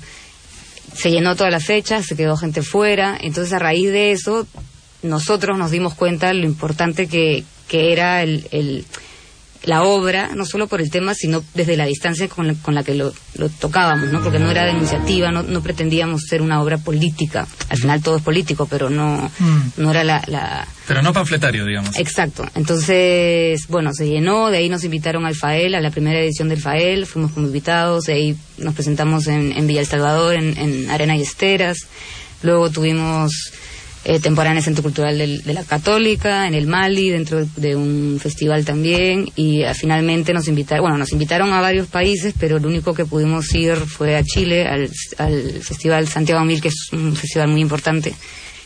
Se 0.95 1.11
llenó 1.11 1.37
todas 1.37 1.53
las 1.53 1.65
fechas, 1.65 2.05
se 2.07 2.17
quedó 2.17 2.37
gente 2.37 2.62
fuera, 2.62 3.17
entonces 3.21 3.53
a 3.53 3.59
raíz 3.61 3.91
de 3.93 4.12
eso 4.12 4.47
nosotros 5.03 5.57
nos 5.59 5.71
dimos 5.71 5.95
cuenta 5.95 6.33
lo 6.33 6.45
importante 6.45 7.07
que, 7.07 7.45
que 7.69 7.93
era 7.93 8.23
el, 8.23 8.47
el- 8.51 8.85
la 9.64 9.83
obra, 9.85 10.31
no 10.35 10.44
solo 10.44 10.66
por 10.66 10.81
el 10.81 10.90
tema, 10.90 11.14
sino 11.14 11.42
desde 11.55 11.77
la 11.77 11.87
distancia 11.87 12.29
con 12.29 12.48
la, 12.48 12.55
con 12.55 12.75
la 12.75 12.83
que 12.83 12.94
lo, 12.94 13.12
lo 13.37 13.48
tocábamos, 13.48 14.11
¿no? 14.11 14.20
Porque 14.22 14.38
no 14.38 14.51
era 14.51 14.64
de 14.64 14.72
iniciativa, 14.72 15.31
no, 15.31 15.42
no 15.44 15.62
pretendíamos 15.62 16.22
ser 16.29 16.42
una 16.42 16.61
obra 16.61 16.79
política. 16.79 17.46
Al 17.68 17.79
final 17.79 18.03
todo 18.03 18.16
es 18.16 18.22
político, 18.22 18.66
pero 18.66 18.90
no, 18.90 19.31
Mm. 19.38 19.61
no 19.83 19.90
era 19.90 20.03
la, 20.05 20.22
la, 20.27 20.66
Pero 20.88 21.01
no 21.03 21.12
panfletario, 21.12 21.64
digamos. 21.64 21.96
Exacto. 21.98 22.44
Entonces, 22.55 23.66
bueno, 23.68 23.92
se 23.92 24.09
llenó, 24.09 24.51
de 24.51 24.59
ahí 24.59 24.68
nos 24.68 24.85
invitaron 24.85 25.25
al 25.27 25.35
FAEL, 25.35 25.75
a 25.75 25.81
la 25.81 25.90
primera 25.90 26.18
edición 26.20 26.48
del 26.48 26.61
FAEL, 26.61 27.07
fuimos 27.07 27.33
como 27.33 27.46
invitados, 27.46 28.05
de 28.05 28.14
ahí 28.14 28.37
nos 28.59 28.75
presentamos 28.75 29.27
en, 29.29 29.53
en 29.53 29.66
Villa 29.66 29.81
El 29.81 29.87
Salvador, 29.87 30.35
en, 30.35 30.57
en 30.59 30.90
Arena 30.90 31.16
y 31.16 31.22
Esteras, 31.22 31.79
luego 32.42 32.70
tuvimos 32.70 33.53
eh, 34.05 34.19
temporada 34.19 34.53
en 34.53 34.59
el 34.59 34.65
Centro 34.65 34.83
Cultural 34.83 35.17
de 35.17 35.53
la 35.53 35.65
Católica, 35.65 36.49
en 36.49 36.55
el 36.55 36.67
Mali, 36.67 37.11
dentro 37.11 37.45
de 37.57 37.77
un 37.77 38.19
festival 38.21 38.65
también, 38.65 39.29
y 39.37 39.62
eh, 39.62 39.75
finalmente 39.75 40.33
nos 40.33 40.49
invitaron, 40.49 40.83
bueno, 40.83 40.99
nos 40.99 41.12
invitaron 41.12 41.53
a 41.53 41.61
varios 41.61 41.87
países, 41.87 42.35
pero 42.38 42.57
el 42.57 42.67
único 42.67 42.95
que 42.95 43.05
pudimos 43.05 43.55
ir 43.55 43.77
fue 43.77 44.17
a 44.17 44.25
Chile, 44.25 44.67
al, 44.67 44.91
al 45.19 45.43
Festival 45.62 46.09
Santiago 46.09 46.45
Mil, 46.45 46.61
que 46.61 46.69
es 46.69 46.88
un 46.93 47.15
festival 47.15 47.49
muy 47.49 47.61
importante, 47.61 48.15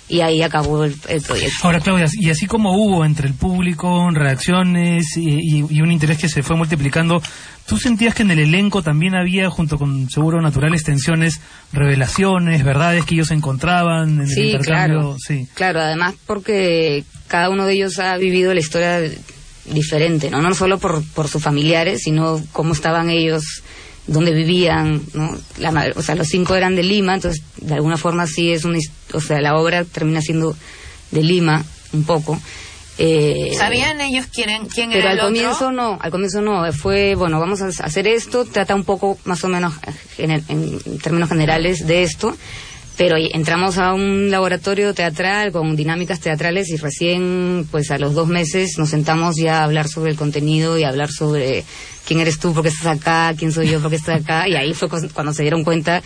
y 0.09 0.21
ahí 0.21 0.41
acabó 0.43 0.85
el, 0.85 0.95
el 1.09 1.21
proyecto. 1.23 1.57
Ahora, 1.63 1.81
Claudia, 1.81 2.07
y 2.13 2.31
así 2.31 2.47
como 2.47 2.73
hubo 2.77 3.05
entre 3.05 3.27
el 3.29 3.35
público 3.35 4.09
reacciones 4.13 5.17
y, 5.17 5.31
y- 5.61 5.67
y 5.69 5.81
un 5.81 5.91
interés 5.91 6.19
que 6.19 6.29
se 6.29 6.43
fue 6.45 6.55
multiplicando, 6.57 7.21
¿tú 7.67 7.77
sentías 7.77 8.15
que 8.15 8.23
en 8.23 8.31
el 8.31 8.39
elenco 8.39 8.83
también 8.83 9.17
había, 9.17 9.51
junto 9.51 9.79
con 9.79 10.09
seguro 10.09 10.41
naturales 10.41 10.85
tensiones, 10.85 11.41
revelaciones, 11.73 12.63
verdades 12.65 13.05
que 13.05 13.15
ellos 13.15 13.31
encontraban 13.33 14.11
en 14.15 14.21
el 14.23 14.29
Sí, 14.29 14.41
intercambio? 14.53 14.99
claro. 15.01 15.17
Sí. 15.19 15.49
Claro, 15.55 15.81
además 15.81 16.15
porque 16.27 17.05
cada 17.29 17.51
uno 17.51 17.67
de 17.67 17.75
ellos 17.75 17.99
ha 17.99 18.17
vivido 18.17 18.55
la 18.55 18.61
historia 18.61 19.01
diferente, 19.67 20.31
¿no? 20.31 20.41
No 20.43 20.55
solo 20.55 20.79
por, 20.79 21.03
por 21.13 21.29
sus 21.29 21.43
familiares, 21.43 22.03
sino 22.05 22.41
cómo 22.53 22.73
estaban 22.73 23.11
ellos, 23.11 23.63
dónde 24.07 24.33
vivían, 24.33 25.03
¿no? 25.15 25.37
La, 25.59 25.93
o 25.97 26.03
sea, 26.03 26.15
los 26.15 26.29
cinco 26.29 26.55
eran 26.55 26.77
de 26.77 26.83
Lima, 26.83 27.15
entonces 27.15 27.43
de 27.57 27.75
alguna 27.75 27.97
forma 27.97 28.27
sí 28.27 28.53
es 28.53 28.65
una, 28.65 28.79
o 29.13 29.21
sea, 29.21 29.41
la 29.41 29.57
obra 29.57 29.85
termina 29.85 30.21
siendo 30.21 30.57
de 31.11 31.23
Lima 31.23 31.65
un 31.93 32.05
poco. 32.05 32.41
Eh, 32.99 33.53
¿Sabían 33.59 34.01
ellos 34.01 34.27
quién, 34.33 34.67
quién 34.69 34.89
pero 34.89 35.03
era 35.03 35.11
al 35.11 35.19
el 35.19 35.25
otro? 35.25 35.35
comienzo 35.35 35.73
no, 35.73 35.99
al 36.01 36.11
comienzo 36.11 36.41
no, 36.41 36.73
fue, 36.73 37.15
bueno, 37.15 37.39
vamos 37.39 37.61
a 37.61 37.67
hacer 37.67 38.07
esto, 38.07 38.47
trata 38.47 38.75
un 38.75 38.85
poco 38.85 39.19
más 39.25 39.45
o 39.45 39.49
menos 39.49 39.75
en, 40.17 40.31
en 40.31 40.99
términos 41.01 41.29
generales 41.29 41.87
de 41.87 42.05
esto, 42.05 42.35
pero 42.97 43.17
entramos 43.19 43.79
a 43.79 43.93
un 43.93 44.31
laboratorio 44.31 44.95
teatral 44.95 45.53
con 45.53 45.77
dinámicas 45.77 46.21
teatrales 46.21 46.69
y 46.71 46.77
recién, 46.77 47.67
pues 47.71 47.91
a 47.91 47.99
los 47.99 48.15
dos 48.15 48.27
meses 48.29 48.79
nos 48.79 48.89
sentamos 48.91 49.37
ya 49.37 49.61
a 49.61 49.65
hablar 49.65 49.89
sobre 49.89 50.11
el 50.11 50.17
contenido 50.17 50.79
y 50.79 50.85
a 50.85 50.89
hablar 50.89 51.11
sobre 51.11 51.65
quién 52.07 52.21
eres 52.21 52.39
tú, 52.39 52.55
por 52.55 52.63
qué 52.63 52.69
estás 52.71 52.99
acá, 52.99 53.35
quién 53.37 53.53
soy 53.53 53.69
yo, 53.69 53.81
por 53.81 53.91
qué 53.91 53.97
estás 53.97 54.23
acá, 54.23 54.49
y 54.49 54.55
ahí 54.55 54.73
fue 54.75 54.89
cu- 54.89 55.09
cuando 55.13 55.33
se 55.35 55.43
dieron 55.43 55.65
cuenta. 55.65 56.03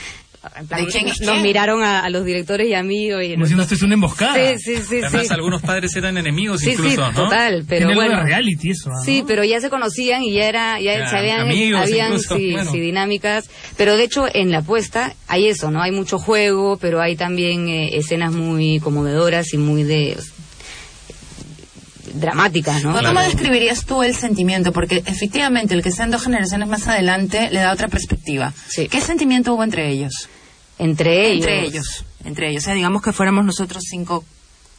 En 0.58 0.66
plan, 0.66 0.84
¿De 0.86 0.90
quién 0.90 1.08
es 1.08 1.20
nos 1.20 1.40
miraron 1.42 1.82
a, 1.82 2.00
a 2.00 2.08
los 2.10 2.24
directores 2.24 2.66
y 2.66 2.74
a 2.74 2.82
mí. 2.82 3.12
oye, 3.12 3.34
Como 3.34 3.44
diciendo, 3.44 3.62
esto 3.62 3.74
es 3.74 3.82
una 3.82 3.94
emboscada. 3.94 4.34
Sí, 4.56 4.76
sí, 4.76 4.82
sí. 4.82 5.00
Además, 5.02 5.26
sí. 5.26 5.32
algunos 5.34 5.60
padres 5.62 5.94
eran 5.96 6.16
enemigos 6.16 6.60
Sí, 6.60 6.70
incluso, 6.70 6.90
sí, 6.90 6.96
¿no? 7.00 7.12
total, 7.12 7.64
pero 7.68 7.86
Tiene 7.88 7.94
bueno. 7.94 8.22
reality 8.24 8.70
eso. 8.70 8.88
¿no? 8.90 8.96
Sí, 9.04 9.22
pero 9.26 9.44
ya 9.44 9.60
se 9.60 9.68
conocían 9.68 10.22
y 10.22 10.32
ya 10.34 10.44
era, 10.48 10.80
ya 10.80 10.98
Ya, 10.98 11.06
se 11.10 11.16
habían, 11.16 11.40
amigos 11.40 11.82
habían 11.82 12.12
incluso, 12.12 12.36
sí, 12.36 12.52
bueno. 12.52 12.72
sí, 12.72 12.80
dinámicas. 12.80 13.50
Pero 13.76 13.96
de 13.96 14.04
hecho 14.04 14.24
en 14.32 14.50
la 14.50 14.58
apuesta 14.58 15.14
hay 15.28 15.46
eso, 15.48 15.70
¿no? 15.70 15.82
Hay 15.82 15.92
mucho 15.92 16.18
juego, 16.18 16.78
pero 16.78 17.00
hay 17.02 17.16
también 17.16 17.68
eh, 17.68 17.96
escenas 17.96 18.32
muy 18.32 18.80
conmovedoras 18.80 19.52
y 19.52 19.58
muy 19.58 19.82
de 19.82 20.16
dramáticas, 22.14 22.82
¿no? 22.84 22.92
Bueno, 22.92 23.08
¿Cómo 23.08 23.20
describirías 23.20 23.84
tú 23.84 24.02
el 24.02 24.14
sentimiento? 24.14 24.72
Porque 24.72 25.02
efectivamente 25.06 25.74
el 25.74 25.82
que 25.82 25.90
sean 25.92 26.10
dos 26.10 26.22
generaciones 26.24 26.68
más 26.68 26.86
adelante 26.88 27.48
le 27.50 27.60
da 27.60 27.72
otra 27.72 27.88
perspectiva. 27.88 28.52
Sí. 28.68 28.88
¿Qué 28.88 29.00
sentimiento 29.00 29.54
hubo 29.54 29.64
entre 29.64 29.90
ellos? 29.90 30.28
Entre 30.78 31.30
ellos. 31.30 31.46
Entre 31.46 31.64
ellos. 31.66 32.04
Entre 32.24 32.50
ellos. 32.50 32.62
O 32.62 32.66
sea, 32.66 32.74
digamos 32.74 33.02
que 33.02 33.12
fuéramos 33.12 33.44
nosotros 33.44 33.82
cinco 33.88 34.24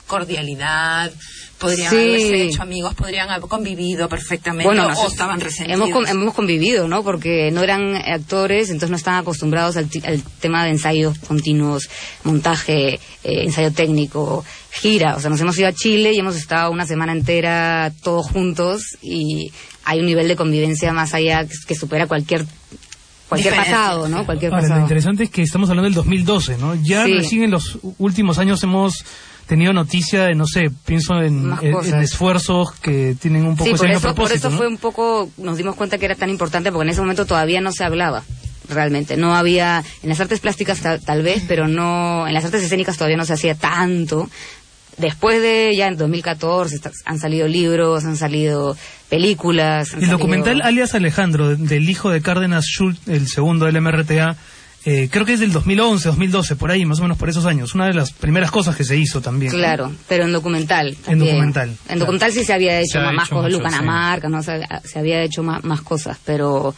cordialidad, 0.07 1.11
podrían 1.57 1.89
Sí. 1.89 1.95
haberse 1.95 2.43
hecho 2.43 2.61
amigos, 2.63 2.93
podrían 2.95 3.29
haber 3.29 3.47
convivido 3.47 4.09
perfectamente 4.09 4.65
Bueno, 4.65 4.87
o 4.87 5.07
estaban 5.07 5.39
resentidos. 5.39 5.79
Hemos, 5.79 5.89
con- 5.91 6.07
hemos 6.07 6.33
convivido, 6.33 6.87
¿no? 6.87 7.01
Porque 7.03 7.49
no 7.51 7.61
eran 7.63 7.95
actores, 7.95 8.69
entonces 8.69 8.89
no 8.89 8.97
estaban 8.97 9.21
acostumbrados 9.21 9.77
al, 9.77 9.87
ti- 9.87 10.01
al 10.05 10.21
tema 10.41 10.65
de 10.65 10.71
ensayos 10.71 11.17
continuos, 11.19 11.89
montaje, 12.23 12.95
eh, 12.95 12.99
ensayo 13.23 13.71
técnico, 13.71 14.43
gira. 14.71 15.15
O 15.15 15.19
sea, 15.19 15.29
nos 15.29 15.39
hemos 15.41 15.57
ido 15.57 15.67
a 15.67 15.73
Chile 15.73 16.13
y 16.13 16.19
hemos 16.19 16.35
estado 16.35 16.71
una 16.71 16.85
semana 16.85 17.11
entera 17.11 17.91
todos 18.03 18.27
juntos 18.27 18.81
y 19.01 19.51
hay 19.83 19.99
un 19.99 20.05
nivel 20.05 20.27
de 20.27 20.35
convivencia 20.35 20.93
más 20.93 21.13
allá 21.13 21.45
que, 21.45 21.53
que 21.67 21.75
supera 21.75 22.07
cualquier 22.07 22.45
cualquier 23.27 23.53
Diferencia. 23.53 23.77
pasado, 23.77 24.09
¿no? 24.09 24.25
Cualquier 24.25 24.53
Ahora, 24.53 24.67
lo 24.75 24.81
interesante 24.81 25.23
es 25.23 25.29
que 25.29 25.41
estamos 25.41 25.69
hablando 25.69 25.85
del 25.85 25.93
2012, 25.93 26.57
¿no? 26.57 26.75
Ya 26.75 27.05
Sí. 27.05 27.13
recién 27.13 27.43
en 27.43 27.51
los 27.51 27.77
últimos 27.97 28.37
años 28.39 28.61
hemos 28.63 29.05
tenido 29.47 29.71
noticia 29.71 30.25
de, 30.25 30.35
no 30.35 30.45
sé, 30.45 30.69
pienso 30.85 31.21
en, 31.21 31.53
esfuerzos 32.01 32.71
que 32.73 33.15
tienen 33.19 33.45
un 33.45 33.55
poco 33.55 33.69
Sí, 33.77 33.85
ese 33.85 33.99
por 33.99 34.15
por 34.15 34.31
eso 34.31 34.49
¿no? 34.49 34.57
fue 34.57 34.67
un 34.67 34.77
poco, 34.77 35.29
nos 35.37 35.57
dimos 35.57 35.75
cuenta 35.75 35.97
que 35.97 36.05
era 36.05 36.15
tan 36.15 36.29
importante 36.29 36.71
porque 36.71 36.83
en 36.83 36.89
ese 36.89 37.01
momento 37.01 37.25
todavía 37.25 37.61
no 37.61 37.71
se 37.71 37.83
hablaba 37.85 38.23
realmente. 38.69 39.17
No 39.17 39.35
había, 39.35 39.83
en 40.03 40.09
las 40.09 40.19
artes 40.19 40.39
plásticas 40.39 40.79
tal, 40.79 41.01
tal 41.01 41.21
vez, 41.23 41.43
pero 41.47 41.67
no, 41.67 42.27
en 42.27 42.33
las 42.33 42.45
artes 42.45 42.63
escénicas 42.63 42.97
todavía 42.97 43.17
no 43.17 43.25
se 43.25 43.33
hacía 43.33 43.55
tanto. 43.55 44.29
Después 45.01 45.41
de, 45.41 45.73
ya 45.75 45.87
en 45.87 45.97
2014, 45.97 46.75
está- 46.75 46.91
han 47.05 47.19
salido 47.19 47.47
libros, 47.47 48.05
han 48.05 48.15
salido 48.17 48.77
películas. 49.09 49.89
han 49.89 49.95
El 49.99 50.05
salido- 50.05 50.17
documental 50.17 50.61
Alias 50.61 50.95
Alejandro, 50.95 51.49
de- 51.49 51.55
del 51.57 51.89
hijo 51.89 52.09
de 52.09 52.21
Cárdenas 52.21 52.65
Schultz, 52.65 53.07
el 53.07 53.27
segundo 53.27 53.65
del 53.65 53.75
MRTA, 53.77 54.37
eh, 54.85 55.09
creo 55.11 55.25
que 55.25 55.33
es 55.33 55.39
del 55.39 55.51
2011, 55.51 56.07
2012, 56.09 56.55
por 56.55 56.71
ahí, 56.71 56.85
más 56.85 56.99
o 56.99 57.03
menos 57.03 57.17
por 57.17 57.29
esos 57.29 57.45
años. 57.45 57.75
Una 57.75 57.85
de 57.85 57.93
las 57.93 58.11
primeras 58.13 58.49
cosas 58.49 58.75
que 58.75 58.83
se 58.83 58.97
hizo 58.97 59.21
también. 59.21 59.51
Claro, 59.51 59.91
pero 60.07 60.23
en 60.25 60.31
documental. 60.31 60.95
también. 61.05 61.33
documental, 61.35 61.69
En 61.69 61.75
claro. 61.85 61.99
documental 61.99 62.31
sí 62.31 62.43
se 62.43 62.53
había 62.53 62.79
hecho 62.79 62.99
Se 62.99 63.11
más, 63.11 63.29
cosas, 63.29 63.51
Lucanamarca, 63.51 64.27
¿no? 64.29 64.41
Se, 64.41 64.61
se 64.85 64.97
había 64.99 65.21
hecho 65.21 65.43
más, 65.43 65.63
más 65.63 65.81
cosas, 65.81 66.17
pero 66.25 66.73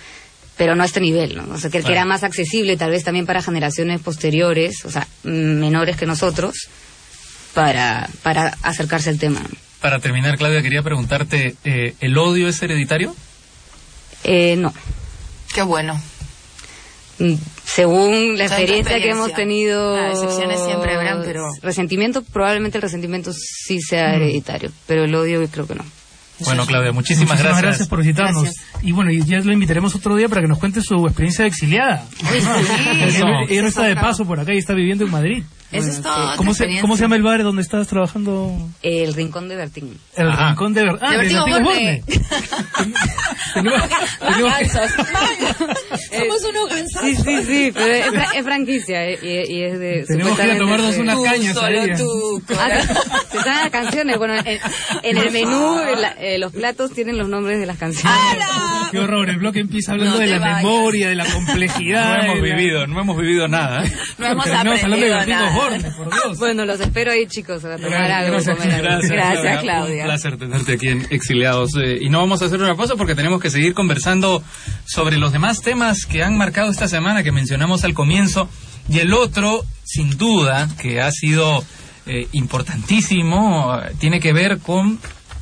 pero 0.55 0.75
no 0.75 0.83
a 0.83 0.85
este 0.85 1.01
nivel, 1.01 1.35
¿no? 1.35 1.55
O 1.55 1.57
sea, 1.57 1.71
que, 1.71 1.79
era 1.79 2.05
más 2.05 2.23
accesible 2.23 2.77
tal 2.77 2.91
vez 2.91 3.03
también 3.03 3.25
para 3.25 3.41
generaciones 3.41 3.99
posteriores, 4.01 4.85
o 4.85 4.91
sea, 4.91 5.07
menores 5.23 5.95
que 5.97 6.05
nosotros, 6.05 6.53
para, 7.53 8.09
para 8.21 8.55
acercarse 8.61 9.09
al 9.09 9.19
tema. 9.19 9.41
Para 9.81 9.99
terminar, 9.99 10.37
Claudia, 10.37 10.61
quería 10.61 10.81
preguntarte, 10.81 11.55
eh, 11.63 11.93
¿el 11.99 12.17
odio 12.17 12.47
es 12.47 12.61
hereditario? 12.61 13.15
Eh, 14.23 14.55
no. 14.55 14.73
Qué 15.53 15.61
bueno. 15.61 16.01
Mm, 17.19 17.33
Según 17.65 18.37
la 18.37 18.45
experiencia 18.45 18.99
que 18.99 19.09
hemos 19.09 19.33
tenido... 19.33 19.95
Ah, 19.95 20.11
excepciones 20.11 20.59
siempre 20.65 20.93
habrán, 20.95 21.21
pero- 21.23 21.49
Resentimiento, 21.61 22.23
probablemente 22.23 22.77
el 22.77 22.81
resentimiento 22.81 23.31
sí 23.33 23.79
sea 23.81 24.15
hereditario, 24.15 24.71
pero 24.87 25.03
el 25.03 25.13
odio 25.15 25.45
creo 25.49 25.67
que 25.67 25.75
no. 25.75 25.85
Bueno, 26.45 26.65
Claudia, 26.65 26.91
muchísimas, 26.91 27.29
Muchísimas 27.37 27.61
gracias. 27.61 27.87
por 27.87 27.99
visitarnos. 27.99 28.43
Gracias. 28.43 28.65
Y 28.81 28.91
bueno, 28.91 29.11
y 29.11 29.23
ya 29.23 29.39
lo 29.39 29.51
invitaremos 29.53 29.95
otro 29.95 30.15
día 30.15 30.27
para 30.29 30.41
que 30.41 30.47
nos 30.47 30.59
cuente 30.59 30.81
su 30.81 31.05
experiencia 31.05 31.43
de 31.43 31.49
exiliada. 31.49 32.05
Porque 32.19 32.37
Eso. 33.07 33.25
ella- 33.27 33.45
ella 33.49 33.61
no 33.61 33.67
está 33.67 33.83
de 33.83 33.95
paso 33.95 34.25
por 34.25 34.39
acá 34.39 34.53
y 34.53 34.57
está 34.57 34.73
viviendo 34.73 35.05
en 35.05 35.11
Madrid. 35.11 35.43
Esa 35.71 35.89
es 35.89 36.01
toda 36.03 36.35
¿Cómo 36.35 36.53
se, 36.53 36.67
¿Cómo 36.81 36.95
se 36.97 37.01
llama 37.01 37.15
el 37.15 37.23
bar 37.23 37.41
donde 37.41 37.63
estás 37.63 37.87
trabajando? 37.87 38.55
El 38.83 39.11
rincón 39.15 39.49
de 39.49 39.55
Bertín. 39.55 39.97
El 40.15 40.29
Ajá. 40.29 40.49
Rincón 40.49 40.73
de 40.75 40.83
Ver- 40.83 40.99
Ah, 41.01 41.09
De 41.09 41.17
de 41.17 41.23
Bertín 41.23 41.37
Bertín 41.39 41.53
Osborne. 41.55 42.03
Osborne. 42.05 42.93
Tenemos- 43.55 43.81
tenemos 44.19 44.53
que- 44.57 44.69
Somos 46.19 46.43
unos 46.49 46.69
gansos. 46.69 47.01
Sí, 47.01 47.15
sí, 47.15 47.43
sí, 47.43 47.71
pero 47.73 47.93
es, 47.93 48.05
fra- 48.07 48.29
es 48.35 48.43
franquicia 48.43 49.03
eh, 49.09 49.19
y, 49.21 49.51
y 49.53 49.63
es 49.63 49.79
de... 49.79 50.05
Tenemos 50.07 50.37
que 50.37 50.45
ir 50.45 50.51
a 50.51 50.57
tomarnos 50.57 50.93
de- 50.95 51.01
unas 51.01 51.19
cañas 51.21 51.53
solo 51.55 51.81
ahí. 51.81 51.93
tú, 51.97 52.43
Ah, 52.55 52.69
se 53.63 53.71
canciones. 53.71 54.17
Bueno, 54.17 54.35
en, 54.45 54.59
en 55.03 55.17
el 55.17 55.31
menú 55.31 55.77
la- 55.97 56.15
eh, 56.19 56.32
los 56.37 56.51
platos 56.53 56.91
tienen 56.91 57.17
los 57.17 57.27
nombres 57.29 57.59
de 57.59 57.65
las 57.65 57.77
canciones. 57.77 58.13
Qué 58.91 58.99
horror, 58.99 59.29
el 59.29 59.37
bloque 59.37 59.59
empieza 59.59 59.93
hablando 59.93 60.15
No 60.15 60.19
de 60.19 60.27
la 60.27 60.39
vayas. 60.39 60.57
memoria, 60.63 61.09
de 61.09 61.15
la 61.15 61.23
No 61.23 61.33
complejidad. 61.33 62.25
hemos 62.25 62.41
de 62.41 62.49
la- 62.49 62.55
vivido, 62.55 62.87
no 62.87 63.01
hemos 63.01 63.17
vivido 63.17 63.47
nada. 63.47 63.85
¿eh? 63.85 63.91
No 64.19 64.27
hemos 64.27 64.43
Terminamos 64.45 64.83
hablando 64.83 65.05
de 65.05 65.25
nada. 65.27 65.47
Osborne, 65.49 65.91
por 65.97 66.11
Dios. 66.11 66.37
Bueno, 66.37 66.65
los 66.65 66.79
espero 66.79 67.11
ahí, 67.11 67.25
chicos, 67.27 67.65
a 67.65 67.75
tomar 67.77 67.89
Gracias, 67.89 68.17
algo. 68.17 68.31
gracias, 68.33 68.57
comer 68.57 68.73
algo. 68.73 68.87
Gracias, 68.89 69.11
Gracias, 69.11 69.55
Un 69.55 69.61
Claudia. 69.61 70.03
placer 70.05 70.37
tenerte 70.37 70.73
aquí 70.73 70.87
en 70.89 71.07
Exiliados. 71.09 71.71
Eh, 71.77 71.97
y 72.01 72.09
no 72.09 72.19
vamos 72.19 72.41
a 72.41 72.45
hacer 72.45 72.61
una 72.61 72.75
pausa 72.75 72.95
porque 72.95 73.15
tenemos 73.15 73.41
que 73.41 73.49
seguir 73.49 73.73
conversando 73.73 74.43
sobre 74.85 75.17
los 75.17 75.31
demás 75.31 75.61
temas 75.61 76.05
que 76.05 76.23
han 76.23 76.37
marcado 76.37 76.69
esta 76.69 76.87
semana 76.87 77.23
que 77.23 77.31
mencionamos 77.31 77.83
al 77.83 77.93
comienzo. 77.95 78.47
Y 78.89 78.99
el 78.99 79.13
otro, 79.13 79.63
sin 79.83 80.17
duda, 80.17 80.67
que 80.79 81.01
ha 81.01 81.09
sido 81.11 81.63
eh, 82.05 82.27
importantísimo, 82.33 83.75
eh, 83.81 83.93
tiene 83.99 84.19
que 84.19 84.33
ver 84.33 84.59
con 84.59 84.99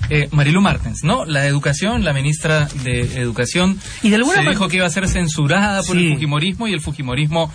eh, 0.10 0.28
Marilu 0.32 0.62
Martens, 0.62 1.04
¿no? 1.04 1.26
La 1.26 1.46
educación, 1.46 2.04
la 2.04 2.14
ministra 2.14 2.68
de 2.84 3.20
Educación, 3.22 3.80
Y 4.04 4.10
de 4.10 4.18
alguna 4.18 4.44
se 4.44 4.50
dijo 4.50 4.68
que 4.68 4.78
iba 4.78 4.86
a 4.86 4.90
ser 4.90 5.08
censurada 5.08 5.84
por 5.84 5.96
Sí. 5.96 6.08
el 6.08 6.14
Fujimorismo 6.14 6.68
y 6.68 6.74
el 6.74 6.82
Fujimorismo 6.82 7.52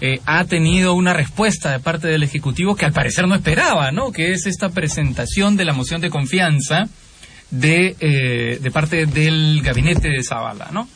eh, 0.00 0.20
ha 0.24 0.44
tenido 0.44 0.94
una 0.94 1.12
respuesta 1.12 1.70
de 1.72 1.78
parte 1.78 2.08
del 2.08 2.22
Ejecutivo 2.22 2.74
que 2.74 2.86
al 2.86 2.92
parecer 2.92 3.28
no 3.28 3.34
esperaba, 3.34 3.92
¿no? 3.92 4.12
Que 4.12 4.32
es 4.32 4.46
esta 4.46 4.70
presentación 4.70 5.56
de 5.56 5.64
la 5.66 5.72
moción 5.74 6.00
de 6.00 6.08
confianza 6.10 6.88
de, 7.50 7.96
eh, 8.00 8.58
de 8.62 8.70
parte 8.70 9.06
del 9.06 9.60
gabinete 9.62 10.08
de 10.08 10.22
Zavala, 10.22 10.70
¿no? 10.72 10.88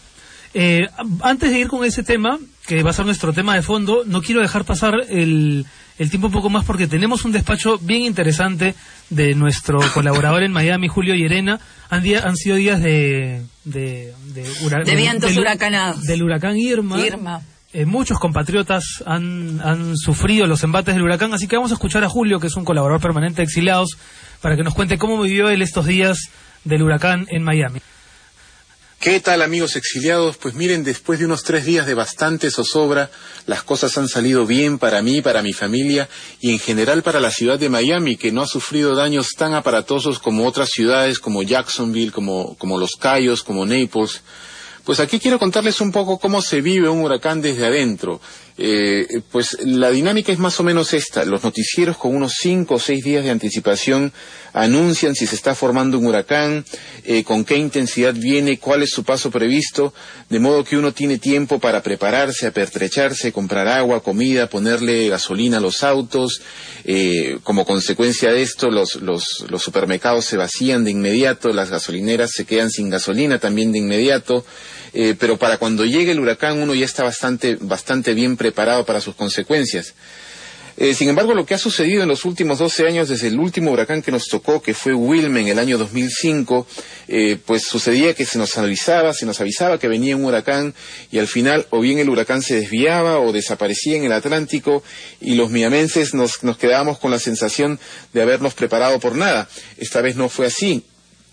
Eh, 0.55 0.88
antes 1.21 1.51
de 1.51 1.59
ir 1.59 1.69
con 1.69 1.85
ese 1.85 2.03
tema, 2.03 2.38
que 2.67 2.83
va 2.83 2.90
a 2.90 2.93
ser 2.95 3.05
nuestro 3.05 3.33
tema 3.33 3.55
de 3.55 3.62
fondo, 3.62 4.05
no 4.07 4.23
quiero 4.23 4.40
dejar 4.40 4.64
pasar 4.64 4.95
el, 5.11 5.67
el 5.98 6.11
tiempo 6.11 6.26
un 6.28 6.33
poco 6.33 6.50
más 6.50 6.64
porque 6.64 6.87
tenemos 6.87 7.24
un 7.24 7.33
despacho 7.33 7.78
bien 7.78 8.02
interesante 8.02 8.74
de 9.11 9.35
nuestro 9.35 9.78
colaborador 9.94 10.42
en 10.42 10.52
Miami, 10.52 10.88
Julio 10.88 11.14
Llerena. 11.14 11.61
Han, 11.90 12.02
día- 12.02 12.22
han 12.24 12.37
sido 12.37 12.57
días 12.57 12.83
de... 12.83 13.42
De, 13.64 14.12
de, 14.35 14.42
hura- 14.62 14.78
De 14.80 14.85
del- 14.87 14.96
vientos 14.96 15.30
del- 15.30 15.38
huracanados. 15.40 16.02
Del 16.02 16.22
huracán 16.22 16.57
Irma. 16.57 16.98
Irma. 17.00 17.40
Eh, 17.72 17.87
muchos 17.87 18.18
compatriotas 18.20 19.02
han, 19.07 19.61
han 19.61 19.96
sufrido 19.96 20.46
los 20.46 20.62
embates 20.62 20.94
del 20.94 21.02
huracán, 21.02 21.35
así 21.35 21.48
que 21.48 21.57
vamos 21.57 21.72
a 21.72 21.74
escuchar 21.74 22.04
a 22.04 22.09
Julio, 22.09 22.38
que 22.38 22.46
es 22.46 22.54
un 22.57 22.64
colaborador 22.64 23.00
permanente 23.02 23.38
de 23.38 23.44
Exiliados, 23.44 23.96
para 24.40 24.54
que 24.57 24.62
nos 24.62 24.74
cuente 24.74 24.96
cómo 24.96 25.20
vivió 25.20 25.48
él 25.48 25.61
estos 25.61 25.87
días 25.87 26.18
del 26.64 26.83
huracán 26.83 27.26
en 27.30 27.42
Miami. 27.42 27.80
¿Qué 29.05 29.21
tal 29.21 29.43
amigos 29.43 29.77
exiliados? 29.77 30.38
Pues 30.38 30.55
miren, 30.55 30.83
después 30.83 31.19
de 31.19 31.27
unos 31.27 31.43
tres 31.43 31.67
días 31.67 31.85
de 31.85 31.93
bastante 31.93 32.51
zozobra, 32.51 33.11
las 33.45 33.62
cosas 33.62 33.99
han 33.99 34.09
salido 34.09 34.47
bien 34.47 34.79
para 34.79 35.03
mí, 35.03 35.21
para 35.21 35.43
mi 35.43 35.53
familia 35.53 36.09
y 36.40 36.53
en 36.53 36.59
general 36.59 37.03
para 37.03 37.21
la 37.21 37.31
ciudad 37.31 37.59
de 37.59 37.69
Miami, 37.69 38.17
que 38.17 38.33
no 38.33 38.40
ha 38.40 38.47
sufrido 38.47 38.95
daños 38.95 39.33
tan 39.37 39.53
aparatosos 39.53 40.21
como 40.21 40.47
otras 40.47 40.71
ciudades 40.71 41.19
como 41.19 41.43
Jacksonville, 41.43 42.12
como, 42.12 42.57
como 42.57 42.79
Los 42.79 42.93
Cayos, 42.93 43.43
como 43.43 43.67
Naples. 43.67 44.23
Pues 44.85 45.01
aquí 45.01 45.18
quiero 45.18 45.38
contarles 45.38 45.81
un 45.81 45.92
poco 45.92 46.18
cómo 46.18 46.42
se 46.42 46.61
vive 46.61 46.90
un 46.90 47.01
huracán 47.01 47.40
desde 47.40 47.64
adentro. 47.64 48.20
Eh, 48.57 49.23
pues 49.33 49.57
la 49.64 49.90
dinámica 49.90 50.31
es 50.31 50.38
más 50.38 50.61
o 50.61 50.62
menos 50.62 50.92
esta. 50.92 51.25
Los 51.25 51.42
noticieros 51.42 51.97
con 51.97 52.14
unos 52.14 52.35
cinco 52.38 52.75
o 52.75 52.79
seis 52.79 53.03
días 53.03 53.25
de 53.25 53.31
anticipación 53.31 54.12
anuncian 54.53 55.14
si 55.14 55.26
se 55.26 55.35
está 55.35 55.55
formando 55.55 55.99
un 55.99 56.07
huracán, 56.07 56.64
eh, 57.05 57.24
con 57.24 57.45
qué 57.45 57.57
intensidad 57.57 58.14
viene, 58.14 58.59
cuál 58.59 58.82
es 58.82 58.91
su 58.91 59.05
paso 59.05 59.30
previsto, 59.30 59.95
de 60.28 60.39
modo 60.39 60.62
que 60.62 60.76
uno 60.76 60.93
tiene 60.93 61.18
tiempo 61.18 61.59
para 61.59 61.82
prepararse, 61.82 62.47
apertrecharse, 62.47 63.32
comprar 63.32 63.66
agua, 63.66 64.03
comida, 64.03 64.51
ponerle 64.51 65.09
gasolina 65.09 65.57
a 65.57 65.61
los 65.61 65.82
autos. 65.82 66.43
Eh, 66.85 67.39
como 67.43 67.64
consecuencia 67.64 68.30
de 68.30 68.43
esto, 68.43 68.70
los, 68.70 68.97
los, 68.97 69.47
los 69.49 69.62
supermercados 69.62 70.26
se 70.26 70.37
vacían 70.37 70.85
de 70.85 70.91
inmediato, 70.91 71.53
las 71.55 71.70
gasolineras 71.70 72.30
se 72.32 72.45
quedan 72.45 72.70
sin 72.70 72.91
gasolina 72.91 73.39
también 73.39 73.72
de 73.72 73.78
inmediato. 73.78 74.45
Eh, 74.95 75.16
pero 75.18 75.36
para 75.36 75.59
cuando 75.59 75.84
llegue 75.84 76.12
el 76.12 76.20
huracán 76.20 76.62
uno 76.62 76.74
ya 76.74 76.84
está 76.84 77.03
bastante, 77.03 77.59
bastante 77.61 78.14
bien 78.14 78.36
preparado 78.36 78.86
para 78.86 79.01
sus 79.01 79.16
consecuencias. 79.16 79.95
Eh, 80.76 80.92
sin 80.92 81.09
embargo, 81.09 81.34
lo 81.34 81.47
que 81.47 81.55
ha 81.55 81.59
sucedido 81.59 82.03
en 82.03 82.09
los 82.09 82.24
últimos 82.24 82.59
12 82.59 82.86
años, 82.86 83.09
desde 83.09 83.28
el 83.28 83.38
último 83.38 83.70
huracán 83.70 84.03
que 84.03 84.11
nos 84.11 84.26
tocó, 84.26 84.61
que 84.61 84.74
fue 84.74 84.92
Wilma 84.92 85.40
en 85.40 85.47
el 85.47 85.61
año 85.61 85.78
2005, 85.78 86.66
eh, 87.07 87.38
pues 87.45 87.62
sucedía 87.62 88.14
que 88.14 88.24
se 88.24 88.38
nos 88.38 88.59
avisaba, 88.59 89.12
se 89.12 89.24
nos 89.24 89.40
avisaba 89.40 89.78
que 89.78 89.86
venía 89.86 90.16
un 90.16 90.24
huracán 90.24 90.74
y 91.12 91.18
al 91.18 91.28
final 91.28 91.66
o 91.70 91.80
bien 91.80 92.01
el 92.01 92.09
huracán 92.09 92.42
se 92.42 92.57
desviaba 92.57 93.20
o 93.20 93.32
desaparecía 93.32 93.97
en 93.97 94.05
el 94.05 94.12
Atlántico 94.12 94.82
y 95.20 95.36
los 95.36 95.51
miamenses 95.51 96.12
nos, 96.12 96.42
nos 96.42 96.59
quedábamos 96.59 96.99
con 96.99 97.12
la 97.12 97.20
sensación 97.20 97.78
de 98.12 98.22
habernos 98.22 98.55
preparado 98.55 98.99
por 98.99 99.14
nada. 99.14 99.49
Esta 99.78 100.01
vez 100.01 100.16
no 100.16 100.28
fue 100.28 100.47
así. 100.47 100.84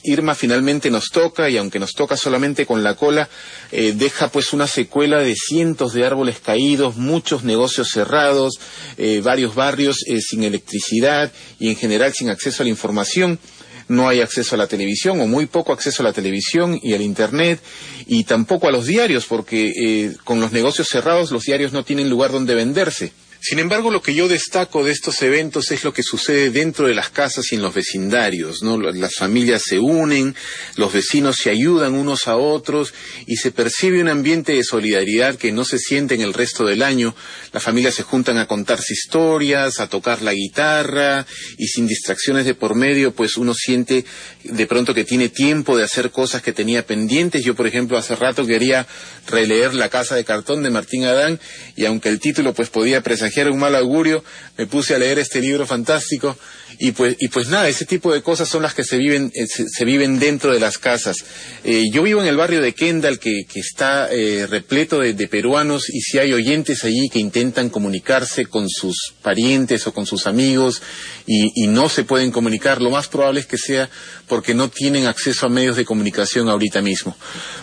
Irma 0.03 0.35
finalmente 0.35 0.89
nos 0.89 1.09
toca 1.11 1.49
y 1.49 1.57
aunque 1.57 1.79
nos 1.79 1.91
toca 1.91 2.17
solamente 2.17 2.65
con 2.65 2.83
la 2.83 2.95
cola, 2.95 3.29
eh, 3.71 3.93
deja 3.95 4.29
pues 4.29 4.53
una 4.53 4.67
secuela 4.67 5.19
de 5.19 5.35
cientos 5.35 5.93
de 5.93 6.05
árboles 6.05 6.39
caídos, 6.39 6.97
muchos 6.97 7.43
negocios 7.43 7.89
cerrados, 7.89 8.59
eh, 8.97 9.21
varios 9.23 9.55
barrios 9.55 10.03
eh, 10.07 10.21
sin 10.21 10.43
electricidad 10.43 11.31
y 11.59 11.69
en 11.69 11.75
general 11.75 12.13
sin 12.13 12.29
acceso 12.29 12.63
a 12.63 12.65
la 12.65 12.71
información. 12.71 13.39
No 13.87 14.07
hay 14.07 14.21
acceso 14.21 14.55
a 14.55 14.57
la 14.57 14.67
televisión 14.67 15.19
o 15.19 15.27
muy 15.27 15.47
poco 15.47 15.73
acceso 15.73 16.01
a 16.01 16.05
la 16.05 16.13
televisión 16.13 16.79
y 16.81 16.93
al 16.93 17.01
Internet 17.01 17.59
y 18.07 18.23
tampoco 18.23 18.67
a 18.67 18.71
los 18.71 18.85
diarios 18.85 19.25
porque 19.25 20.13
con 20.23 20.39
los 20.39 20.53
negocios 20.53 20.87
cerrados 20.87 21.31
los 21.31 21.43
diarios 21.43 21.73
no 21.73 21.83
tienen 21.83 22.09
lugar 22.09 22.31
donde 22.31 22.55
venderse. 22.55 23.11
Sin 23.43 23.57
embargo, 23.57 23.89
lo 23.89 24.03
que 24.03 24.13
yo 24.13 24.27
destaco 24.27 24.83
de 24.83 24.91
estos 24.91 25.19
eventos 25.23 25.71
es 25.71 25.83
lo 25.83 25.91
que 25.91 26.03
sucede 26.03 26.51
dentro 26.51 26.85
de 26.85 26.93
las 26.93 27.09
casas 27.09 27.51
y 27.51 27.55
en 27.55 27.63
los 27.63 27.73
vecindarios, 27.73 28.61
¿no? 28.61 28.77
Las 28.79 29.15
familias 29.15 29.63
se 29.63 29.79
unen, 29.79 30.35
los 30.75 30.93
vecinos 30.93 31.37
se 31.37 31.49
ayudan 31.49 31.95
unos 31.95 32.27
a 32.27 32.35
otros 32.35 32.93
y 33.25 33.37
se 33.37 33.49
percibe 33.49 33.99
un 33.99 34.09
ambiente 34.09 34.53
de 34.53 34.63
solidaridad 34.63 35.37
que 35.37 35.51
no 35.51 35.65
se 35.65 35.79
siente 35.79 36.13
en 36.13 36.21
el 36.21 36.35
resto 36.35 36.65
del 36.65 36.83
año. 36.83 37.15
Las 37.51 37.63
familias 37.63 37.95
se 37.95 38.03
juntan 38.03 38.37
a 38.37 38.45
contarse 38.45 38.93
historias, 38.93 39.79
a 39.79 39.89
tocar 39.89 40.21
la 40.21 40.35
guitarra 40.35 41.25
y 41.57 41.65
sin 41.65 41.87
distracciones 41.87 42.45
de 42.45 42.53
por 42.53 42.75
medio, 42.75 43.11
pues 43.11 43.37
uno 43.37 43.55
siente 43.55 44.05
de 44.43 44.67
pronto 44.67 44.93
que 44.93 45.03
tiene 45.03 45.29
tiempo 45.29 45.75
de 45.75 45.83
hacer 45.83 46.11
cosas 46.11 46.43
que 46.43 46.53
tenía 46.53 46.85
pendientes. 46.85 47.43
Yo, 47.43 47.55
por 47.55 47.65
ejemplo, 47.65 47.97
hace 47.97 48.15
rato 48.15 48.45
quería 48.45 48.85
releer 49.25 49.73
La 49.73 49.89
casa 49.89 50.13
de 50.13 50.25
cartón 50.25 50.61
de 50.61 50.69
Martín 50.69 51.05
Adán 51.05 51.39
y 51.75 51.85
aunque 51.85 52.09
el 52.09 52.19
título 52.19 52.53
pues 52.53 52.69
podía 52.69 53.01
presagiar 53.01 53.30
un 53.49 53.59
mal 53.59 53.75
augurio, 53.75 54.23
me 54.57 54.67
puse 54.67 54.95
a 54.95 54.99
leer 54.99 55.19
este 55.19 55.41
libro 55.41 55.65
fantástico 55.65 56.37
y 56.83 56.93
pues, 56.93 57.15
y 57.19 57.27
pues 57.27 57.47
nada, 57.49 57.69
ese 57.69 57.85
tipo 57.85 58.11
de 58.11 58.23
cosas 58.23 58.49
son 58.49 58.63
las 58.63 58.73
que 58.73 58.83
se 58.83 58.97
viven, 58.97 59.31
eh, 59.35 59.45
se, 59.45 59.85
viven 59.85 60.17
dentro 60.17 60.51
de 60.51 60.59
las 60.59 60.79
casas. 60.79 61.23
Eh, 61.63 61.83
yo 61.91 62.01
vivo 62.01 62.21
en 62.21 62.27
el 62.27 62.37
barrio 62.37 62.59
de 62.59 62.73
Kendall, 62.73 63.19
que, 63.19 63.43
que 63.47 63.59
está 63.59 64.11
eh, 64.11 64.47
repleto 64.47 64.99
de, 64.99 65.13
de, 65.13 65.27
peruanos, 65.27 65.89
y 65.89 66.01
si 66.01 66.17
hay 66.17 66.33
oyentes 66.33 66.83
allí 66.83 67.07
que 67.09 67.19
intentan 67.19 67.69
comunicarse 67.69 68.47
con 68.47 68.67
sus 68.67 69.13
parientes 69.21 69.85
o 69.85 69.93
con 69.93 70.07
sus 70.07 70.25
amigos 70.25 70.81
y, 71.27 71.63
y 71.63 71.67
no 71.67 71.87
se 71.87 72.03
pueden 72.03 72.31
comunicar, 72.31 72.81
lo 72.81 72.89
más 72.89 73.07
probable 73.07 73.41
es 73.41 73.45
que 73.45 73.59
sea 73.59 73.87
porque 74.27 74.55
no 74.55 74.69
tienen 74.69 75.05
acceso 75.05 75.45
a 75.45 75.49
medios 75.49 75.77
de 75.77 75.85
comunicación 75.85 76.49
ahorita 76.49 76.81
mismo. 76.81 77.15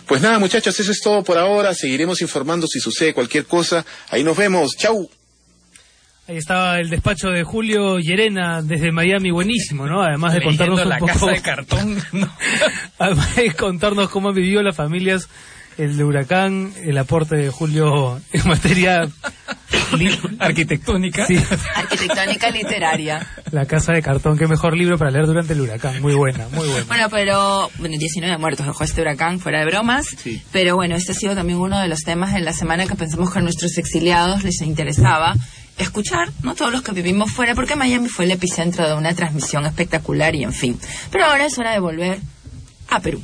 Pues 0.07 0.23
nada, 0.23 0.39
muchachos, 0.39 0.79
eso 0.79 0.93
es 0.93 1.01
todo 1.01 1.25
por 1.25 1.39
ahora. 1.39 1.75
Seguiremos 1.75 2.21
informando 2.21 2.69
si 2.69 2.79
sucede 2.79 3.15
cualquier 3.15 3.47
cosa. 3.47 3.85
Ahí 4.11 4.23
nos 4.23 4.37
vemos. 4.37 4.77
Chau. 4.79 5.11
Ahí 6.29 6.37
estaba 6.37 6.79
el 6.79 6.91
despacho 6.91 7.31
de 7.31 7.43
Julio 7.43 7.99
Llerena 7.99 8.61
desde 8.61 8.93
Miami, 8.93 9.31
buenísimo, 9.31 9.87
¿no? 9.87 10.03
Además 10.03 10.35
de 10.35 10.43
contarnos 10.43 10.83
un 10.83 10.89
la 10.91 10.99
poco... 10.99 11.13
casa 11.13 11.31
de 11.31 11.41
cartón. 11.43 11.97
¿no? 12.13 12.29
Además 12.99 13.35
de 13.35 13.51
contarnos 13.53 14.11
cómo 14.11 14.29
han 14.29 14.35
vivido 14.35 14.63
las 14.63 14.77
familias 14.77 15.31
el 15.79 15.97
de 15.97 16.05
huracán, 16.05 16.75
el 16.85 16.99
aporte 16.99 17.37
de 17.37 17.49
Julio 17.51 18.21
en 18.33 18.47
materia 18.47 19.09
arquitectónica. 20.39 21.25
Sí. 21.25 21.39
Arquitectónica 21.75 22.51
literaria. 22.51 23.27
La 23.51 23.65
casa 23.65 23.95
de 23.95 24.03
cartón, 24.03 24.37
qué 24.37 24.47
mejor 24.47 24.77
libro 24.77 24.99
para 24.99 25.11
leer 25.11 25.25
durante 25.25 25.55
el 25.55 25.63
huracán. 25.63 26.03
Muy 26.03 26.15
buena, 26.15 26.47
muy 26.49 26.69
buena. 26.69 26.85
Bueno, 26.89 27.09
pero 27.09 27.71
bueno, 27.79 27.97
19 27.99 28.37
muertos 28.37 28.67
dejó 28.67 28.85
este 28.85 29.01
huracán, 29.01 29.39
fuera 29.39 29.61
de 29.61 29.65
bromas. 29.65 30.09
Sí. 30.09 30.43
Pero 30.53 30.75
bueno, 30.75 30.95
este 30.95 31.13
ha 31.13 31.15
sido 31.15 31.35
también 31.35 31.59
uno 31.59 31.81
de 31.81 31.89
los 31.89 32.01
temas 32.01 32.35
en 32.35 32.45
la 32.45 32.53
semana 32.53 32.87
que 32.87 32.97
pensamos 32.97 33.33
que 33.33 33.39
a 33.39 33.43
nuestros 33.43 33.79
exiliados 33.79 34.45
les 34.45 34.61
interesaba 34.61 35.35
escuchar, 35.79 36.31
¿no? 36.43 36.55
Todos 36.55 36.73
los 36.73 36.83
que 36.83 36.93
vivimos 36.93 37.31
fuera, 37.33 37.55
porque 37.55 37.77
Miami 37.77 38.09
fue 38.09 38.25
el 38.25 38.33
epicentro 38.33 38.87
de 38.87 38.95
una 38.95 39.15
transmisión 39.15 39.65
espectacular 39.67 40.35
y 40.35 40.45
en 40.45 40.53
fin. 40.53 40.79
Pero 41.11 41.27
ahora 41.27 41.47
es 41.47 41.59
hora 41.59 41.73
de 41.73 41.81
volver 41.81 42.21
a 42.89 43.01
Perú. 43.01 43.23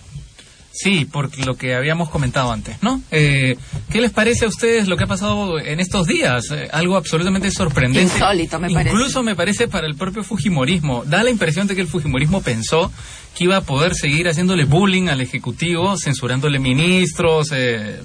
Sí, 0.77 1.05
por 1.05 1.39
lo 1.47 1.55
que 1.57 1.77
habíamos 1.77 2.11
comentado 2.11 2.51
antes, 2.51 2.83
¿no? 2.83 3.01
Eh, 3.13 3.57
¿Qué 3.91 4.01
les 4.01 4.11
parece 4.11 4.45
a 4.45 4.49
ustedes 4.49 4.89
lo 4.89 4.97
que 4.97 5.05
ha 5.05 5.07
pasado 5.07 5.61
en 5.61 5.79
estos 5.79 6.09
días? 6.09 6.51
Eh, 6.51 6.69
algo 6.73 6.97
absolutamente 6.97 7.53
sorprendente. 7.53 8.13
Insólito, 8.15 8.59
me 8.59 8.69
parece. 8.69 8.91
Incluso 8.91 9.23
me 9.23 9.37
parece 9.37 9.69
para 9.69 9.87
el 9.87 9.95
propio 9.95 10.25
Fujimorismo. 10.25 11.05
Da 11.05 11.23
la 11.23 11.31
impresión 11.31 11.69
de 11.69 11.77
que 11.77 11.81
el 11.81 11.87
Fujimorismo 11.87 12.43
pensó 12.43 12.91
que 13.37 13.45
iba 13.45 13.57
a 13.57 13.61
poder 13.61 13.95
seguir 13.95 14.29
haciéndole 14.29 14.65
bullying 14.65 15.09
al 15.09 15.21
Ejecutivo, 15.21 15.97
censurándole 15.97 16.59
ministros, 16.59 17.53
eh, 17.53 17.55
eh, 17.55 18.03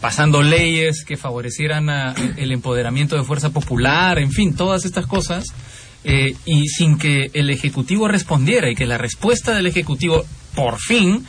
pasando 0.00 0.42
leyes 0.42 1.04
que 1.04 1.16
favorecieran 1.16 1.88
a- 1.90 2.14
el 2.36 2.52
empoderamiento 2.52 3.16
de 3.16 3.24
fuerza 3.24 3.50
popular, 3.50 4.18
en 4.18 4.30
fin, 4.32 4.54
todas 4.54 4.84
estas 4.84 5.06
cosas. 5.06 5.44
eh, 6.04 6.36
y 6.46 6.68
sin 6.68 6.96
que 6.96 7.28
el 7.34 7.50
Ejecutivo 7.50 8.06
respondiera 8.06 8.70
y 8.70 8.76
que 8.76 8.86
la 8.86 8.98
respuesta 8.98 9.52
del 9.54 9.66
Ejecutivo, 9.66 10.24
por 10.54 10.78
fin, 10.78 11.26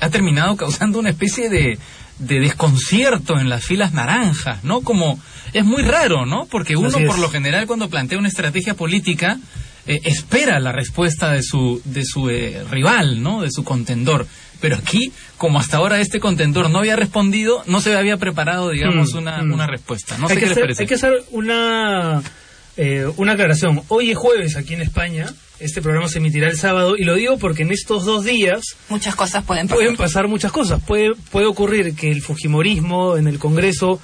ha 0.00 0.10
terminado 0.10 0.54
causando 0.56 0.98
una 0.98 1.08
especie 1.08 1.48
de, 1.48 1.78
de 2.18 2.40
desconcierto 2.40 3.38
en 3.40 3.48
las 3.48 3.64
filas 3.64 3.94
naranjas, 3.94 4.62
¿no? 4.64 4.82
Como 4.82 5.18
es 5.54 5.64
muy 5.64 5.82
raro, 5.82 6.26
¿no? 6.26 6.44
Porque 6.44 6.76
uno 6.76 6.90
por 7.06 7.18
lo 7.18 7.30
general 7.30 7.66
cuando 7.66 7.88
plantea 7.88 8.18
una 8.18 8.28
estrategia 8.28 8.74
política 8.74 9.38
eh, 9.86 9.98
espera 10.04 10.60
la 10.60 10.72
respuesta 10.72 11.30
de 11.32 11.42
su 11.42 11.80
de 11.84 12.04
su 12.04 12.28
eh, 12.30 12.62
rival, 12.70 13.22
¿no? 13.22 13.40
De 13.42 13.50
su 13.50 13.64
contendor. 13.64 14.26
Pero 14.62 14.76
aquí, 14.76 15.12
como 15.36 15.58
hasta 15.58 15.76
ahora 15.76 16.00
este 16.00 16.20
contendor 16.20 16.70
no 16.70 16.78
había 16.78 16.96
respondido, 16.96 17.62
no 17.66 17.82
se 17.82 17.94
había 17.94 18.16
preparado, 18.16 18.70
digamos, 18.70 19.12
Mm, 19.12 19.18
una, 19.18 19.42
mm. 19.42 19.52
una 19.52 19.66
respuesta. 19.66 20.16
No 20.16 20.28
hay, 20.28 20.28
sé 20.28 20.34
que 20.36 20.40
qué 20.40 20.46
les 20.46 20.52
hacer, 20.52 20.62
parece. 20.64 20.82
hay 20.84 20.86
que 20.88 20.94
hacer 20.94 21.12
una, 21.32 22.22
eh, 22.78 23.06
una 23.18 23.32
aclaración. 23.32 23.82
Hoy 23.88 24.10
es 24.12 24.16
jueves 24.16 24.56
aquí 24.56 24.72
en 24.72 24.80
España. 24.82 25.26
Este 25.60 25.82
programa 25.82 26.08
se 26.08 26.18
emitirá 26.18 26.48
el 26.48 26.56
sábado. 26.56 26.96
Y 26.96 27.04
lo 27.04 27.14
digo 27.14 27.38
porque 27.38 27.62
en 27.62 27.70
estos 27.72 28.04
dos 28.04 28.24
días 28.24 28.62
Muchas 28.88 29.14
cosas 29.14 29.44
pueden 29.44 29.68
pasar. 29.68 29.78
pueden 29.78 29.96
pasar 29.96 30.26
muchas 30.28 30.50
cosas. 30.52 30.80
Puede, 30.82 31.10
puede 31.30 31.46
ocurrir 31.46 31.94
que 31.94 32.10
el 32.10 32.22
Fujimorismo 32.22 33.16
en 33.16 33.26
el 33.28 33.38
Congreso 33.38 34.00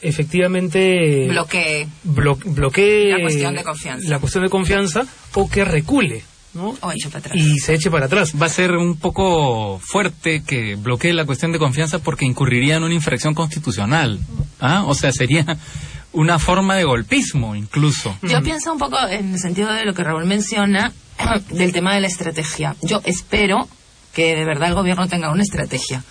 efectivamente 0.00 1.26
Bloquee. 1.28 1.86
blo- 2.04 2.38
bloquee 2.44 3.10
La 3.10 3.20
cuestión 3.20 3.54
de 3.54 3.62
confianza. 3.62 4.08
la 4.08 4.18
cuestión 4.18 4.44
de 4.44 4.50
confianza 4.50 5.06
o 5.34 5.48
que 5.48 5.64
recule 5.64 6.22
¿no? 6.54 6.74
O 6.80 6.92
eche 6.92 7.08
para 7.08 7.20
atrás. 7.20 7.36
y 7.36 7.58
se 7.58 7.74
eche 7.74 7.90
para 7.90 8.06
atrás. 8.06 8.32
Va 8.40 8.46
a 8.46 8.50
ser 8.50 8.72
un 8.72 8.96
poco 8.96 9.78
fuerte 9.78 10.42
que 10.42 10.76
bloquee 10.76 11.12
la 11.12 11.24
cuestión 11.24 11.52
de 11.52 11.58
confianza 11.58 11.98
porque 11.98 12.24
incurriría 12.24 12.76
en 12.76 12.84
una 12.84 12.94
infracción 12.94 13.34
constitucional. 13.34 14.18
¿ah? 14.60 14.84
O 14.86 14.94
sea, 14.94 15.12
sería 15.12 15.44
una 16.12 16.38
forma 16.38 16.76
de 16.76 16.84
golpismo 16.84 17.54
incluso. 17.54 18.16
Yo 18.22 18.40
pienso 18.42 18.72
un 18.72 18.78
poco 18.78 18.98
en 19.08 19.34
el 19.34 19.38
sentido 19.38 19.72
de 19.72 19.84
lo 19.84 19.94
que 19.94 20.04
Raúl 20.04 20.26
menciona 20.26 20.92
del 21.50 21.72
tema 21.72 21.94
de 21.94 22.00
la 22.00 22.06
estrategia. 22.06 22.76
Yo 22.82 23.00
espero 23.04 23.68
que 24.12 24.36
de 24.36 24.44
verdad 24.44 24.68
el 24.68 24.74
gobierno 24.74 25.08
tenga 25.08 25.32
una 25.32 25.42
estrategia, 25.42 26.04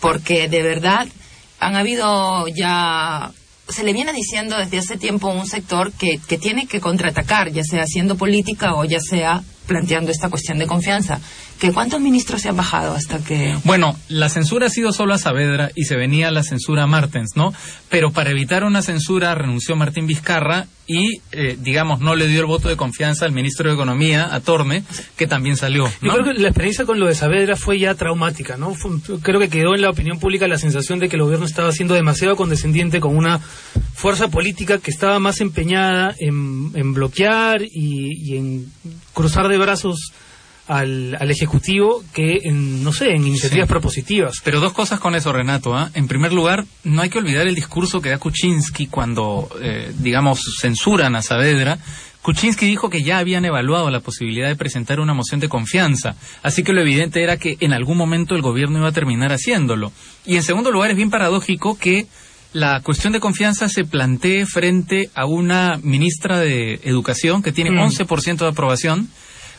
porque 0.00 0.48
de 0.48 0.62
verdad 0.62 1.06
han 1.60 1.76
habido 1.76 2.48
ya 2.48 3.30
se 3.68 3.84
le 3.84 3.92
viene 3.92 4.12
diciendo 4.12 4.58
desde 4.58 4.78
hace 4.78 4.96
tiempo 4.96 5.30
a 5.30 5.34
un 5.34 5.46
sector 5.46 5.92
que, 5.92 6.18
que 6.26 6.36
tiene 6.36 6.66
que 6.66 6.80
contraatacar, 6.80 7.50
ya 7.52 7.62
sea 7.62 7.82
haciendo 7.82 8.16
política 8.16 8.74
o 8.74 8.84
ya 8.84 9.00
sea 9.00 9.42
planteando 9.66 10.10
esta 10.10 10.28
cuestión 10.28 10.58
de 10.58 10.66
confianza, 10.66 11.20
¿Que 11.62 11.72
¿Cuántos 11.72 12.00
ministros 12.00 12.42
se 12.42 12.48
han 12.48 12.56
bajado 12.56 12.92
hasta 12.92 13.22
que...? 13.22 13.56
Bueno, 13.62 13.96
la 14.08 14.28
censura 14.28 14.66
ha 14.66 14.68
sido 14.68 14.92
solo 14.92 15.14
a 15.14 15.18
Saavedra 15.18 15.70
y 15.76 15.84
se 15.84 15.94
venía 15.94 16.32
la 16.32 16.42
censura 16.42 16.82
a 16.82 16.86
Martens, 16.88 17.36
¿no? 17.36 17.54
Pero 17.88 18.10
para 18.10 18.30
evitar 18.32 18.64
una 18.64 18.82
censura 18.82 19.32
renunció 19.36 19.76
Martín 19.76 20.08
Vizcarra 20.08 20.66
y, 20.88 21.20
eh, 21.30 21.56
digamos, 21.60 22.00
no 22.00 22.16
le 22.16 22.26
dio 22.26 22.40
el 22.40 22.46
voto 22.46 22.68
de 22.68 22.76
confianza 22.76 23.26
al 23.26 23.30
ministro 23.30 23.68
de 23.68 23.76
Economía, 23.76 24.34
a 24.34 24.40
Torme, 24.40 24.82
que 25.16 25.28
también 25.28 25.56
salió. 25.56 25.84
Yo 26.02 26.10
creo 26.12 26.24
que 26.34 26.40
la 26.42 26.48
experiencia 26.48 26.84
con 26.84 26.98
lo 26.98 27.06
de 27.06 27.14
Saavedra 27.14 27.54
fue 27.54 27.78
ya 27.78 27.94
traumática, 27.94 28.56
¿no? 28.56 28.74
Fue- 28.74 28.98
creo 29.22 29.38
que 29.38 29.48
quedó 29.48 29.76
en 29.76 29.82
la 29.82 29.90
opinión 29.90 30.18
pública 30.18 30.48
la 30.48 30.58
sensación 30.58 30.98
de 30.98 31.08
que 31.08 31.14
el 31.14 31.22
gobierno 31.22 31.46
estaba 31.46 31.70
siendo 31.70 31.94
demasiado 31.94 32.34
condescendiente 32.34 32.98
con 32.98 33.16
una 33.16 33.38
fuerza 33.94 34.26
política 34.26 34.78
que 34.78 34.90
estaba 34.90 35.20
más 35.20 35.40
empeñada 35.40 36.12
en, 36.18 36.72
en 36.74 36.92
bloquear 36.92 37.62
y, 37.62 38.32
y 38.32 38.36
en 38.36 38.66
cruzar 39.14 39.46
de 39.46 39.58
brazos 39.58 40.12
al, 40.68 41.16
al 41.18 41.30
Ejecutivo 41.30 42.02
que 42.12 42.38
en, 42.44 42.82
no 42.84 42.92
sé, 42.92 43.10
en 43.10 43.26
iniciativas 43.26 43.66
Sí. 43.66 43.70
propositivas. 43.70 44.36
Pero 44.44 44.60
dos 44.60 44.72
cosas 44.72 45.00
con 45.00 45.14
eso, 45.14 45.32
Renato. 45.32 45.74
¿ah? 45.76 45.90
En 45.94 46.08
primer 46.08 46.32
lugar, 46.32 46.64
no 46.84 47.02
hay 47.02 47.10
que 47.10 47.18
olvidar 47.18 47.46
el 47.46 47.54
discurso 47.54 48.00
que 48.00 48.10
da 48.10 48.18
Kuczynski 48.18 48.86
cuando, 48.86 49.48
eh, 49.60 49.92
digamos, 49.98 50.40
censuran 50.60 51.16
a 51.16 51.22
Saavedra. 51.22 51.78
Kuczynski 52.22 52.66
dijo 52.66 52.88
que 52.88 53.02
ya 53.02 53.18
habían 53.18 53.44
evaluado 53.44 53.90
la 53.90 53.98
posibilidad 53.98 54.46
de 54.46 54.54
presentar 54.54 55.00
una 55.00 55.12
moción 55.12 55.40
de 55.40 55.48
confianza, 55.48 56.14
así 56.44 56.62
que 56.62 56.72
lo 56.72 56.80
evidente 56.80 57.20
era 57.24 57.36
que 57.36 57.56
en 57.58 57.72
algún 57.72 57.96
momento 57.98 58.36
el 58.36 58.42
gobierno 58.42 58.78
iba 58.78 58.88
a 58.88 58.92
terminar 58.92 59.32
haciéndolo. 59.32 59.90
Y 60.24 60.36
en 60.36 60.44
segundo 60.44 60.70
lugar, 60.70 60.90
es 60.92 60.96
bien 60.96 61.10
paradójico 61.10 61.76
que 61.76 62.06
la 62.52 62.80
cuestión 62.80 63.12
de 63.12 63.18
confianza 63.18 63.68
se 63.68 63.82
plantee 63.84 64.46
frente 64.46 65.10
a 65.16 65.26
una 65.26 65.80
ministra 65.82 66.38
de 66.38 66.74
Educación 66.84 67.42
que 67.42 67.50
tiene 67.50 67.72
Mm. 67.72 67.78
11% 67.80 68.44
de 68.44 68.50
aprobación, 68.50 69.08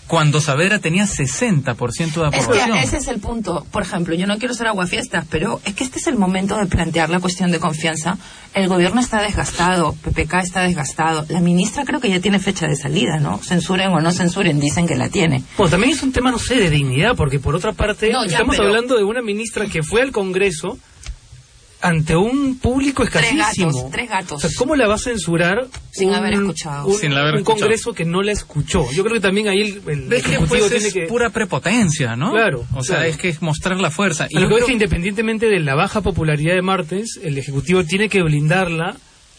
cuando 0.07 0.41
Saavedra 0.41 0.79
tenía 0.79 1.05
60% 1.05 2.21
de 2.31 2.37
Es 2.37 2.43
aprobación. 2.43 2.77
que 2.77 2.83
ese 2.83 2.97
es 2.97 3.07
el 3.07 3.19
punto. 3.19 3.65
Por 3.71 3.83
ejemplo, 3.83 4.13
yo 4.15 4.27
no 4.27 4.37
quiero 4.37 4.53
ser 4.53 4.67
aguafiestas, 4.67 5.25
pero 5.29 5.61
es 5.65 5.73
que 5.73 5.83
este 5.83 5.99
es 5.99 6.07
el 6.07 6.17
momento 6.17 6.57
de 6.57 6.65
plantear 6.65 7.09
la 7.09 7.19
cuestión 7.19 7.51
de 7.51 7.59
confianza. 7.59 8.17
El 8.53 8.67
gobierno 8.67 8.99
está 9.01 9.21
desgastado, 9.21 9.93
PPK 10.03 10.33
está 10.41 10.61
desgastado. 10.61 11.25
La 11.29 11.39
ministra 11.39 11.83
creo 11.85 11.99
que 11.99 12.09
ya 12.09 12.19
tiene 12.19 12.39
fecha 12.39 12.67
de 12.67 12.75
salida, 12.75 13.19
¿no? 13.19 13.39
Censuren 13.39 13.89
o 13.91 13.99
no 14.01 14.11
censuren, 14.11 14.59
dicen 14.59 14.85
que 14.87 14.95
la 14.95 15.09
tiene. 15.09 15.43
Bueno, 15.57 15.71
también 15.71 15.93
es 15.93 16.03
un 16.03 16.11
tema, 16.11 16.31
no 16.31 16.37
sé, 16.39 16.55
de 16.55 16.69
dignidad, 16.69 17.15
porque 17.15 17.39
por 17.39 17.55
otra 17.55 17.73
parte 17.73 18.11
No, 18.11 18.25
ya, 18.25 18.33
estamos 18.33 18.55
pero- 18.57 18.67
hablando 18.69 18.95
de 18.97 19.03
una 19.03 19.21
ministra 19.21 19.65
que 19.67 19.81
fue 19.83 20.01
al 20.01 20.11
Congreso 20.11 20.77
ante 21.83 22.15
un 22.15 22.57
público 22.57 23.03
Tres 23.05 23.31
escasísimo. 23.31 23.71
gatos, 23.73 23.91
tres 23.91 24.09
gatos. 24.09 24.31
O 24.45 24.47
sea, 24.47 24.49
¿cómo 24.57 24.75
la 24.75 24.87
va 24.87 24.95
a 24.95 24.97
censurar 24.97 25.67
Sin 25.91 26.09
un- 26.09 26.15
haber 26.15 26.33
escuchado. 26.33 26.87
un, 26.87 26.95
Sin 26.97 27.13
haber 27.13 27.33
un 27.33 27.39
escuchado. 27.41 27.59
Congreso 27.59 27.93
que 27.93 28.05
no 28.05 28.21
la 28.23 28.31
escuchó? 28.31 28.89
Yo 28.91 29.03
creo 29.03 29.15
que 29.15 29.19
también 29.19 29.49
ahí 29.49 29.59
el, 29.61 29.81
el 29.89 30.13
Es 30.13 30.23
que 30.23 30.29
Ejecutivo 30.35 30.47
pues, 30.47 30.69
tiene 30.71 30.87
es 30.87 30.93
que... 30.93 31.01
pura 31.07 31.29
prepotencia, 31.29 32.15
¿no? 32.15 32.31
Claro, 32.31 32.65
O 32.73 32.83
sea, 32.83 32.95
claro. 32.97 33.09
es 33.11 33.17
que 33.17 33.29
es 33.29 33.41
mostrar 33.41 33.77
la 33.79 33.91
fuerza. 33.91 34.27
Y 34.29 34.39
lo 34.39 34.47
que 34.49 34.55
es 34.55 34.63
que 34.63 34.71
independientemente 34.73 35.47
de 35.47 35.59
la 35.59 35.75
baja 35.75 36.01
popularidad 36.01 36.55
de 36.55 36.61
Martens, 36.61 37.19
el 37.21 37.37
Ejecutivo 37.37 37.83
tiene 37.83 38.07
que 38.09 38.23
blindarla 38.23 38.95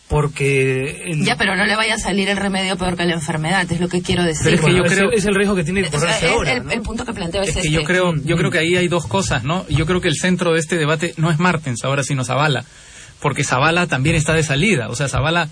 porque... 0.09 1.03
el- 1.07 1.25
Ya, 1.25 1.37
pero 1.37 1.57
no 1.57 1.65
le 1.65 1.77
vaya 1.77 1.95
a 1.95 1.99
salir 1.99 2.29
el 2.29 2.37
remedio 2.37 2.77
peor 2.77 2.97
que 2.97 3.05
la 3.05 3.15
enfermedad, 3.15 3.71
es 3.71 3.81
lo 3.81 3.89
que 3.89 4.03
quiero 4.03 4.23
decir. 4.23 4.45
Pero 4.45 4.57
es 4.57 4.61
que 4.63 4.71
yo 4.73 4.79
Bueno, 4.83 4.95
creo 4.97 5.11
es- 5.13 5.19
es 5.21 5.27
el 5.27 5.35
riesgo 5.35 5.55
que 5.57 5.65
tiene 5.65 5.83
que 5.83 5.89
O 5.89 5.91
sea, 5.91 6.01
correrse 6.01 6.27
es- 6.27 6.33
ahora. 6.33 6.53
el, 6.53 6.65
¿no? 6.65 6.71
el 6.73 6.81
punto 6.83 7.05
que 7.05 7.13
planteo 7.13 7.43
es, 7.43 7.49
es 7.49 7.55
que 7.55 7.61
este. 7.61 7.71
yo 7.73 7.83
creo, 7.85 8.15
yo 8.17 8.37
creo 8.37 8.51
que 8.51 8.59
ahí 8.59 8.77
hay 8.77 8.89
dos 8.89 9.07
cosas, 9.07 9.45
¿no? 9.45 9.67
Yo 9.69 9.87
creo 9.87 10.01
que 10.01 10.09
el 10.09 10.17
centro 10.17 10.53
de 10.53 10.61
este 10.61 10.77
debate 10.77 11.15
no 11.17 11.31
es 11.31 11.39
Martens 11.39 11.85
ahora, 11.85 12.03
sino 12.03 12.25
Zavala. 12.25 12.65
Porque 13.21 13.45
Zavala 13.45 13.87
también 13.87 14.17
está 14.17 14.35
de 14.35 14.43
salida. 14.43 14.89
O 14.91 14.95
sea, 14.97 15.09
Zavala, 15.09 15.49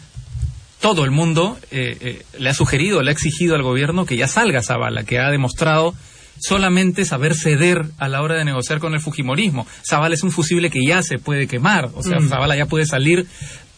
todo 0.81 1.05
el 1.05 1.11
mundo 1.11 1.59
eh, 1.71 1.97
eh, 2.01 2.23
le 2.39 2.51
ha 2.51 2.55
sugerido, 2.55 3.03
le 3.03 3.11
ha 3.11 3.13
exigido 3.13 3.55
al 3.55 3.63
gobierno 3.63 4.05
que 4.05 4.17
ya 4.17 4.29
salga 4.29 4.63
Zavala, 4.63 5.05
que 5.05 5.19
ha 5.19 5.31
demostrado 5.31 5.95
solamente 6.39 7.05
saber 7.05 7.35
ceder 7.37 7.83
a 7.99 8.09
la 8.09 8.21
hora 8.21 8.35
de 8.35 8.45
negociar 8.45 8.81
con 8.81 8.95
el 8.95 9.01
Fujimorismo. 9.01 9.65
Zavala 9.89 10.15
es 10.17 10.25
un 10.25 10.33
fusible 10.33 10.71
que 10.71 10.85
ya 10.85 11.01
se 11.03 11.19
puede 11.19 11.47
quemar. 11.47 11.91
O 11.95 12.03
sea, 12.03 12.19
Mm. 12.19 12.29
Zavala 12.29 12.57
ya 12.57 12.67
puede 12.67 12.85
salir 12.85 13.27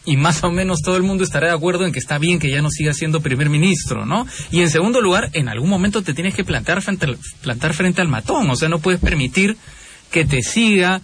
y 0.05 0.16
más 0.16 0.42
o 0.44 0.50
menos 0.50 0.80
todo 0.82 0.96
el 0.96 1.02
mundo 1.02 1.24
estará 1.24 1.48
de 1.48 1.55
acuerdo 1.55 1.86
en 1.86 1.92
que 1.92 1.98
está 1.98 2.18
bien 2.18 2.38
que 2.38 2.50
ya 2.50 2.62
no 2.62 2.70
siga 2.70 2.92
siendo 2.92 3.20
primer 3.20 3.48
ministro, 3.48 4.07
¿no? 4.07 4.26
Y 4.50 4.61
en 4.61 4.70
segundo 4.70 5.00
lugar, 5.00 5.30
en 5.32 5.48
algún 5.48 5.70
momento 5.70 6.02
te 6.02 6.14
tienes 6.14 6.34
que 6.34 6.44
plantar 6.44 6.82
frente 6.82 7.07
al, 7.07 7.18
plantar 7.42 7.74
frente 7.74 8.00
al 8.00 8.09
matón, 8.09 8.50
o 8.50 8.57
sea, 8.57 8.68
no 8.68 8.78
puedes 8.78 9.00
permitir 9.00 9.57
que 10.11 10.24
te 10.24 10.42
siga 10.42 11.00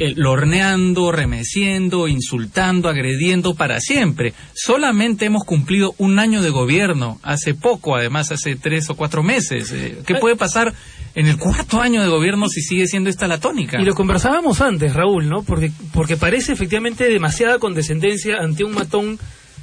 eh, 0.00 0.14
lorneando, 0.14 1.10
remeciendo, 1.10 2.06
insultando, 2.06 2.88
agrediendo 2.88 3.54
para 3.54 3.80
siempre. 3.80 4.32
Solamente 4.54 5.24
hemos 5.24 5.44
cumplido 5.44 5.94
un 5.98 6.20
año 6.20 6.40
de 6.40 6.50
gobierno, 6.50 7.18
hace 7.24 7.54
poco, 7.54 7.96
además, 7.96 8.30
hace 8.30 8.54
tres 8.54 8.88
o 8.90 8.94
cuatro 8.94 9.24
meses. 9.24 9.72
Eh, 9.72 9.98
¿Qué 10.06 10.14
puede 10.14 10.36
pasar 10.36 10.72
en 11.14 11.26
el 11.26 11.36
cuarto 11.36 11.80
año 11.80 12.02
de 12.02 12.08
gobierno 12.08 12.48
si 12.48 12.60
sigue 12.60 12.86
siendo 12.86 13.10
esta 13.10 13.26
la 13.26 13.38
tónica? 13.38 13.80
Y 13.80 13.84
lo 13.84 13.94
conversábamos 13.94 14.60
antes, 14.60 14.94
Raúl, 14.94 15.28
¿no? 15.28 15.42
Porque, 15.42 15.70
porque 15.92 16.16
parece 16.16 16.52
efectivamente 16.52 17.08
demasiada 17.08 17.58
condescendencia 17.58 18.36
ante 18.40 18.64
un 18.64 18.74
matón 18.74 19.18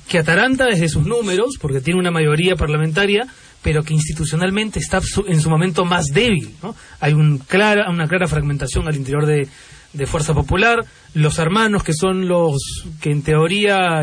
que 0.08 0.20
ataranta 0.20 0.66
desde 0.66 0.90
sus 0.90 1.06
números, 1.06 1.58
porque 1.60 1.82
tiene 1.82 2.00
una 2.00 2.12
mayoría 2.12 2.56
parlamentaria, 2.56 3.26
pero 3.62 3.84
que 3.84 3.94
institucionalmente 3.94 4.80
está 4.80 5.02
en 5.28 5.42
su 5.42 5.50
momento 5.50 5.86
más 5.86 6.08
débil, 6.14 6.52
¿no? 6.62 6.76
Hay 7.00 7.14
un 7.14 7.40
clara, 7.40 7.90
una 7.90 8.08
clara 8.08 8.28
fragmentación 8.28 8.88
al 8.88 8.96
interior 8.96 9.26
de, 9.26 9.48
de 9.96 10.06
Fuerza 10.06 10.34
Popular, 10.34 10.86
los 11.14 11.40
hermanos 11.40 11.84
que 11.84 11.94
son 11.94 12.28
los 12.28 12.86
que 13.02 13.12
en 13.12 13.24
teoría 13.24 14.02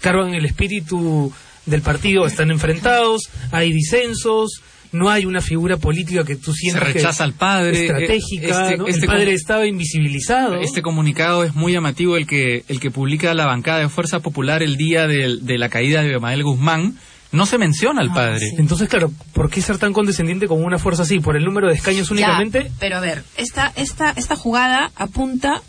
cargan 0.00 0.34
el 0.34 0.44
espíritu 0.44 1.32
del 1.66 1.82
partido 1.82 2.26
están 2.26 2.50
enfrentados, 2.50 3.30
hay 3.52 3.72
disensos, 3.72 4.60
no 4.94 5.10
hay 5.10 5.26
una 5.26 5.40
figura 5.40 5.76
política 5.76 6.24
que 6.24 6.36
tú 6.36 6.52
Se 6.52 6.60
sientas 6.60 6.84
que- 6.84 6.92
rechaza 6.94 7.24
al 7.24 7.34
padre. 7.34 7.86
estratégica, 7.86 8.62
Este- 8.64 8.76
¿no? 8.78 8.86
este 8.86 9.00
el 9.00 9.06
padre 9.06 9.32
estaba 9.34 9.66
invisibilizado. 9.66 10.54
Este 10.60 10.80
comunicado 10.82 11.44
es 11.44 11.54
muy 11.54 11.72
llamativo 11.72 12.16
el 12.16 12.26
que 12.26 12.64
el 12.68 12.80
que 12.80 12.90
publica 12.90 13.34
la 13.34 13.46
bancada 13.46 13.80
de 13.80 13.88
Fuerza 13.88 14.20
Popular 14.20 14.62
el 14.62 14.76
día 14.76 15.06
de, 15.06 15.38
la 15.58 15.68
caída 15.68 16.02
de 16.02 16.10
Abimael 16.14 16.42
Guzmán. 16.42 16.96
No 17.32 17.46
se 17.46 17.58
menciona 17.58 18.00
al 18.00 18.12
padre. 18.12 18.46
Entonces, 18.58 18.88
claro, 18.88 19.10
¿por 19.32 19.50
qué 19.50 19.60
ser 19.60 19.76
tan 19.78 19.92
condescendiente 19.92 20.46
con 20.46 20.64
una 20.64 20.78
fuerza 20.78 21.02
así? 21.02 21.18
¿Por 21.18 21.36
el 21.36 21.44
número 21.44 21.66
de 21.66 21.74
escaños 21.74 22.08
Ya, 22.08 22.12
únicamente? 22.14 22.70
pero 22.78 22.96
a 22.96 23.00
ver, 23.00 23.24
esta, 23.36 23.72
esta, 23.74 24.10
esta 24.16 24.36
jugada 24.36 24.92
apunta 24.94 25.60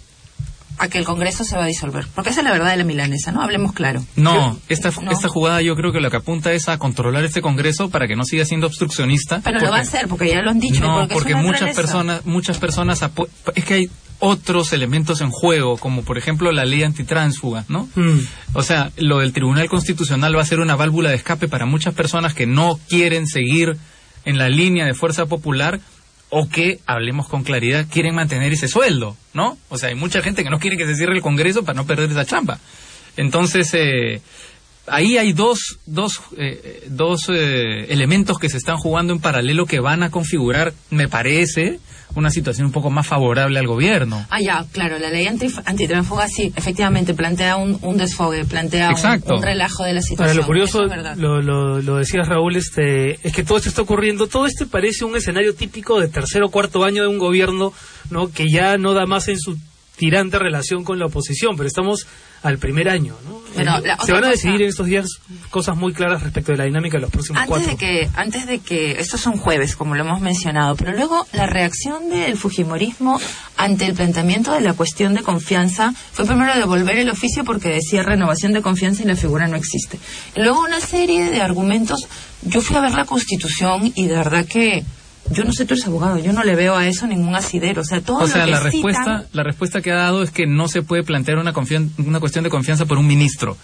a 0.78 0.88
que 0.88 0.98
el 0.98 1.06
Congreso 1.06 1.44
se 1.44 1.56
va 1.58 1.64
a 1.64 1.68
disolver. 1.68 2.06
Porque 2.14 2.30
esa 2.30 2.42
es 2.42 2.46
la 2.46 2.52
verdad 2.52 2.72
de 2.72 2.78
la 2.78 2.84
milanesa, 2.84 3.32
¿no? 3.32 3.42
Hablemos 3.42 3.74
claro. 3.74 4.04
No, 4.16 4.60
esta, 4.70 4.92
No. 5.02 5.12
esta 5.12 5.28
jugada 5.28 5.62
yo 5.62 5.76
creo 5.76 5.92
que 5.92 6.00
lo 6.02 6.10
que 6.10 6.18
apunta 6.18 6.52
es 6.54 6.70
a 6.70 6.78
controlar 6.78 7.24
este 7.24 7.42
Congreso 7.42 7.90
para 7.90 8.08
que 8.08 8.16
no 8.16 8.24
siga 8.24 8.46
siendo 8.46 8.68
obstruccionista. 8.68 9.42
Pero 9.44 9.60
lo 9.60 9.72
va 9.72 9.78
a 9.78 9.82
hacer, 9.82 10.08
porque 10.08 10.30
ya 10.30 10.42
lo 10.42 10.52
han 10.52 10.60
dicho. 10.60 10.82
No, 10.82 11.08
porque, 11.08 11.36
muchas 11.36 11.76
personas, 11.76 12.26
muchas 12.26 12.58
personas 12.58 13.02
es 13.56 13.66
que 13.66 13.74
hay 13.74 13.90
otros 14.20 14.72
elementos 14.74 15.22
en 15.22 15.30
juego, 15.30 15.78
como 15.78 16.04
por 16.04 16.18
ejemplo 16.18 16.52
la 16.52 16.66
ley 16.66 16.84
antitránsfuga, 16.84 17.66
¿no? 17.68 17.90
Mm. 17.96 18.20
O 18.54 18.64
sea, 18.64 18.92
lo 18.98 19.20
del 19.20 19.34
Tribunal 19.34 19.68
Constitucional 19.70 20.38
va 20.38 20.42
a 20.42 20.46
ser 20.46 20.60
una 20.60 20.76
válvula 20.76 21.10
de 21.10 21.16
escape 21.16 21.48
para 21.48 21.66
muchas 21.66 21.94
personas 21.94 22.34
que 22.34 22.48
no 22.48 22.80
quieren 22.88 23.28
seguir 23.28 23.78
en 24.24 24.38
la 24.38 24.50
línea 24.50 24.86
de 24.86 24.94
fuerza 24.94 25.26
popular 25.26 25.80
o 26.38 26.50
que, 26.50 26.82
hablemos 26.86 27.30
con 27.30 27.44
claridad, 27.44 27.86
quieren 27.90 28.14
mantener 28.14 28.52
ese 28.52 28.68
sueldo, 28.68 29.16
¿no? 29.34 29.58
O 29.70 29.78
sea, 29.78 29.88
hay 29.88 29.96
mucha 29.96 30.22
gente 30.22 30.44
que 30.44 30.50
no 30.50 30.60
quiere 30.60 30.76
que 30.76 30.86
se 30.86 30.94
cierre 30.96 31.16
el 31.16 31.22
Congreso 31.22 31.64
para 31.64 31.78
no 31.78 31.88
perder 31.88 32.12
esa 32.12 32.26
chamba. 32.26 32.60
Entonces, 33.16 33.74
eh, 33.74 34.20
ahí 34.88 35.18
hay 35.18 35.34
dos, 35.34 35.78
dos, 35.86 36.22
eh, 36.38 36.84
dos 36.90 37.30
eh, 37.30 37.86
elementos 37.90 38.38
que 38.40 38.50
se 38.50 38.58
están 38.58 38.78
jugando 38.78 39.14
en 39.14 39.20
paralelo 39.20 39.66
que 39.66 39.80
van 39.80 40.04
a 40.04 40.12
configurar, 40.12 40.74
me 40.90 41.08
parece, 41.08 41.80
una 42.16 42.30
situación 42.30 42.68
un 42.68 42.72
poco 42.72 42.90
más 42.90 43.06
favorable 43.08 43.60
al 43.60 43.68
gobierno. 43.68 44.26
Ah, 44.30 44.40
ya, 44.40 44.66
claro, 44.72 44.98
la 45.00 45.10
ley 45.10 45.28
anti, 45.28 45.48
antitránsfuga 45.66 46.28
sí, 46.30 46.54
efectivamente, 46.56 47.14
plantea 47.14 47.58
un, 47.58 47.78
un 47.82 47.98
desfogue, 47.98 48.46
plantea 48.46 48.88
un, 48.88 48.94
Exacto. 48.94 49.36
un 49.36 49.42
relajo 49.44 49.84
de 49.84 49.94
la 49.94 50.00
Ahora, 50.00 50.08
situación. 50.08 50.38
lo 50.38 50.46
curioso, 50.46 50.84
es 50.84 50.90
verdad. 50.90 51.18
lo, 51.18 51.42
lo, 51.42 51.82
lo 51.82 51.98
decías 51.98 52.28
Raúl, 52.28 52.56
este, 52.56 53.20
es 53.28 53.34
que 53.34 53.44
todo 53.44 53.58
esto 53.58 53.70
está 53.70 53.82
ocurriendo, 53.82 54.28
todo 54.28 54.46
este 54.46 54.66
parece 54.66 55.04
un 55.04 55.16
escenario 55.18 55.56
típico 55.56 56.00
de 56.00 56.08
tercer 56.08 56.42
o 56.44 56.50
cuarto 56.50 56.84
año 56.86 57.02
de 57.02 57.10
un 57.10 57.18
gobierno, 57.18 57.74
¿no? 58.10 58.32
Que 58.32 58.50
ya 58.50 58.78
no 58.78 58.94
da 58.94 59.06
más 59.06 59.28
en 59.28 59.38
su 59.40 59.58
tirante 59.98 60.40
relación 60.40 60.84
con 60.84 61.00
la 61.00 61.06
oposición, 61.08 61.56
pero 61.58 61.68
estamos 61.68 62.06
al 62.46 62.58
primer 62.60 62.90
año, 62.90 63.16
¿no? 63.26 63.36
Eh, 63.58 63.64
la 63.64 63.80
Se 64.06 64.12
van 64.12 64.26
a 64.26 64.28
cosa- 64.28 64.32
decidir 64.32 64.62
en 64.64 64.68
estos 64.68 64.86
días 64.86 65.06
cosas 65.50 65.78
muy 65.78 65.94
claras 65.94 66.22
respecto 66.24 66.52
de 66.52 66.58
la 66.58 66.66
dinámica 66.66 66.98
de 66.98 67.04
los 67.04 67.10
próximos 67.12 67.42
Antes 67.42 67.50
cuatro. 67.50 67.72
de 67.72 67.78
que, 67.78 68.10
antes 68.16 68.46
de 68.48 68.60
que, 68.60 68.92
estos 69.00 69.22
son 69.22 69.38
jueves, 69.38 69.78
como 69.78 69.96
lo 69.96 70.04
hemos 70.04 70.20
mencionado, 70.20 70.76
pero 70.76 70.92
luego 70.92 71.26
la 71.32 71.46
reacción 71.48 72.10
del 72.10 72.36
Fujimorismo 72.38 73.18
ante 73.56 73.86
el 73.86 73.94
planteamiento 73.94 74.52
de 74.52 74.60
la 74.60 74.74
cuestión 74.74 75.14
de 75.14 75.22
confianza 75.24 75.94
fue 76.12 76.26
primero 76.26 76.54
devolver 76.56 76.98
el 76.98 77.10
oficio 77.10 77.46
porque 77.46 77.70
decía 77.70 78.04
renovación 78.04 78.52
de 78.52 78.62
confianza 78.62 79.04
y 79.04 79.06
la 79.06 79.16
figura 79.16 79.48
no 79.48 79.56
existe. 79.56 80.00
Y 80.36 80.42
luego 80.42 80.60
una 80.60 80.82
serie 80.82 81.30
de 81.30 81.42
argumentos. 81.42 82.08
Yo 82.42 82.60
fui 82.62 82.76
a 82.76 82.82
ver 82.82 82.92
la 82.94 83.06
Constitución 83.06 83.92
y 83.96 84.08
de 84.08 84.16
verdad 84.18 84.46
que 84.46 84.84
yo 85.32 85.44
no 85.44 85.52
sé, 85.54 85.66
tú 85.66 85.74
eres 85.74 85.86
abogado, 85.88 86.18
yo 86.20 86.34
no 86.34 86.44
le 86.44 86.56
veo 86.56 86.76
a 86.76 86.88
eso 86.88 87.08
ningún 87.08 87.36
asidero. 87.36 87.82
O 87.82 87.86
sea, 87.86 88.02
todo 88.02 88.18
O 88.20 88.28
sea, 88.28 88.46
lo 88.46 88.46
que 88.46 88.52
la 88.52 88.58
citan- 88.60 88.64
respuesta, 88.72 89.26
la 89.34 89.44
respuesta 89.44 89.82
que 89.82 89.92
ha 89.92 89.96
dado 89.96 90.24
es 90.24 90.32
que 90.32 90.46
no 90.48 90.68
se 90.68 90.82
puede 90.82 91.04
plantear 91.04 91.38
una, 91.40 91.54
confian- 91.54 91.90
una 91.98 92.20
cuestión 92.20 92.44
de 92.44 92.50
confianza 92.50 92.86
por 92.86 92.98
un 92.98 93.08
ministro. 93.08 93.58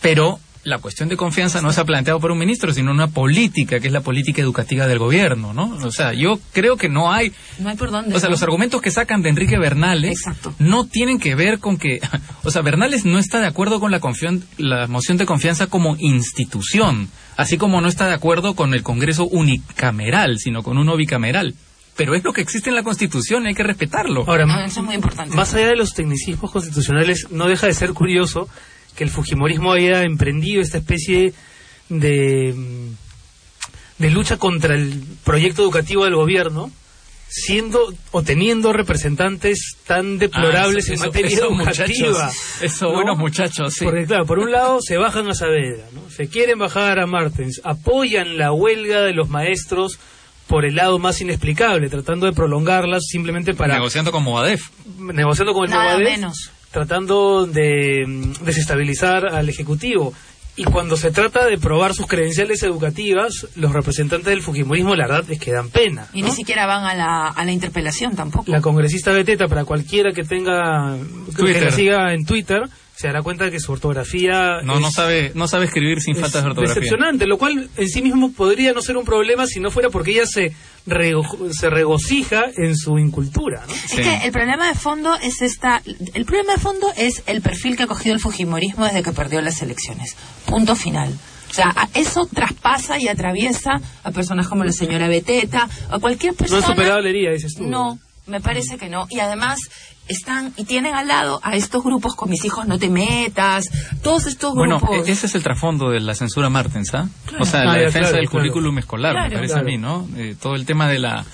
Pero 0.00 0.38
la 0.64 0.78
cuestión 0.78 1.08
de 1.08 1.16
confianza 1.16 1.60
no 1.62 1.72
se 1.72 1.80
ha 1.80 1.84
planteado 1.84 2.18
por 2.20 2.30
un 2.32 2.38
ministro, 2.38 2.72
sino 2.72 2.90
una 2.90 3.06
política, 3.08 3.80
que 3.80 3.86
es 3.88 3.92
la 3.92 4.00
política 4.00 4.40
educativa 4.42 4.86
del 4.86 4.98
gobierno, 4.98 5.52
¿no? 5.52 5.76
O 5.84 5.90
sea, 5.92 6.12
yo 6.14 6.38
creo 6.52 6.76
que 6.76 6.88
no 6.88 7.12
hay... 7.12 7.32
No 7.58 7.68
hay 7.68 7.76
por 7.76 7.90
dónde. 7.90 8.14
O 8.14 8.18
sea, 8.18 8.28
¿no? 8.28 8.32
los 8.32 8.42
argumentos 8.42 8.80
que 8.82 8.90
sacan 8.90 9.22
de 9.22 9.28
Enrique 9.28 9.58
Bernales 9.58 10.22
no 10.58 10.86
tienen 10.86 11.18
que 11.18 11.34
ver 11.34 11.58
con 11.58 11.76
que... 11.76 12.00
O 12.46 12.50
sea, 12.50 12.60
Bernales 12.62 13.04
no 13.06 13.18
está 13.18 13.40
de 13.40 13.46
acuerdo 13.46 13.80
con 13.80 13.90
la, 13.90 14.00
confian- 14.00 14.42
la 14.58 14.86
moción 14.86 15.16
de 15.16 15.24
confianza 15.26 15.66
como 15.68 15.96
institución, 15.98 17.08
así 17.36 17.56
como 17.56 17.80
no 17.80 17.88
está 17.88 18.06
de 18.06 18.14
acuerdo 18.14 18.54
con 18.54 18.74
el 18.74 18.82
Congreso 18.82 19.26
unicameral, 19.26 20.38
sino 20.38 20.62
con 20.62 20.78
uno 20.78 20.96
bicameral. 20.96 21.54
Pero 21.96 22.14
es 22.14 22.24
lo 22.24 22.32
que 22.32 22.40
existe 22.40 22.70
en 22.70 22.76
la 22.76 22.82
Constitución, 22.82 23.46
hay 23.46 23.54
que 23.54 23.62
respetarlo. 23.62 24.24
Ahora, 24.26 24.44
Ah, 24.48 24.64
eso 24.66 24.80
es 24.80 24.86
muy 24.86 24.94
importante. 24.96 25.34
Más 25.34 25.54
allá 25.54 25.68
de 25.68 25.76
los 25.76 25.94
tecnicismos 25.94 26.50
constitucionales, 26.50 27.28
no 27.30 27.46
deja 27.46 27.66
de 27.68 27.74
ser 27.74 27.92
curioso 27.92 28.48
que 28.96 29.04
el 29.04 29.10
Fujimorismo 29.10 29.72
haya 29.72 30.02
emprendido 30.02 30.60
esta 30.62 30.78
especie 30.78 31.32
de, 31.88 32.52
mm, 32.56 34.02
de 34.02 34.10
lucha 34.10 34.36
contra 34.36 34.74
el 34.74 35.02
proyecto 35.24 35.62
educativo 35.62 36.04
del 36.04 36.14
gobierno, 36.16 36.70
siendo 37.28 37.92
o 38.12 38.22
teniendo 38.22 38.72
representantes 38.72 39.76
tan 39.86 40.18
deplorables 40.18 40.88
Ah, 40.88 40.92
en 40.92 40.94
eso- 40.94 41.06
materia 41.06 41.30
eso, 41.36 41.46
educativa. 41.50 41.64
muchachos, 41.64 42.36
eso, 42.62 42.86
¿no? 42.86 42.92
buenos 42.92 43.18
muchachos, 43.18 43.74
sí. 43.74 43.84
Porque 43.84 44.04
claro, 44.06 44.24
por 44.24 44.38
un 44.38 44.52
lado 44.52 44.78
se 44.80 44.96
bajan 44.96 45.28
a 45.28 45.34
Saavedra, 45.34 45.86
¿no? 45.92 46.08
se 46.10 46.28
quieren 46.28 46.58
bajar 46.58 47.00
a 47.00 47.06
Martens, 47.06 47.60
apoyan 47.64 48.38
la 48.38 48.52
huelga 48.52 49.00
de 49.02 49.14
los 49.14 49.28
maestros 49.28 49.98
por 50.46 50.64
el 50.64 50.76
lado 50.76 50.98
más 50.98 51.20
inexplicable, 51.22 51.88
tratando 51.88 52.26
de 52.26 52.32
prolongarlas 52.32 53.02
simplemente 53.08 53.54
para 53.54 53.74
Negociando 53.74 54.12
con 54.12 54.22
Movadef. 54.22 54.62
negociando 54.98 55.54
con 55.54 55.64
el 55.64 55.70
Nada 55.70 55.84
Movadef, 55.96 56.08
menos. 56.08 56.50
Tratando 56.74 57.46
de 57.46 58.04
mm, 58.04 58.44
desestabilizar 58.44 59.26
al 59.26 59.48
Ejecutivo. 59.48 60.12
Y 60.56 60.64
cuando 60.64 60.96
se 60.96 61.12
trata 61.12 61.46
de 61.46 61.56
probar 61.56 61.94
sus 61.94 62.06
credenciales 62.06 62.62
educativas, 62.64 63.46
los 63.54 63.72
representantes 63.72 64.26
del 64.26 64.42
Fujimorismo, 64.42 64.94
la 64.96 65.06
verdad 65.06 65.30
es 65.30 65.38
que 65.38 65.52
dan 65.52 65.68
pena. 65.68 66.08
Y 66.12 66.22
¿no? 66.22 66.28
ni 66.28 66.34
siquiera 66.34 66.66
van 66.66 66.84
a 66.84 66.94
la, 66.94 67.28
a 67.28 67.44
la 67.44 67.52
interpelación 67.52 68.16
tampoco. 68.16 68.50
La 68.50 68.60
congresista 68.60 69.12
Beteta, 69.12 69.46
para 69.46 69.64
cualquiera 69.64 70.12
que 70.12 70.24
tenga 70.24 70.96
que 71.36 71.60
la 71.60 71.70
siga 71.70 72.12
en 72.12 72.24
Twitter, 72.24 72.62
se 73.04 73.08
dará 73.08 73.22
cuenta 73.22 73.50
que 73.50 73.60
su 73.60 73.70
ortografía 73.72 74.62
No, 74.62 74.80
no 74.80 74.90
sabe, 74.90 75.30
no 75.34 75.46
sabe 75.46 75.66
escribir 75.66 76.00
sin 76.00 76.14
es 76.14 76.20
faltas 76.22 76.42
de 76.42 76.48
ortografía. 76.48 76.74
decepcionante, 76.80 77.26
lo 77.26 77.36
cual 77.36 77.68
en 77.76 77.88
sí 77.90 78.00
mismo 78.00 78.32
podría 78.32 78.72
no 78.72 78.80
ser 78.80 78.96
un 78.96 79.04
problema 79.04 79.46
si 79.46 79.60
no 79.60 79.70
fuera 79.70 79.90
porque 79.90 80.12
ella 80.12 80.24
se, 80.26 80.52
rego- 80.86 81.52
se 81.52 81.68
regocija 81.68 82.44
en 82.56 82.74
su 82.76 82.98
incultura. 82.98 83.64
¿no? 83.68 83.74
Es 83.74 83.92
que 83.92 84.24
el 84.24 84.32
problema 84.32 84.68
de 84.68 84.74
fondo 84.74 85.14
es 85.22 85.42
esta. 85.42 85.82
El 86.14 86.24
problema 86.24 86.54
de 86.54 86.60
fondo 86.60 86.86
es 86.96 87.22
el 87.26 87.42
perfil 87.42 87.76
que 87.76 87.82
ha 87.82 87.86
cogido 87.86 88.14
el 88.14 88.20
Fujimorismo 88.20 88.86
desde 88.86 89.02
que 89.02 89.12
perdió 89.12 89.42
las 89.42 89.60
elecciones. 89.60 90.16
Punto 90.46 90.74
final. 90.74 91.12
O 91.50 91.52
sea, 91.54 91.72
a- 91.76 91.88
eso 91.92 92.26
traspasa 92.32 92.98
y 92.98 93.08
atraviesa 93.08 93.72
a 94.02 94.10
personas 94.12 94.48
como 94.48 94.64
la 94.64 94.72
señora 94.72 95.08
Beteta, 95.08 95.68
a 95.90 95.98
cualquier 95.98 96.32
No 96.32 96.38
persona. 96.38 96.60
es 96.60 96.66
superable 96.66 97.12
dices 97.32 97.54
tú. 97.54 97.66
No, 97.66 97.98
me 98.26 98.40
parece 98.40 98.78
que 98.78 98.88
no. 98.88 99.06
Y 99.10 99.20
además 99.20 99.58
están 100.08 100.52
y 100.56 100.64
tienen 100.64 100.94
al 100.94 101.08
lado 101.08 101.40
a 101.42 101.56
estos 101.56 101.82
grupos 101.82 102.14
con 102.14 102.28
mis 102.30 102.44
hijos 102.44 102.66
no 102.66 102.78
te 102.78 102.90
metas, 102.90 103.64
todos 104.02 104.26
estos 104.26 104.54
Bueno, 104.54 104.78
grupos. 104.78 105.08
e- 105.08 105.12
ese 105.12 105.26
es 105.26 105.34
el 105.34 105.42
trasfondo 105.42 105.90
de 105.90 106.00
la 106.00 106.14
censura 106.14 106.50
Martens, 106.50 106.92
¿ah? 106.94 107.08
O 107.40 107.44
sea, 107.44 107.60
Ah, 107.60 107.64
la 107.64 107.72
ya, 107.74 107.78
defensa 107.80 107.98
claro, 108.00 108.16
del 108.16 108.28
claro. 108.28 108.30
currículum 108.30 108.78
escolar, 108.78 109.12
Claro. 109.12 109.28
me 109.30 109.34
parece 109.36 109.54
Claro. 109.54 109.66
a 109.68 109.70
mí, 109.70 109.78
¿no? 109.78 110.08
Eh, 110.16 110.36
todo 110.40 110.54
el 110.56 110.66
tema 110.66 110.88
de 110.88 110.98
la 110.98 111.24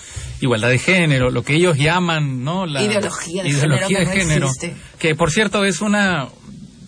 igualdad 0.40 0.68
de 0.68 0.78
género, 0.78 1.30
lo 1.30 1.42
que 1.42 1.54
ellos 1.54 1.76
llaman, 1.76 2.44
¿no? 2.44 2.64
La 2.66 2.82
Ideología 2.82 3.42
de 3.42 3.48
ideología 3.48 3.86
género 3.88 3.88
que 3.88 3.98
de 3.98 4.04
no 4.04 4.28
género, 4.30 4.46
existe. 4.46 4.76
que 4.98 5.14
por 5.14 5.30
cierto 5.30 5.64
es 5.64 5.80
una 5.80 6.28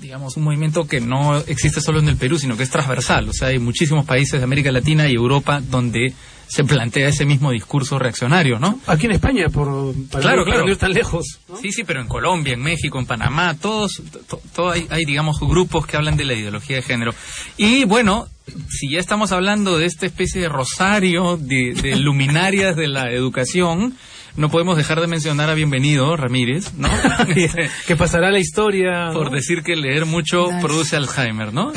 digamos 0.01 0.37
un 0.37 0.43
movimiento 0.43 0.85
que 0.87 1.01
no 1.01 1.39
existe 1.39 1.81
solo 1.81 2.01
en 2.01 2.09
el 2.09 2.17
Perú, 2.17 2.37
sino 2.39 2.57
que 2.57 2.65
es 2.65 2.71
transversal, 2.71 3.29
o 3.29 3.33
sea, 3.33 3.49
hay 3.49 3.59
muchísimos 3.61 4.05
países 4.05 4.41
de 4.41 4.45
América 4.45 4.71
Latina 4.73 5.09
y 5.09 5.15
Europa 5.15 5.61
donde 5.63 6.13
se 6.55 6.65
plantea 6.65 7.09
ese 7.09 7.25
mismo 7.25 7.51
discurso 7.51 7.99
reaccionario, 7.99 8.59
¿no? 8.59 8.79
Aquí 8.87 9.07
en 9.07 9.13
España, 9.13 9.47
por, 9.49 9.95
para, 10.11 10.23
Claro, 10.23 10.39
no, 10.39 10.45
para 10.45 10.53
claro. 10.57 10.65
no 10.67 10.71
ir 10.73 10.77
tan 10.77 10.93
lejos. 10.93 11.39
¿no? 11.49 11.57
Sí, 11.57 11.73
sí, 11.73 11.83
pero 11.85 12.01
en 12.01 12.09
Colombia, 12.09 12.53
en 12.53 12.63
México, 12.63 12.99
en 12.99 13.07
Panamá, 13.07 13.57
todos, 13.61 14.03
to- 14.29 14.41
todo 14.55 14.71
hay, 14.71 14.87
hay, 14.91 15.05
digamos, 15.07 15.39
grupos 15.41 15.87
que 15.87 15.97
hablan 15.97 16.17
de 16.17 16.25
la 16.27 16.35
ideología 16.35 16.77
de 16.77 16.83
género. 16.83 17.15
Y 17.57 17.85
bueno, 17.85 18.27
si 18.69 18.91
ya 18.91 18.99
estamos 18.99 19.33
hablando 19.33 19.79
de 19.79 19.87
esta 19.87 20.05
especie 20.05 20.43
de 20.43 20.49
rosario 20.51 21.39
de, 21.39 21.73
de 21.73 21.97
luminarias 21.97 22.77
de 22.77 22.89
la 22.89 23.11
educación, 23.13 23.95
no 24.37 24.49
podemos 24.51 24.77
dejar 24.77 25.01
de 25.01 25.07
mencionar 25.07 25.49
a 25.51 25.55
Bienvenido 25.55 26.17
Ramírez, 26.17 26.73
¿no? 26.75 26.89
que 27.87 27.97
pasará 27.97 28.31
la 28.31 28.39
historia. 28.39 29.11
Por 29.13 29.31
decir 29.31 29.63
que 29.63 29.77
leer 29.77 30.07
mucho 30.07 30.47
Nice. 30.51 30.61
produce 30.67 30.97
Alzheimer, 30.97 31.53
¿no? 31.53 31.73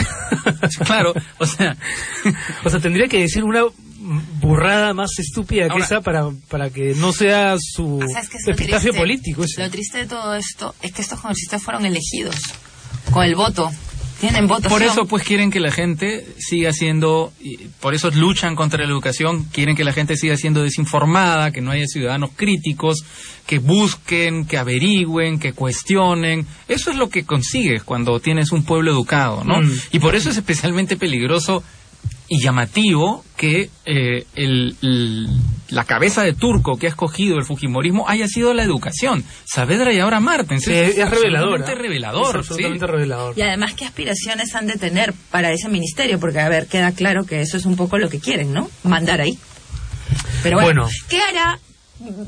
claro, 0.86 1.14
o 1.38 1.46
sea, 1.46 1.76
O 2.64 2.70
sea, 2.70 2.80
tendría 2.80 3.08
que 3.08 3.20
decir 3.20 3.44
una 3.44 3.62
burrada 4.40 4.94
más 4.94 5.12
estúpida 5.18 5.68
que 5.70 5.80
esa 5.80 6.02
para, 6.02 6.30
para 6.50 6.70
que 6.70 6.94
no 6.96 7.12
sea 7.12 7.56
su 7.60 8.00
Ah, 8.02 8.08
¿sabes 8.14 8.30
qué 8.30 8.38
es 8.38 8.48
lo 8.48 8.54
epitafio 8.54 8.92
triste? 8.92 9.00
político. 9.00 9.44
ese. 9.44 9.62
Lo 9.62 9.70
triste 9.70 9.98
de 10.00 10.06
todo 10.06 10.36
esto 10.36 10.76
es 10.82 10.92
que 10.92 11.02
estos 11.02 11.20
congresistas 11.20 11.62
fueron 11.64 11.86
elegidos 11.86 12.36
con 13.12 13.24
el 13.24 13.36
voto. 13.36 13.72
Tienen 14.20 14.48
votación. 14.48 14.72
Por 14.72 14.82
eso, 14.82 15.06
pues, 15.08 15.24
quieren 15.24 15.52
que 15.52 15.60
la 15.60 15.72
gente 15.72 16.26
siga 16.38 16.72
siendo, 16.72 17.34
y 17.42 17.58
por 17.82 17.94
eso 17.94 18.10
luchan 18.12 18.56
contra 18.56 18.80
la 18.80 18.90
educación, 18.90 19.44
quieren 19.52 19.76
que 19.76 19.84
la 19.84 19.92
gente 19.92 20.16
siga 20.16 20.38
siendo 20.38 20.64
desinformada, 20.64 21.52
que 21.52 21.60
no 21.60 21.72
haya 21.72 21.86
ciudadanos 21.86 22.30
críticos, 22.34 23.04
que 23.46 23.60
busquen, 23.60 24.46
que 24.46 24.58
averigüen, 24.58 25.38
que 25.38 25.52
cuestionen. 25.52 26.48
Eso 26.70 26.92
es 26.92 26.98
lo 26.98 27.10
que 27.10 27.26
consigues 27.26 27.84
cuando 27.84 28.22
tienes 28.22 28.54
un 28.54 28.64
pueblo 28.64 28.92
educado, 28.92 29.44
¿no? 29.44 29.62
Mm. 29.62 29.72
Y 29.92 30.00
por 30.00 30.16
eso 30.16 30.30
es 30.30 30.38
especialmente 30.38 30.96
peligroso 30.96 31.62
y 32.28 32.42
llamativo 32.44 33.24
que 33.38 33.70
eh, 33.86 34.26
el- 34.36 34.76
el- 34.82 35.28
la 35.70 35.84
cabeza 35.84 36.24
de 36.24 36.34
turco 36.34 36.78
que 36.78 36.88
ha 36.88 36.90
escogido 36.90 37.38
el 37.38 37.46
Fujimorismo 37.46 38.08
haya 38.10 38.28
sido 38.28 38.54
la 38.54 38.64
educación. 38.64 39.24
Saavedra 39.46 39.94
y 39.94 40.00
ahora 40.00 40.20
Martens. 40.20 40.64
Sí, 40.64 40.74
es 40.74 40.96
revelador. 41.10 41.56
absolutamente 41.60 41.72
¿eh? 41.72 41.76
revelador. 41.76 42.30
Es 42.30 42.36
absolutamente 42.36 42.86
sí. 42.86 42.92
revelador. 42.92 43.38
Y 43.38 43.42
además, 43.42 43.74
¿qué 43.74 43.86
aspiraciones 43.86 44.56
han 44.56 44.68
de 44.68 44.74
tener 44.78 45.14
para 45.32 45.52
ese 45.52 45.70
ministerio? 45.70 46.20
Porque, 46.20 46.40
a 46.40 46.50
ver, 46.50 46.68
queda 46.68 46.92
claro 46.94 47.26
que 47.26 47.42
eso 47.42 47.58
es 47.58 47.66
un 47.66 47.76
poco 47.76 47.98
lo 47.98 48.10
que 48.10 48.20
quieren, 48.20 48.54
¿no? 48.54 48.70
Mandar 48.84 49.22
ahí. 49.22 49.38
Pero 50.44 50.58
bueno, 50.60 50.84
Bueno. 50.84 50.90
¿qué 51.10 51.20
hará? 51.20 51.60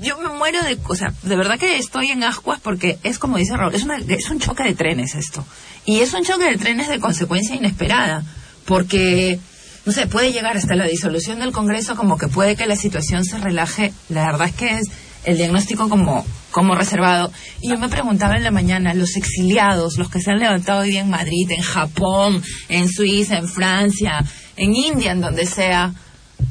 Yo 0.02 0.18
me 0.20 0.30
muero 0.30 0.62
de... 0.64 0.78
O 0.88 0.96
sea, 0.96 1.14
de 1.24 1.36
verdad 1.36 1.60
que 1.60 1.78
estoy 1.78 2.08
en 2.12 2.24
ascuas 2.24 2.60
porque 2.62 2.98
es 3.04 3.20
como 3.20 3.38
dice 3.38 3.56
Raúl, 3.58 3.76
es, 3.76 3.84
una- 3.84 3.98
es 3.98 4.30
un 4.30 4.40
choque 4.40 4.64
de 4.64 4.74
trenes 4.76 5.14
esto. 5.16 5.46
Y 5.86 6.00
es 6.00 6.14
un 6.14 6.24
choque 6.24 6.46
de 6.46 6.58
trenes 6.58 6.88
de 6.88 7.00
consecuencia 7.00 7.56
inesperada. 7.56 8.24
Porque, 8.66 9.40
no 9.88 9.92
sé, 9.94 10.06
puede 10.06 10.32
llegar 10.34 10.56
hasta 10.58 10.76
la 10.76 10.86
disolución 10.86 11.40
del 11.40 11.52
Congreso 11.54 11.96
como 11.96 12.18
que 12.18 12.28
puede 12.28 12.56
que 12.56 12.68
la 12.68 12.76
situación 12.76 13.24
se 13.26 13.38
relaje. 13.40 13.94
La 14.10 14.26
verdad 14.26 14.50
es 14.50 14.54
que 14.54 14.78
es 14.78 14.88
el 15.24 15.38
diagnóstico 15.38 15.88
como, 15.90 16.26
como 16.52 16.76
reservado. 16.76 17.32
Y 17.62 17.70
yo 17.70 17.78
me 17.80 17.90
preguntaba 17.90 18.36
en 18.36 18.44
la 18.44 18.52
mañana, 18.52 18.94
los 18.94 19.16
exiliados, 19.16 19.98
los 19.98 20.10
que 20.10 20.20
se 20.20 20.32
han 20.32 20.40
levantado 20.40 20.82
hoy 20.82 20.90
día 20.92 21.02
en 21.02 21.10
Madrid, 21.10 21.50
en 21.52 21.62
Japón, 21.62 22.44
en 22.70 22.90
Suiza, 22.90 23.38
en 23.38 23.48
Francia, 23.48 24.24
en 24.58 24.76
India, 24.76 25.12
en 25.14 25.22
donde 25.22 25.46
sea, 25.46 25.94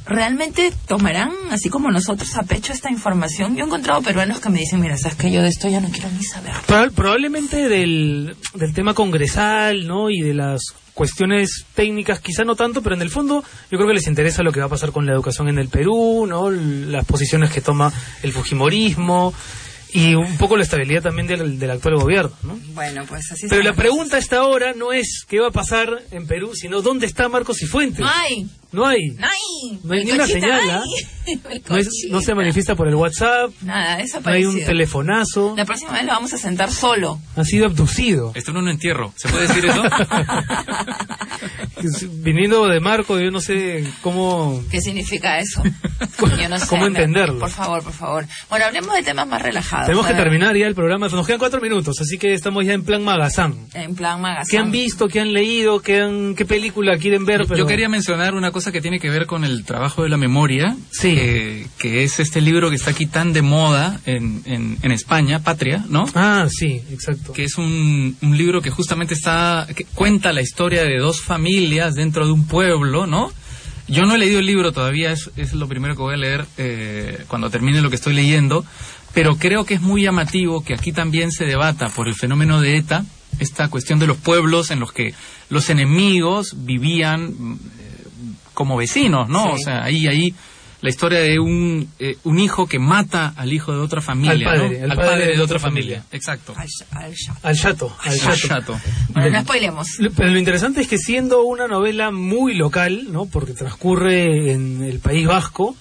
¿realmente 0.06 0.72
tomarán, 0.86 1.30
así 1.50 1.68
como 1.68 1.90
nosotros, 1.90 2.34
a 2.36 2.42
pecho 2.42 2.72
esta 2.72 2.90
información? 2.90 3.54
Yo 3.56 3.64
he 3.64 3.66
encontrado 3.66 4.00
peruanos 4.02 4.40
que 4.40 4.48
me 4.48 4.60
dicen, 4.60 4.80
mira, 4.80 4.96
sabes 4.96 5.16
que 5.16 5.30
yo 5.30 5.42
de 5.42 5.48
esto 5.48 5.68
ya 5.68 5.80
no 5.80 5.88
quiero 5.90 6.08
ni 6.10 6.24
saber. 6.24 6.52
Proba- 6.66 6.90
probablemente 6.90 7.68
del, 7.68 8.34
del 8.54 8.74
tema 8.74 8.94
congresal, 8.94 9.86
¿no? 9.86 10.10
Y 10.10 10.20
de 10.20 10.34
las 10.34 10.60
cuestiones 10.96 11.66
técnicas, 11.74 12.20
quizá 12.20 12.42
no 12.42 12.56
tanto, 12.56 12.82
pero 12.82 12.94
en 12.94 13.02
el 13.02 13.10
fondo 13.10 13.44
yo 13.70 13.76
creo 13.76 13.86
que 13.86 13.92
les 13.92 14.06
interesa 14.06 14.42
lo 14.42 14.50
que 14.50 14.60
va 14.60 14.66
a 14.66 14.70
pasar 14.70 14.92
con 14.92 15.04
la 15.04 15.12
educación 15.12 15.46
en 15.48 15.58
el 15.58 15.68
Perú, 15.68 16.26
¿no? 16.26 16.50
Las 16.50 17.04
posiciones 17.04 17.50
que 17.50 17.60
toma 17.60 17.92
el 18.22 18.32
Fujimorismo 18.32 19.34
y 19.92 20.14
un 20.14 20.38
poco 20.38 20.56
la 20.56 20.62
estabilidad 20.62 21.02
también 21.02 21.26
del, 21.26 21.58
del 21.58 21.70
actual 21.70 21.96
gobierno, 21.96 22.34
¿no? 22.44 22.58
Bueno, 22.68 23.04
pues 23.06 23.30
así 23.30 23.46
Pero 23.46 23.62
la 23.62 23.74
pregunta 23.74 24.16
a 24.16 24.18
esta 24.18 24.44
hora 24.44 24.72
no 24.72 24.94
es 24.94 25.26
qué 25.28 25.38
va 25.38 25.48
a 25.48 25.52
pasar 25.52 26.02
en 26.12 26.26
Perú, 26.26 26.52
sino 26.54 26.80
dónde 26.80 27.04
está 27.04 27.28
Marcos 27.28 27.60
y 27.60 27.66
Fuentes. 27.66 28.04
No 28.72 28.86
hay, 28.86 29.10
No 29.10 29.26
hay. 29.26 29.78
no 29.84 29.94
hay. 29.94 30.04
Ni 30.04 30.10
una 30.12 30.26
señal. 30.26 30.60
¿ah? 30.70 30.82
No, 31.68 31.76
es- 31.76 32.06
no 32.08 32.20
se 32.20 32.36
manifiesta 32.36 32.76
por 32.76 32.86
el 32.86 32.94
WhatsApp, 32.94 33.50
Nada, 33.62 33.98
no 34.24 34.30
hay 34.30 34.44
un 34.44 34.64
telefonazo, 34.64 35.54
La 35.56 35.64
próxima 35.64 35.90
vez 35.94 36.04
lo 36.04 36.12
vamos 36.12 36.32
a 36.32 36.38
sentar 36.38 36.70
solo. 36.70 37.18
ha 37.34 37.44
sido 37.44 37.66
abducido. 37.66 38.30
Esto 38.36 38.52
no 38.52 38.60
es 38.60 38.62
un 38.62 38.68
entierro. 38.70 39.12
¿Se 39.16 39.28
puede 39.28 39.48
decir 39.48 39.66
eso? 39.66 39.82
Viniendo 42.22 42.66
de 42.68 42.78
Marco, 42.80 43.18
yo 43.18 43.30
no 43.32 43.40
sé 43.40 43.84
cómo... 44.02 44.62
¿Qué 44.70 44.80
significa 44.80 45.40
eso? 45.40 45.62
Yo 46.40 46.48
no 46.48 46.58
sé. 46.58 46.66
¿Cómo 46.68 46.86
entenderlo? 46.86 47.38
Por 47.38 47.50
favor, 47.50 47.82
por 47.82 47.92
favor. 47.92 48.26
Bueno, 48.48 48.64
hablemos 48.66 48.94
de 48.94 49.02
temas 49.02 49.26
más 49.26 49.42
relajados. 49.42 49.86
Tenemos 49.86 50.06
que 50.06 50.14
terminar 50.14 50.56
ya 50.56 50.66
el 50.66 50.74
programa, 50.74 51.08
nos 51.08 51.26
quedan 51.26 51.38
cuatro 51.38 51.60
minutos, 51.60 52.00
así 52.00 52.16
que 52.18 52.32
estamos 52.32 52.64
ya 52.64 52.72
en 52.72 52.84
plan 52.84 53.04
magazán. 53.04 53.66
En 53.74 53.94
plan 53.94 54.20
magazine. 54.20 54.50
¿Qué 54.50 54.58
han 54.58 54.70
visto, 54.70 55.08
qué 55.08 55.20
han 55.20 55.32
leído, 55.32 55.80
qué, 55.80 56.00
han, 56.00 56.34
qué 56.34 56.44
película 56.46 56.96
quieren 56.98 57.24
ver? 57.26 57.42
Pero... 57.46 57.56
Yo 57.58 57.66
quería 57.66 57.88
mencionar 57.88 58.34
una 58.34 58.50
cosa 58.56 58.72
que 58.72 58.80
tiene 58.80 58.98
que 59.00 59.10
ver 59.10 59.26
con 59.26 59.44
el 59.44 59.64
trabajo 59.66 60.02
de 60.02 60.08
la 60.08 60.16
memoria, 60.16 60.74
Sí. 60.90 61.14
que, 61.14 61.66
que 61.78 62.04
es 62.04 62.20
este 62.20 62.40
libro 62.40 62.70
que 62.70 62.76
está 62.76 62.92
aquí 62.92 63.04
tan 63.04 63.34
de 63.34 63.42
moda 63.42 64.00
en, 64.06 64.40
en, 64.46 64.78
en 64.80 64.92
España, 64.92 65.40
Patria, 65.42 65.84
¿no? 65.90 66.06
Ah, 66.14 66.46
sí, 66.48 66.80
exacto. 66.90 67.34
que 67.34 67.44
es 67.44 67.58
un, 67.58 68.16
un 68.22 68.38
libro 68.38 68.62
que 68.62 68.70
justamente 68.70 69.12
está 69.12 69.66
que 69.76 69.84
cuenta 69.84 70.32
la 70.32 70.40
historia 70.40 70.84
de 70.84 70.96
dos 70.96 71.20
familias 71.20 71.94
dentro 71.96 72.24
de 72.24 72.32
un 72.32 72.46
pueblo, 72.46 73.06
¿no? 73.06 73.30
Yo 73.88 74.06
no 74.06 74.14
he 74.14 74.18
leído 74.18 74.38
el 74.38 74.46
libro 74.46 74.72
todavía, 74.72 75.12
es, 75.12 75.30
es 75.36 75.52
lo 75.52 75.68
primero 75.68 75.94
que 75.94 76.00
voy 76.00 76.14
a 76.14 76.16
leer 76.16 76.46
eh, 76.56 77.24
cuando 77.28 77.50
termine 77.50 77.82
lo 77.82 77.90
que 77.90 77.96
estoy 77.96 78.14
leyendo, 78.14 78.64
pero 79.12 79.36
creo 79.36 79.66
que 79.66 79.74
es 79.74 79.82
muy 79.82 80.00
llamativo 80.04 80.64
que 80.64 80.72
aquí 80.72 80.92
también 80.92 81.30
se 81.30 81.44
debata 81.44 81.90
por 81.90 82.08
el 82.08 82.14
fenómeno 82.14 82.62
de 82.62 82.78
ETA 82.78 83.04
esta 83.38 83.68
cuestión 83.68 83.98
de 83.98 84.06
los 84.06 84.16
pueblos 84.16 84.70
en 84.70 84.80
los 84.80 84.92
que 84.92 85.12
los 85.50 85.68
enemigos 85.68 86.54
vivían 86.64 87.58
como 88.56 88.76
vecinos, 88.76 89.28
¿no? 89.28 89.44
Sí. 89.44 89.50
O 89.52 89.58
sea, 89.58 89.84
ahí, 89.84 90.06
ahí 90.08 90.34
la 90.80 90.90
historia 90.90 91.20
de 91.20 91.38
un, 91.38 91.88
eh, 91.98 92.16
un 92.24 92.38
hijo 92.38 92.66
que 92.66 92.78
mata 92.78 93.32
al 93.36 93.52
hijo 93.52 93.72
de 93.72 93.78
otra 93.78 94.00
familia, 94.00 94.32
Al 94.32 94.58
padre, 94.60 94.78
¿no? 94.80 94.92
al 94.92 94.96
padre 94.98 95.36
de 95.36 95.40
otra 95.42 95.58
familia. 95.58 96.04
Exacto. 96.12 96.54
Al, 96.56 96.68
al- 96.90 97.14
Al 97.42 97.56
chato. 97.56 97.96
Al 98.02 98.18
chato. 98.18 98.36
chato. 98.48 98.80
Bueno, 99.10 99.30
no 99.30 99.40
spoilemos. 99.42 99.88
Pero 100.16 100.30
lo 100.30 100.38
interesante 100.38 100.80
es 100.80 100.88
que 100.88 100.98
siendo 100.98 101.42
una 101.44 101.68
novela 101.68 102.10
muy 102.10 102.54
local, 102.54 103.06
¿no? 103.10 103.26
Porque 103.26 103.52
transcurre 103.52 104.52
en 104.52 104.82
el 104.82 104.98
País 105.00 105.26
Vasco, 105.26 105.76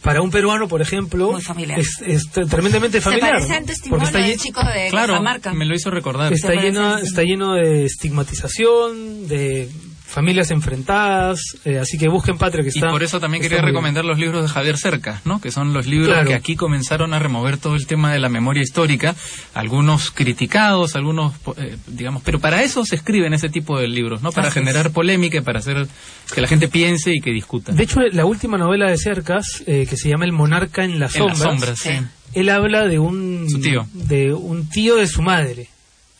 para 0.00 0.20
un 0.20 0.30
peruano, 0.32 0.66
por 0.66 0.82
ejemplo, 0.82 1.30
Muy 1.30 1.42
familiar. 1.42 1.78
es, 1.78 2.00
es 2.04 2.28
tremendamente 2.30 2.98
Se 2.98 3.02
familiar. 3.02 3.34
parece 3.34 3.54
al 3.54 3.64
porque 3.88 4.04
está, 4.06 4.18
del 4.18 4.36
chico 4.38 4.60
de 4.64 4.88
Claro, 4.90 5.12
Cajamarca. 5.12 5.52
me 5.54 5.64
lo 5.64 5.76
hizo 5.76 5.90
recordar. 5.90 6.32
está 6.32 6.48
Se 6.48 6.54
parece 6.54 6.72
lleno, 6.72 6.98
está 6.98 7.22
lleno 7.22 7.52
de 7.54 7.84
estigmatización, 7.84 9.28
de 9.28 9.68
familias 10.12 10.50
enfrentadas, 10.50 11.40
eh, 11.64 11.78
así 11.78 11.96
que 11.98 12.08
busquen 12.08 12.36
Patria 12.36 12.62
que 12.62 12.68
Y 12.68 12.78
está. 12.78 12.90
por 12.90 13.02
eso 13.02 13.18
también 13.18 13.42
quería 13.42 13.62
recomendar 13.62 14.04
los 14.04 14.18
libros 14.18 14.42
de 14.42 14.48
Javier 14.48 14.76
Cercas, 14.76 15.24
¿no? 15.24 15.40
Que 15.40 15.50
son 15.50 15.72
los 15.72 15.86
libros 15.86 16.08
Claro. 16.12 16.28
que 16.28 16.34
aquí 16.34 16.54
comenzaron 16.54 17.14
a 17.14 17.18
remover 17.18 17.56
todo 17.56 17.74
el 17.76 17.86
tema 17.86 18.12
de 18.12 18.18
la 18.20 18.28
memoria 18.28 18.62
histórica, 18.62 19.14
algunos 19.54 20.10
criticados, 20.10 20.96
algunos, 20.96 21.32
eh, 21.56 21.76
digamos, 21.86 22.22
pero 22.24 22.38
para 22.40 22.62
eso 22.62 22.84
se 22.84 22.94
escriben 22.96 23.32
ese 23.32 23.48
tipo 23.48 23.78
de 23.78 23.88
libros, 23.88 24.22
¿no? 24.22 24.32
Para 24.32 24.50
generar 24.50 24.90
polémica, 24.92 25.38
y 25.38 25.40
para 25.40 25.60
hacer 25.60 25.86
que 26.34 26.40
la 26.40 26.48
gente 26.48 26.68
piense 26.68 27.12
y 27.14 27.20
que 27.20 27.30
discuta. 27.30 27.72
De 27.72 27.82
hecho, 27.82 28.00
la 28.00 28.24
última 28.26 28.58
novela 28.58 28.90
de 28.90 28.98
Cercas, 28.98 29.62
eh, 29.66 29.86
que 29.88 29.96
se 29.96 30.08
llama 30.10 30.24
El 30.26 30.32
monarca 30.32 30.84
en 30.84 30.98
las 31.00 31.16
en 31.16 31.26
las 31.26 31.38
sombras, 31.38 31.78
sí. 31.78 31.88
Sí. 31.90 32.04
él 32.34 32.48
habla 32.50 32.86
de 32.86 32.98
un 32.98 33.46
tío. 33.62 33.86
de 33.92 34.32
un 34.34 34.68
tío 34.68 34.96
de 34.96 35.06
su 35.06 35.22
madre. 35.22 35.68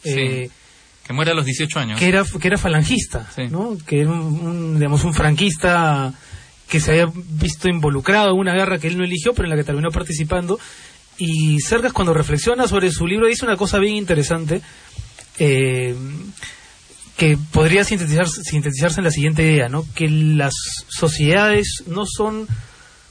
eh, 0.05 0.49
Que 1.12 1.16
muere 1.16 1.32
a 1.32 1.34
los 1.34 1.44
18 1.44 1.78
años. 1.78 1.98
que 1.98 2.08
era 2.08 2.24
que 2.24 2.48
era 2.48 2.56
falangista, 2.56 3.28
Sí. 3.36 3.48
¿no? 3.50 3.76
Que 3.86 4.00
era 4.00 4.10
un, 4.10 4.18
un, 4.46 4.74
digamos 4.78 5.04
un 5.04 5.12
franquista 5.12 6.14
que 6.68 6.80
se 6.80 6.92
había 6.92 7.12
visto 7.14 7.68
involucrado 7.68 8.32
en 8.32 8.38
una 8.38 8.54
guerra 8.54 8.78
que 8.78 8.86
él 8.88 8.96
no 8.96 9.04
eligió, 9.04 9.34
pero 9.34 9.44
en 9.44 9.50
la 9.50 9.56
que 9.56 9.64
terminó 9.64 9.90
participando. 9.90 10.58
Y 11.18 11.60
Cercas 11.60 11.92
cuando 11.92 12.14
reflexiona 12.14 12.66
sobre 12.66 12.90
su 12.90 13.06
libro 13.06 13.26
dice 13.26 13.44
una 13.44 13.56
cosa 13.58 13.78
bien 13.78 13.96
interesante 13.96 14.62
eh, 15.38 15.94
que 17.18 17.36
podría 17.52 17.84
sintetizarse, 17.84 18.42
sintetizarse 18.42 19.00
en 19.00 19.04
la 19.04 19.10
siguiente 19.10 19.42
idea, 19.42 19.68
¿no? 19.68 19.84
Que 19.94 20.08
las 20.08 20.54
sociedades 20.88 21.84
no 21.86 22.04
son 22.06 22.46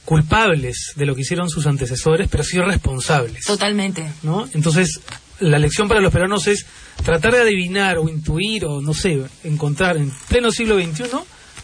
culpables 0.04 0.92
de 0.96 1.06
lo 1.06 1.14
que 1.14 1.20
hicieron 1.20 1.48
sus 1.48 1.66
antecesores, 1.66 2.28
pero 2.28 2.42
sí 2.42 2.58
responsables. 2.58 3.44
Totalmente. 3.44 4.10
¿no? 4.24 4.48
Entonces, 4.52 5.00
la 5.40 5.58
lección 5.58 5.88
para 5.88 6.00
los 6.00 6.12
peruanos 6.12 6.46
es 6.46 6.66
tratar 7.04 7.32
de 7.32 7.40
adivinar 7.40 7.98
o 7.98 8.08
intuir 8.08 8.64
o, 8.64 8.80
no 8.80 8.94
sé, 8.94 9.22
encontrar 9.44 9.96
en 9.96 10.10
pleno 10.28 10.50
siglo 10.50 10.76
XXI 10.76 11.04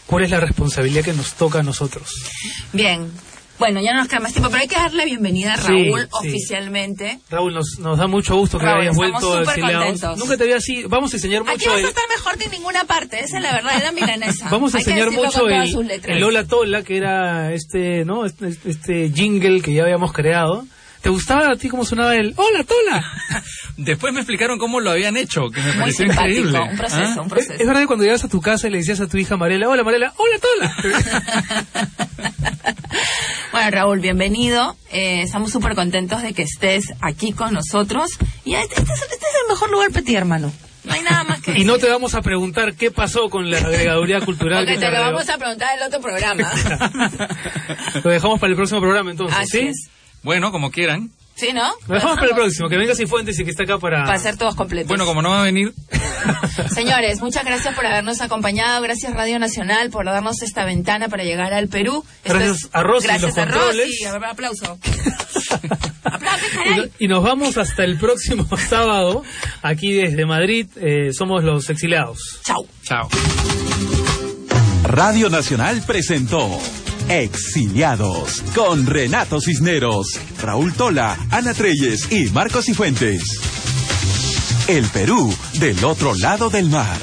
cuál 0.05 0.23
es 0.23 0.31
la 0.31 0.39
responsabilidad 0.39 1.03
que 1.03 1.13
nos 1.13 1.33
toca 1.33 1.59
a 1.59 1.63
nosotros. 1.63 2.09
Bien. 2.73 3.11
Bueno, 3.59 3.81
ya 3.81 3.91
no 3.91 3.99
nos 3.99 4.07
queda 4.07 4.21
más 4.21 4.31
tiempo, 4.31 4.49
pero 4.49 4.61
hay 4.61 4.69
que 4.69 4.77
darle 4.77 5.03
bienvenida 5.03 5.55
a 5.55 5.57
Raúl 5.57 6.01
sí. 6.03 6.07
oficialmente. 6.11 7.19
Raúl, 7.29 7.53
nos, 7.53 7.77
nos 7.79 7.97
da 7.97 8.07
mucho 8.07 8.37
gusto 8.37 8.57
que 8.57 8.65
Raúl, 8.65 8.81
hayas 8.83 8.95
vuelto 8.95 9.37
a 9.37 9.43
contentos. 9.43 10.17
Nunca 10.17 10.37
te 10.37 10.43
había 10.43 10.55
así. 10.55 10.83
Vamos 10.87 11.11
a 11.11 11.17
enseñar 11.17 11.41
Aquí 11.41 11.51
mucho 11.51 11.69
vas 11.71 11.79
el, 11.79 11.85
a 11.85 11.89
estar 11.89 12.03
mejor 12.07 12.37
que 12.37 12.45
en 12.45 12.51
ninguna 12.51 12.85
parte, 12.85 13.19
esa 13.19 13.37
es 13.37 13.43
la 13.43 13.51
verdadera 13.51 13.91
milanesa. 13.91 14.47
Vamos 14.49 14.73
a 14.73 14.77
Hay 14.77 14.83
enseñar 14.85 15.11
mucho 15.11 15.49
el, 15.49 15.91
el 15.91 16.23
Hola 16.23 16.45
Tola, 16.45 16.83
que 16.83 16.95
era 16.95 17.53
este, 17.53 18.05
¿no? 18.05 18.25
Este, 18.25 18.47
este 18.47 19.11
jingle 19.11 19.61
que 19.61 19.73
ya 19.73 19.83
habíamos 19.83 20.13
creado. 20.13 20.65
¿Te 21.01 21.09
gustaba 21.09 21.47
a 21.53 21.55
ti 21.55 21.69
cómo 21.69 21.85
sonaba 21.85 22.15
el 22.15 22.33
Hola 22.35 22.63
Tola? 22.65 23.05
Después 23.77 24.13
me 24.13 24.19
explicaron 24.19 24.59
cómo 24.59 24.81
lo 24.81 24.91
habían 24.91 25.15
hecho, 25.15 25.47
que 25.49 25.61
me 25.61 25.67
Muy 25.71 25.79
pareció 25.79 26.05
simpático, 26.07 26.39
increíble. 26.39 26.59
un 26.71 26.77
proceso, 26.77 27.01
¿Ah? 27.01 27.21
un 27.21 27.25
Es, 27.27 27.29
proceso. 27.31 27.53
es 27.53 27.65
verdad 27.67 27.81
que 27.81 27.87
cuando 27.87 28.03
llegas 28.05 28.23
a 28.25 28.27
tu 28.27 28.41
casa 28.41 28.67
y 28.67 28.71
le 28.71 28.77
decías 28.79 28.99
a 28.99 29.07
tu 29.07 29.17
hija 29.17 29.37
Mariela, 29.37 29.69
hola 29.69 29.83
Mariela, 29.83 30.13
hola 30.17 30.35
Tola. 30.39 30.75
Bueno, 33.51 33.71
Raúl, 33.71 33.99
bienvenido. 33.99 34.75
Eh, 34.91 35.23
estamos 35.23 35.51
súper 35.51 35.73
contentos 35.73 36.21
de 36.21 36.33
que 36.33 36.43
estés 36.43 36.93
aquí 37.01 37.31
con 37.33 37.51
nosotros. 37.53 38.11
Y 38.45 38.53
este, 38.53 38.75
este 38.79 38.93
es, 38.93 39.01
este 39.01 39.15
es 39.15 39.21
el 39.43 39.49
mejor 39.49 39.71
lugar 39.71 39.89
para 39.91 40.05
ti, 40.05 40.15
hermano. 40.15 40.51
No 40.83 40.93
hay 40.93 41.01
nada 41.01 41.23
más 41.23 41.41
que 41.41 41.51
y 41.57 41.63
no 41.63 41.77
te 41.79 41.89
vamos 41.89 42.13
a 42.13 42.21
preguntar 42.21 42.75
qué 42.75 42.91
pasó 42.91 43.27
con 43.29 43.49
la 43.49 43.57
agregaduría 43.57 44.21
cultural. 44.21 44.65
Porque 44.65 44.79
que 44.79 44.85
te 44.85 44.91
lo 44.91 45.01
vamos 45.01 45.27
a 45.29 45.37
preguntar 45.39 45.69
en 45.75 45.81
el 45.81 45.87
otro 45.87 45.99
programa. 45.99 46.51
Lo 48.03 48.11
dejamos 48.11 48.39
para 48.39 48.51
el 48.51 48.55
próximo 48.55 48.81
programa 48.81 49.09
entonces, 49.11 49.37
Así 49.39 49.49
¿sí? 49.59 49.67
es. 49.67 49.89
Bueno, 50.23 50.51
como 50.51 50.71
quieran. 50.71 51.11
¿Sí, 51.35 51.53
no? 51.53 51.71
Lo 51.87 51.95
dejamos 51.95 52.17
para 52.17 52.27
el 52.31 52.35
próximo, 52.35 52.67
que 52.67 52.75
venga 52.75 52.93
Cifuentes 52.95 53.39
y 53.39 53.45
que 53.45 53.51
está 53.51 53.63
acá 53.63 53.77
para... 53.77 54.03
Para 54.03 54.19
ser 54.19 54.35
todos 54.35 54.55
completos. 54.55 54.89
Bueno, 54.89 55.05
como 55.05 55.21
no 55.21 55.29
va 55.29 55.39
a 55.39 55.43
venir, 55.45 55.73
Señores, 56.75 57.21
muchas 57.21 57.45
gracias 57.45 57.73
por 57.75 57.85
habernos 57.85 58.19
acompañado. 58.19 58.81
Gracias 58.81 59.13
Radio 59.13 59.39
Nacional 59.39 59.89
por 59.89 60.03
darnos 60.05 60.41
esta 60.41 60.65
ventana 60.65 61.07
para 61.07 61.23
llegar 61.23 61.53
al 61.53 61.69
Perú. 61.69 62.03
Esto 62.25 62.37
Gracias 62.37 62.57
es- 62.65 62.69
a 62.73 62.83
Rosy 62.83 63.05
y 63.05 63.07
Gracias 63.07 63.29
los 63.29 63.37
a 63.37 63.41
controles. 63.45 63.87
Rosy. 63.87 64.03
A 64.05 64.11
ver, 64.11 64.25
aplauso. 64.25 64.77
Aplaude, 66.03 66.41
Y, 66.53 66.57
no- 66.57 66.75
caray. 66.75 66.91
y 66.99 67.07
nos 67.07 67.23
vamos 67.23 67.57
hasta 67.57 67.85
el 67.85 67.97
próximo 67.97 68.45
sábado, 68.69 69.23
aquí 69.61 69.93
desde 69.93 70.25
Madrid, 70.25 70.67
eh, 70.75 71.13
somos 71.13 71.41
los 71.45 71.69
exiliados. 71.69 72.41
Chau. 72.43 72.67
chao. 72.83 73.07
Radio 74.83 75.29
Nacional 75.29 75.81
presentó 75.87 76.59
Exiliados 77.09 78.43
con 78.53 78.85
Renato 78.85 79.41
Cisneros, 79.41 80.19
Raúl 80.43 80.73
Tola, 80.73 81.17
Ana 81.31 81.55
Treyes 81.55 82.11
y 82.11 82.29
Marcos 82.29 82.65
Cifuentes. 82.65 83.23
El 84.67 84.85
Perú 84.85 85.35
del 85.59 85.83
otro 85.83 86.13
lado 86.13 86.51
del 86.51 86.69
mar. 86.69 86.97